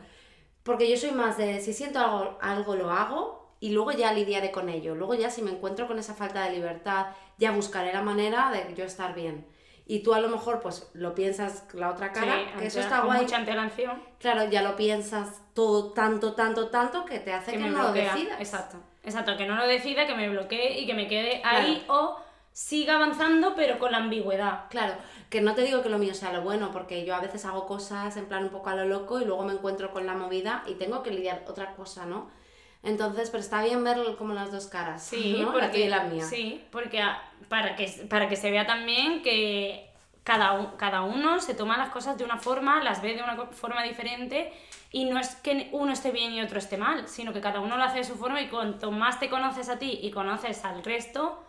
Porque 0.66 0.90
yo 0.90 0.98
soy 0.98 1.12
más 1.12 1.38
de 1.38 1.62
si 1.62 1.72
siento 1.74 2.00
algo, 2.00 2.38
algo 2.42 2.76
lo 2.76 2.90
hago 2.92 3.56
y 3.62 3.70
luego 3.70 3.92
ya 3.94 4.12
lidiaré 4.12 4.52
con 4.52 4.68
ello. 4.68 4.96
Luego 4.96 5.14
ya 5.14 5.30
si 5.30 5.42
me 5.42 5.52
encuentro 5.52 5.88
con 5.88 5.98
esa 6.00 6.14
falta 6.16 6.44
de 6.44 6.52
libertad, 6.52 7.06
ya 7.38 7.52
buscaré 7.52 7.94
la 7.94 8.02
manera 8.02 8.52
de 8.52 8.74
yo 8.76 8.84
estar 8.84 9.14
bien. 9.16 9.46
Y 9.88 10.00
tú 10.00 10.16
a 10.16 10.20
lo 10.20 10.28
mejor 10.30 10.62
pues 10.62 10.90
lo 10.94 11.14
piensas 11.14 11.64
la 11.74 11.92
otra 11.92 12.12
cara, 12.12 12.34
Sí, 12.40 12.60
que 12.60 12.66
eso 12.66 12.80
está 12.80 12.98
con 12.98 13.06
guay. 13.08 13.22
mucha 13.22 13.38
antelación 13.38 14.02
Claro, 14.20 14.50
ya 14.50 14.64
lo 14.64 14.76
piensas 14.76 15.42
todo 15.54 15.94
tanto, 15.94 16.34
tanto, 16.34 16.70
tanto 16.70 17.06
que 17.06 17.20
te 17.20 17.32
hace 17.32 17.52
que, 17.52 17.58
que 17.60 17.64
me 17.66 17.70
no 17.70 17.78
lo 17.84 17.84
bloquea. 17.92 18.14
decidas. 18.16 18.40
Exacto. 18.42 18.78
Exacto, 19.04 19.38
que 19.38 19.46
no 19.46 19.56
lo 19.56 19.68
decida, 19.68 20.08
que 20.08 20.16
me 20.16 20.28
bloquee 20.30 20.80
y 20.80 20.88
que 20.88 20.96
me 20.96 21.08
quede 21.08 21.40
ahí 21.46 21.86
o 21.88 22.18
siga 22.56 22.96
avanzando 22.96 23.54
pero 23.54 23.78
con 23.78 23.92
la 23.92 23.98
ambigüedad. 23.98 24.70
Claro, 24.70 24.94
que 25.30 25.42
no 25.42 25.56
te 25.56 25.64
digo 25.64 25.82
que 25.84 25.90
lo 25.90 25.98
mío 25.98 26.14
sea 26.14 26.32
lo 26.32 26.42
bueno, 26.42 26.72
porque 26.72 27.04
yo 27.06 27.14
a 27.14 27.20
veces 27.20 27.44
hago 27.44 27.68
cosas 27.68 28.16
en 28.16 28.28
plan 28.28 28.46
un 28.46 28.50
poco 28.50 28.70
a 28.70 28.76
lo 28.76 28.86
loco 28.86 29.20
y 29.20 29.26
luego 29.26 29.44
me 29.44 29.52
encuentro 29.52 29.92
con 29.92 30.06
la 30.06 30.14
movida 30.14 30.64
y 30.66 30.76
tengo 30.76 31.04
que 31.04 31.12
lidiar 31.12 31.44
otra 31.50 31.76
cosa, 31.76 32.06
¿no? 32.06 32.30
Entonces, 32.82 33.30
pero 33.30 33.42
está 33.44 33.62
bien 33.62 33.84
ver 33.84 33.98
como 34.18 34.34
las 34.34 34.54
dos 34.54 34.68
caras, 34.68 35.04
Sí, 35.04 35.36
¿no? 35.38 35.52
porque, 35.52 35.66
la 35.66 35.72
tuya 35.72 35.86
y 35.86 35.90
la 35.90 36.04
mía. 36.06 36.24
Sí, 36.24 36.64
porque 36.72 37.04
para 37.50 37.76
que, 37.76 37.88
para 38.10 38.30
que 38.30 38.38
se 38.38 38.50
vea 38.52 38.66
también 38.66 39.22
que 39.22 39.90
cada, 40.24 40.78
cada 40.78 41.02
uno 41.02 41.42
se 41.42 41.56
toma 41.56 41.78
las 41.78 41.90
cosas 41.90 42.18
de 42.18 42.24
una 42.24 42.38
forma, 42.38 42.82
las 42.84 43.02
ve 43.02 43.16
de 43.16 43.22
una 43.22 43.36
forma 43.48 43.84
diferente 43.84 44.54
y 44.92 45.04
no 45.04 45.20
es 45.20 45.36
que 45.36 45.68
uno 45.74 45.92
esté 45.92 46.12
bien 46.12 46.32
y 46.32 46.42
otro 46.42 46.58
esté 46.58 46.78
mal, 46.78 47.10
sino 47.10 47.34
que 47.34 47.42
cada 47.42 47.60
uno 47.60 47.76
lo 47.76 47.84
hace 47.84 47.98
de 47.98 48.06
su 48.06 48.16
forma 48.16 48.40
y 48.40 48.48
cuanto 48.48 48.92
más 48.92 49.20
te 49.20 49.30
conoces 49.30 49.68
a 49.68 49.78
ti 49.78 50.00
y 50.02 50.10
conoces 50.12 50.64
al 50.64 50.82
resto, 50.86 51.44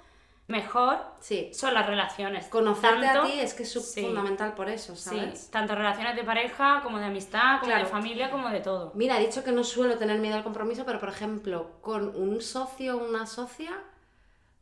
mejor 0.49 0.99
Sí, 1.21 1.51
son 1.53 1.75
las 1.75 1.87
relaciones. 1.87 2.47
conocerte 2.47 3.05
Tanto- 3.07 3.23
a 3.23 3.27
ti 3.27 3.41
es 3.41 3.53
que 3.55 3.65
es 3.65 3.73
sí. 3.73 4.03
fundamental 4.03 4.55
por 4.55 4.69
eso, 4.69 4.95
Sí, 4.95 5.09
¿sabes? 5.11 5.51
tanto 5.51 5.75
relaciones 5.75 6.15
de 6.15 6.23
pareja 6.25 6.81
como 6.83 6.99
de 6.99 7.07
amistad, 7.07 7.55
como 7.61 7.67
Claro. 7.73 7.85
de 7.85 7.91
familia, 7.91 8.31
como 8.31 8.49
de 8.51 8.61
todo. 8.61 8.93
Mira, 8.95 9.19
he 9.21 9.27
dicho 9.27 9.43
que 9.43 9.51
no 9.53 9.65
suelo 9.65 9.97
tener 9.99 10.21
miedo 10.21 10.37
al 10.37 10.45
compromiso, 10.45 10.85
pero 10.87 11.01
por 11.01 11.09
ejemplo, 11.09 11.73
con 11.81 12.15
un 12.15 12.41
socio 12.41 12.97
o 12.97 13.05
una 13.09 13.27
socia, 13.27 13.73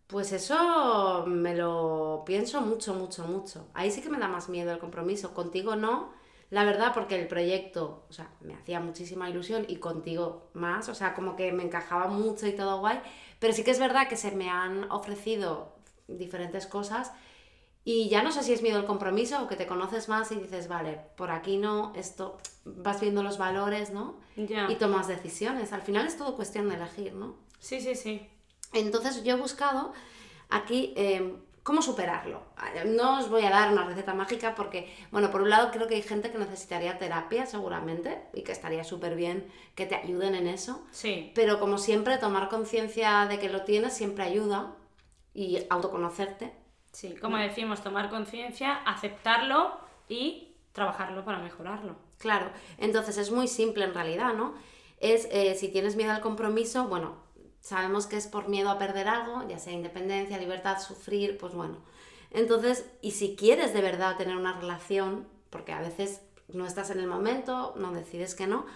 pues 0.06 0.32
eso 0.32 1.24
me 1.26 1.54
lo 1.54 2.22
pienso 2.26 2.60
mucho, 2.60 2.94
mucho, 2.94 3.24
mucho. 3.26 3.68
Ahí 3.74 3.90
sí 3.90 4.00
que 4.02 4.08
me 4.10 4.18
da 4.18 4.28
más 4.28 4.48
miedo 4.48 4.70
el 4.72 4.78
compromiso. 4.78 5.34
Contigo 5.34 5.76
no, 5.76 6.12
la 6.50 6.64
verdad, 6.64 6.92
porque 6.94 7.20
el 7.20 7.26
proyecto, 7.26 8.04
o 8.08 8.12
sea, 8.12 8.28
me 8.40 8.54
hacía 8.54 8.80
muchísima 8.80 9.28
ilusión 9.28 9.64
y 9.66 9.76
contigo 9.76 10.48
más, 10.52 10.88
o 10.88 10.94
sea, 10.94 11.14
como 11.14 11.36
que 11.36 11.52
me 11.52 11.62
encajaba 11.64 12.06
mucho 12.06 12.46
y 12.46 12.52
todo 12.52 12.78
guay. 12.80 13.00
Pero 13.40 13.52
sí 13.52 13.64
que 13.64 13.72
es 13.72 13.80
verdad 13.80 14.06
que 14.08 14.16
se 14.16 14.30
me 14.30 14.48
han 14.50 14.90
ofrecido 14.90 15.73
diferentes 16.08 16.66
cosas 16.66 17.12
y 17.84 18.08
ya 18.08 18.22
no 18.22 18.32
sé 18.32 18.42
si 18.42 18.54
es 18.54 18.62
miedo 18.62 18.78
al 18.78 18.86
compromiso 18.86 19.42
o 19.42 19.46
que 19.46 19.56
te 19.56 19.66
conoces 19.66 20.08
más 20.08 20.32
y 20.32 20.36
dices, 20.36 20.68
vale, 20.68 21.00
por 21.16 21.30
aquí 21.30 21.58
no, 21.58 21.92
esto, 21.94 22.38
vas 22.64 23.00
viendo 23.00 23.22
los 23.22 23.36
valores, 23.36 23.90
¿no? 23.90 24.18
Ya. 24.36 24.70
y 24.70 24.76
tomas 24.76 25.06
decisiones. 25.06 25.72
Al 25.72 25.82
final 25.82 26.06
es 26.06 26.16
todo 26.16 26.34
cuestión 26.34 26.68
de 26.70 26.76
elegir, 26.76 27.12
¿no? 27.12 27.36
Sí, 27.58 27.80
sí, 27.80 27.94
sí. 27.94 28.26
Entonces 28.72 29.22
yo 29.22 29.34
he 29.34 29.38
buscado 29.38 29.92
aquí 30.48 30.94
eh, 30.96 31.36
cómo 31.62 31.82
superarlo. 31.82 32.42
No 32.86 33.18
os 33.18 33.28
voy 33.28 33.44
a 33.44 33.50
dar 33.50 33.70
una 33.70 33.84
receta 33.84 34.14
mágica 34.14 34.54
porque, 34.54 34.90
bueno, 35.10 35.30
por 35.30 35.42
un 35.42 35.50
lado 35.50 35.70
creo 35.70 35.86
que 35.86 35.96
hay 35.96 36.02
gente 36.02 36.30
que 36.30 36.38
necesitaría 36.38 36.98
terapia 36.98 37.44
seguramente 37.44 38.22
y 38.32 38.42
que 38.44 38.52
estaría 38.52 38.82
súper 38.82 39.14
bien 39.14 39.46
que 39.74 39.84
te 39.84 39.94
ayuden 39.94 40.34
en 40.34 40.46
eso. 40.46 40.82
Sí. 40.90 41.32
Pero 41.34 41.60
como 41.60 41.76
siempre, 41.76 42.16
tomar 42.16 42.48
conciencia 42.48 43.26
de 43.26 43.38
que 43.38 43.50
lo 43.50 43.62
tienes 43.64 43.92
siempre 43.92 44.24
ayuda 44.24 44.74
y 45.34 45.58
autoconocerte. 45.68 46.52
Sí, 46.92 47.14
como 47.20 47.36
decimos, 47.36 47.82
tomar 47.82 48.08
conciencia, 48.08 48.76
aceptarlo 48.86 49.78
y 50.08 50.54
trabajarlo 50.72 51.24
para 51.24 51.38
mejorarlo. 51.38 51.96
Claro, 52.18 52.50
entonces 52.78 53.18
es 53.18 53.30
muy 53.30 53.48
simple 53.48 53.84
en 53.84 53.94
realidad, 53.94 54.34
¿no? 54.34 54.54
Es 54.98 55.28
eh, 55.30 55.56
si 55.56 55.68
tienes 55.68 55.96
miedo 55.96 56.12
al 56.12 56.20
compromiso, 56.20 56.86
bueno, 56.86 57.16
sabemos 57.60 58.06
que 58.06 58.16
es 58.16 58.26
por 58.26 58.48
miedo 58.48 58.70
a 58.70 58.78
perder 58.78 59.08
algo, 59.08 59.46
ya 59.48 59.58
sea 59.58 59.72
independencia, 59.72 60.38
libertad, 60.38 60.80
sufrir, 60.80 61.36
pues 61.36 61.54
bueno. 61.54 61.78
Entonces, 62.30 62.84
y 63.00 63.12
si 63.12 63.36
quieres 63.36 63.72
de 63.74 63.80
verdad 63.80 64.16
tener 64.16 64.36
una 64.36 64.58
relación, 64.58 65.26
porque 65.50 65.72
a 65.72 65.80
veces 65.80 66.20
no 66.48 66.66
estás 66.66 66.90
en 66.90 67.00
el 67.00 67.06
momento, 67.06 67.74
no 67.76 67.92
decides 67.92 68.34
que 68.34 68.46
no, 68.46 68.66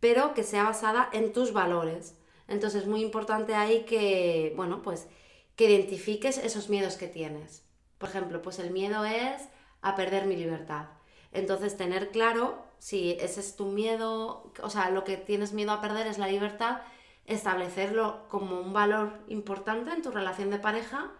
pero 0.00 0.34
que 0.34 0.44
sea 0.44 0.64
basada 0.64 1.08
en 1.12 1.32
tus 1.32 1.52
valores. 1.52 2.16
Entonces 2.48 2.82
es 2.82 2.88
muy 2.88 3.02
importante 3.02 3.54
ahí 3.54 3.84
que, 3.84 4.52
bueno, 4.56 4.82
pues 4.82 5.08
que 5.56 5.70
identifiques 5.70 6.38
esos 6.38 6.68
miedos 6.68 6.96
que 6.96 7.08
tienes. 7.08 7.64
Por 7.98 8.08
ejemplo, 8.10 8.42
pues 8.42 8.58
el 8.58 8.70
miedo 8.70 9.04
es 9.04 9.42
a 9.82 9.94
perder 9.94 10.26
mi 10.26 10.36
libertad. 10.36 10.86
Entonces 11.32 11.76
tener 11.76 12.10
claro 12.10 12.62
si 12.78 13.12
ese 13.20 13.40
es 13.40 13.56
tu 13.56 13.66
miedo, 13.66 14.52
o 14.62 14.70
sea, 14.70 14.90
lo 14.90 15.04
que 15.04 15.16
tienes 15.16 15.52
miedo 15.52 15.72
a 15.72 15.80
perder 15.80 16.06
es 16.06 16.18
la 16.18 16.28
libertad, 16.28 16.78
establecerlo 17.24 18.28
como 18.28 18.60
un 18.60 18.72
valor 18.72 19.18
importante 19.28 19.90
en 19.90 20.02
tu 20.02 20.10
relación 20.10 20.50
de 20.50 20.58
pareja 20.58 21.10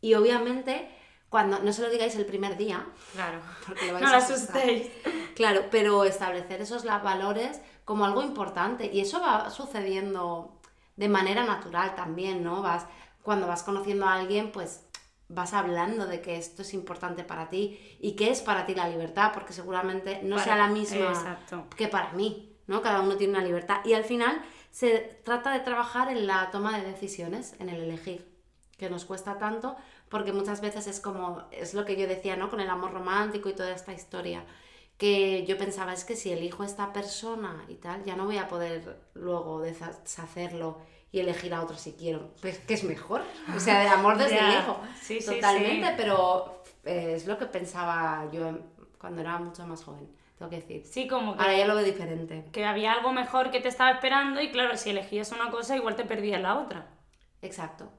y 0.00 0.14
obviamente 0.14 0.88
cuando 1.28 1.58
no 1.58 1.72
se 1.72 1.82
lo 1.82 1.90
digáis 1.90 2.14
el 2.14 2.24
primer 2.24 2.56
día, 2.56 2.86
Claro. 3.12 3.40
porque 3.66 3.86
lo 3.86 3.94
vais 3.94 4.04
No 4.04 4.10
a 4.10 4.16
asustéis. 4.18 4.88
Claro, 5.34 5.64
pero 5.70 6.04
establecer 6.04 6.60
esos 6.62 6.84
valores 6.84 7.60
como 7.84 8.04
algo 8.04 8.22
importante 8.22 8.90
y 8.92 9.00
eso 9.00 9.20
va 9.20 9.50
sucediendo 9.50 10.60
de 10.96 11.08
manera 11.08 11.44
natural 11.44 11.94
también, 11.94 12.42
¿no? 12.44 12.62
Vas 12.62 12.86
cuando 13.26 13.48
vas 13.48 13.64
conociendo 13.64 14.06
a 14.06 14.14
alguien, 14.14 14.52
pues 14.52 14.84
vas 15.28 15.52
hablando 15.52 16.06
de 16.06 16.20
que 16.20 16.36
esto 16.36 16.62
es 16.62 16.72
importante 16.74 17.24
para 17.24 17.48
ti 17.50 17.76
y 18.00 18.12
que 18.12 18.30
es 18.30 18.40
para 18.40 18.64
ti 18.66 18.74
la 18.76 18.88
libertad, 18.88 19.32
porque 19.34 19.52
seguramente 19.52 20.20
no 20.22 20.36
Para- 20.36 20.44
sea 20.44 20.56
la 20.56 20.68
misma 20.68 21.08
Exacto. 21.08 21.66
que 21.76 21.88
para 21.88 22.12
mí, 22.12 22.56
¿no? 22.68 22.80
Cada 22.82 23.00
uno 23.00 23.16
tiene 23.16 23.32
una 23.36 23.42
libertad 23.44 23.80
y 23.84 23.94
al 23.94 24.04
final 24.04 24.40
se 24.70 24.98
trata 25.24 25.52
de 25.52 25.58
trabajar 25.60 26.08
en 26.08 26.28
la 26.28 26.48
toma 26.52 26.78
de 26.78 26.86
decisiones, 26.86 27.56
en 27.58 27.68
el 27.68 27.82
elegir, 27.82 28.24
que 28.78 28.88
nos 28.88 29.04
cuesta 29.04 29.38
tanto 29.38 29.74
porque 30.08 30.32
muchas 30.32 30.60
veces 30.60 30.86
es 30.86 31.00
como, 31.00 31.42
es 31.50 31.74
lo 31.74 31.84
que 31.84 31.96
yo 31.96 32.06
decía, 32.06 32.36
¿no? 32.36 32.48
Con 32.48 32.60
el 32.60 32.70
amor 32.70 32.92
romántico 32.92 33.48
y 33.48 33.54
toda 33.54 33.72
esta 33.72 33.92
historia, 33.92 34.44
que 34.98 35.44
yo 35.46 35.58
pensaba, 35.58 35.92
es 35.92 36.04
que 36.04 36.14
si 36.14 36.30
elijo 36.30 36.62
a 36.62 36.66
esta 36.66 36.92
persona 36.92 37.64
y 37.68 37.74
tal, 37.74 38.04
ya 38.04 38.14
no 38.14 38.24
voy 38.26 38.38
a 38.38 38.46
poder 38.46 39.00
luego 39.14 39.60
deshacerlo 39.60 40.78
y 41.10 41.20
elegir 41.20 41.54
a 41.54 41.62
otro 41.62 41.76
si 41.76 41.92
quiero, 41.92 42.34
pues 42.40 42.58
que 42.58 42.74
es 42.74 42.84
mejor, 42.84 43.22
o 43.54 43.60
sea, 43.60 43.80
de 43.80 43.88
amor 43.88 44.18
desde 44.18 44.42
lejos, 44.42 44.76
sí, 45.00 45.18
totalmente, 45.24 45.94
pero 45.96 46.62
eh, 46.84 47.14
es 47.16 47.26
lo 47.26 47.38
que 47.38 47.46
pensaba 47.46 48.28
yo 48.32 48.58
cuando 48.98 49.20
era 49.20 49.38
mucho 49.38 49.66
más 49.66 49.84
joven 49.84 50.08
tengo 50.38 50.50
que 50.50 50.56
decir. 50.56 50.84
Sí, 50.84 51.08
como 51.08 51.34
que... 51.34 51.42
Ahora 51.42 51.56
ya 51.56 51.66
lo 51.66 51.74
veo 51.74 51.84
diferente. 51.84 52.44
Que 52.52 52.64
había 52.64 52.92
algo 52.92 53.12
mejor 53.12 53.50
que 53.50 53.60
te 53.60 53.68
estaba 53.68 53.90
esperando 53.90 54.40
y 54.40 54.50
claro, 54.50 54.76
si 54.76 54.90
elegías 54.90 55.32
una 55.32 55.50
cosa 55.50 55.76
igual 55.76 55.96
te 55.96 56.04
perdías 56.04 56.40
la 56.40 56.58
otra. 56.58 56.88
Exacto. 57.42 57.90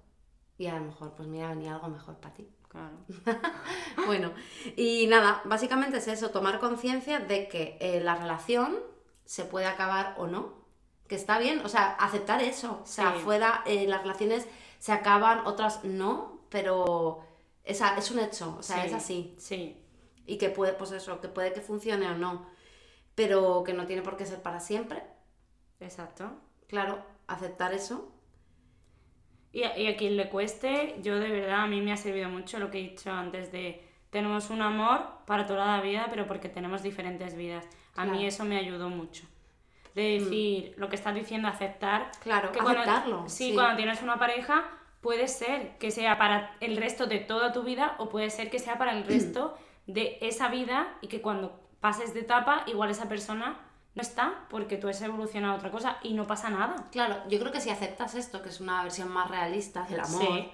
Y 0.58 0.68
a 0.68 0.76
lo 0.76 0.86
mejor, 0.86 1.16
pues 1.16 1.28
mira, 1.28 1.50
venía 1.50 1.74
algo 1.74 1.88
mejor 1.88 2.18
para 2.20 2.36
ti. 2.36 2.48
Claro. 2.68 2.98
bueno, 4.06 4.34
y 4.76 5.08
nada, 5.08 5.42
básicamente 5.46 5.98
es 5.98 6.08
eso, 6.08 6.30
tomar 6.30 6.60
conciencia 6.60 7.20
de 7.20 7.48
que 7.48 7.78
eh, 7.80 8.02
la 8.02 8.16
relación 8.16 8.78
se 9.26 9.46
puede 9.46 9.66
acabar 9.66 10.16
o 10.18 10.28
no, 10.28 10.67
que 11.08 11.16
está 11.16 11.40
bien, 11.40 11.60
o 11.66 11.70
sea, 11.70 11.94
aceptar 11.94 12.42
eso. 12.42 12.82
O 12.84 12.86
sea, 12.86 13.14
fuera 13.14 13.64
eh, 13.66 13.88
las 13.88 14.02
relaciones 14.02 14.48
se 14.80 14.92
acaban, 14.92 15.46
otras 15.46 15.84
no, 15.84 16.42
pero 16.50 17.24
esa, 17.64 17.98
es 17.98 18.12
un 18.12 18.20
hecho, 18.20 18.56
o 18.60 18.64
sea, 18.64 18.86
es 18.86 18.94
así. 18.94 19.36
Sí. 19.38 19.78
Y 20.26 20.38
que 20.38 20.50
puede, 20.50 20.74
pues 20.74 20.92
eso, 20.92 21.20
que 21.22 21.30
puede 21.30 21.54
que 21.54 21.62
funcione 21.62 22.08
o 22.08 22.16
no, 22.16 22.46
pero 23.16 23.64
que 23.64 23.74
no 23.74 23.86
tiene 23.86 24.02
por 24.02 24.18
qué 24.18 24.26
ser 24.26 24.42
para 24.42 24.60
siempre. 24.60 25.04
Exacto. 25.80 26.32
Claro, 26.68 27.02
aceptar 27.28 27.74
eso 27.74 28.12
y 29.58 29.64
a, 29.64 29.98
quien 29.98 30.18
le 30.18 30.30
cueste, 30.30 30.98
yo 31.02 31.18
de 31.20 31.30
verdad, 31.30 31.62
a 31.62 31.68
mí 31.68 31.82
me 31.82 31.92
ha 31.92 31.98
servido 31.98 32.30
mucho 32.30 32.60
lo 32.60 32.70
que 32.70 32.80
he 32.80 32.90
dicho 32.90 33.12
antes 33.12 33.52
de 33.52 33.84
tenemos 34.12 34.52
un 34.52 34.62
amor 34.62 35.02
para 35.26 35.48
toda 35.48 35.66
la 35.66 35.82
vida, 35.82 36.08
pero 36.12 36.28
porque 36.28 36.48
tenemos 36.48 36.84
diferentes 36.84 37.36
vidas. 37.36 37.66
A 37.96 38.06
mí 38.06 38.26
eso 38.26 38.46
me 38.46 38.58
ayudó 38.58 38.90
mucho. 38.90 39.26
De 39.98 40.20
mm. 40.20 40.24
decir, 40.24 40.76
lo 40.78 40.90
que 40.90 40.96
estás 40.96 41.16
diciendo, 41.16 41.48
aceptar. 41.48 42.12
Claro, 42.22 42.52
que 42.52 42.60
aceptarlo. 42.60 43.28
sí, 43.28 43.54
cuando 43.56 43.78
tienes 43.78 44.04
una 44.04 44.20
pareja, 44.20 44.70
puede 45.02 45.28
ser 45.28 45.76
que 45.80 45.90
sea 45.90 46.20
para 46.20 46.56
el 46.60 46.78
resto 46.78 47.08
de 47.08 47.18
toda 47.18 47.52
tu 47.52 47.64
vida 47.64 47.96
o 47.98 48.08
puede 48.08 48.30
ser 48.30 48.52
que 48.52 48.60
sea 48.60 48.78
para 48.78 48.92
el 48.92 49.06
resto 49.08 49.58
de 49.88 50.20
esa 50.22 50.50
vida 50.50 50.96
y 51.02 51.08
que 51.08 51.20
cuando 51.20 51.60
pases 51.80 52.14
de 52.14 52.20
etapa, 52.20 52.64
igual 52.68 52.92
esa 52.92 53.10
persona 53.10 53.60
no 53.96 54.02
está 54.04 54.46
porque 54.52 54.78
tú 54.78 54.88
has 54.88 55.02
evolucionado 55.02 55.56
a 55.56 55.58
otra 55.58 55.72
cosa 55.72 55.98
y 56.04 56.14
no 56.14 56.28
pasa 56.28 56.52
nada. 56.52 56.76
Claro, 56.92 57.18
yo 57.28 57.40
creo 57.40 57.52
que 57.52 57.60
si 57.60 57.72
aceptas 57.72 58.14
esto, 58.14 58.44
que 58.44 58.50
es 58.50 58.62
una 58.62 58.84
versión 58.84 59.10
más 59.10 59.32
realista 59.32 59.82
del 59.90 60.02
amor, 60.02 60.52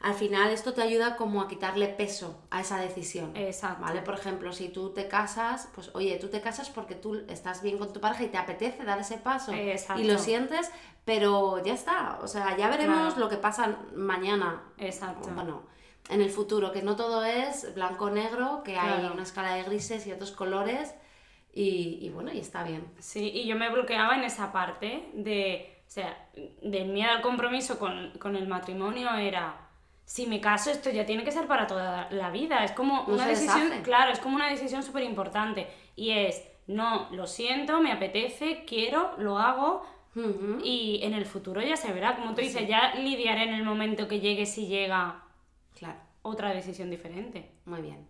al 0.00 0.14
final 0.14 0.50
esto 0.50 0.74
te 0.74 0.82
ayuda 0.82 1.16
como 1.16 1.40
a 1.40 1.48
quitarle 1.48 1.88
peso 1.88 2.42
a 2.50 2.60
esa 2.60 2.78
decisión. 2.78 3.34
Exacto. 3.36 3.82
¿Vale? 3.82 4.02
Por 4.02 4.14
ejemplo, 4.14 4.52
si 4.52 4.68
tú 4.68 4.90
te 4.90 5.08
casas, 5.08 5.68
pues 5.74 5.90
oye, 5.94 6.18
tú 6.18 6.28
te 6.28 6.40
casas 6.40 6.68
porque 6.68 6.94
tú 6.94 7.24
estás 7.28 7.62
bien 7.62 7.78
con 7.78 7.92
tu 7.92 8.00
pareja 8.00 8.24
y 8.24 8.28
te 8.28 8.36
apetece 8.36 8.84
dar 8.84 8.98
ese 8.98 9.16
paso 9.16 9.52
Exacto. 9.52 10.02
y 10.02 10.06
lo 10.06 10.18
sientes, 10.18 10.70
pero 11.04 11.62
ya 11.64 11.74
está. 11.74 12.18
O 12.22 12.26
sea, 12.26 12.56
ya 12.56 12.68
veremos 12.68 13.16
lo 13.16 13.28
que 13.28 13.36
pasa 13.36 13.78
mañana. 13.94 14.62
Exacto. 14.78 15.30
Bueno, 15.34 15.62
en 16.10 16.20
el 16.20 16.30
futuro, 16.30 16.70
que 16.70 16.82
no 16.82 16.96
todo 16.96 17.24
es 17.24 17.74
blanco-negro, 17.74 18.62
que 18.62 18.76
hay 18.76 19.06
una 19.06 19.22
escala 19.22 19.54
de 19.54 19.62
grises 19.62 20.06
y 20.06 20.12
otros 20.12 20.32
colores 20.32 20.94
y, 21.56 22.10
bueno, 22.10 22.32
y 22.32 22.40
está 22.40 22.64
bien. 22.64 22.84
Sí, 22.98 23.30
y 23.32 23.46
yo 23.46 23.56
me 23.56 23.70
bloqueaba 23.70 24.16
en 24.16 24.24
esa 24.24 24.52
parte 24.52 25.08
de, 25.14 25.82
o 25.86 25.90
sea, 25.90 26.28
del 26.62 26.88
miedo 26.88 27.12
al 27.12 27.22
compromiso 27.22 27.78
con, 27.78 28.12
con 28.18 28.34
el 28.34 28.48
matrimonio 28.48 29.14
era, 29.14 29.63
si 30.04 30.26
me 30.26 30.40
caso 30.40 30.70
esto 30.70 30.90
ya 30.90 31.06
tiene 31.06 31.24
que 31.24 31.32
ser 31.32 31.46
para 31.46 31.66
toda 31.66 32.08
la 32.10 32.30
vida, 32.30 32.64
es 32.64 32.72
como 32.72 33.04
una 33.04 33.26
decisión, 33.26 33.70
claro, 33.82 34.12
es 34.12 34.18
como 34.18 34.36
una 34.36 34.50
decisión 34.50 34.82
súper 34.82 35.02
importante 35.04 35.66
y 35.96 36.10
es, 36.10 36.42
no, 36.66 37.08
lo 37.10 37.26
siento, 37.26 37.80
me 37.80 37.92
apetece, 37.92 38.64
quiero, 38.66 39.14
lo 39.18 39.38
hago, 39.38 39.82
y 40.62 41.00
en 41.02 41.12
el 41.12 41.26
futuro 41.26 41.60
ya 41.60 41.76
se 41.76 41.92
verá, 41.92 42.14
como 42.14 42.34
tú 42.34 42.40
dices, 42.40 42.68
ya 42.68 42.94
lidiaré 42.94 43.44
en 43.44 43.54
el 43.54 43.64
momento 43.64 44.06
que 44.06 44.20
llegue 44.20 44.46
si 44.46 44.66
llega 44.66 45.24
claro. 45.76 45.98
otra 46.22 46.54
decisión 46.54 46.88
diferente. 46.88 47.50
Muy 47.64 47.82
bien. 47.82 48.06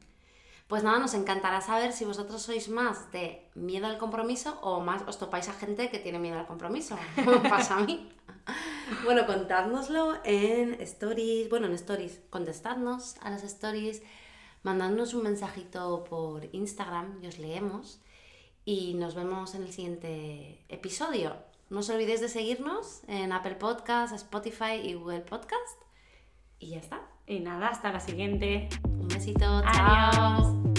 Pues 0.66 0.82
nada, 0.82 0.98
nos 0.98 1.12
encantará 1.14 1.60
saber 1.60 1.92
si 1.92 2.04
vosotros 2.04 2.40
sois 2.40 2.68
más 2.68 3.12
de 3.12 3.50
miedo 3.54 3.86
al 3.86 3.98
compromiso 3.98 4.58
o 4.62 4.80
más 4.80 5.02
os 5.06 5.18
topáis 5.18 5.48
a 5.48 5.52
gente 5.52 5.90
que 5.90 5.98
tiene 5.98 6.18
miedo 6.18 6.38
al 6.38 6.46
compromiso, 6.46 6.96
como 7.24 7.42
pasa 7.42 7.76
a 7.76 7.80
mí. 7.80 8.10
Bueno, 9.04 9.26
contádnoslo 9.26 10.18
en 10.24 10.80
stories, 10.80 11.50
bueno, 11.50 11.66
en 11.66 11.74
stories, 11.74 12.20
contestadnos 12.30 13.16
a 13.20 13.30
las 13.30 13.42
stories, 13.42 14.02
mandadnos 14.62 15.12
un 15.12 15.24
mensajito 15.24 16.04
por 16.04 16.48
Instagram 16.52 17.22
y 17.22 17.26
os 17.26 17.38
leemos 17.38 18.00
y 18.64 18.94
nos 18.94 19.14
vemos 19.14 19.54
en 19.54 19.62
el 19.64 19.72
siguiente 19.72 20.64
episodio. 20.68 21.36
No 21.70 21.80
os 21.80 21.90
olvidéis 21.90 22.20
de 22.20 22.28
seguirnos 22.28 23.02
en 23.06 23.32
Apple 23.32 23.56
Podcast, 23.56 24.14
Spotify 24.14 24.80
y 24.82 24.94
Google 24.94 25.20
Podcast. 25.20 25.80
Y 26.58 26.70
ya 26.70 26.78
está. 26.78 27.13
Y 27.26 27.40
nada, 27.40 27.68
hasta 27.68 27.90
la 27.90 28.00
siguiente. 28.00 28.68
Un 28.84 29.08
besito, 29.08 29.62
chao. 29.72 30.73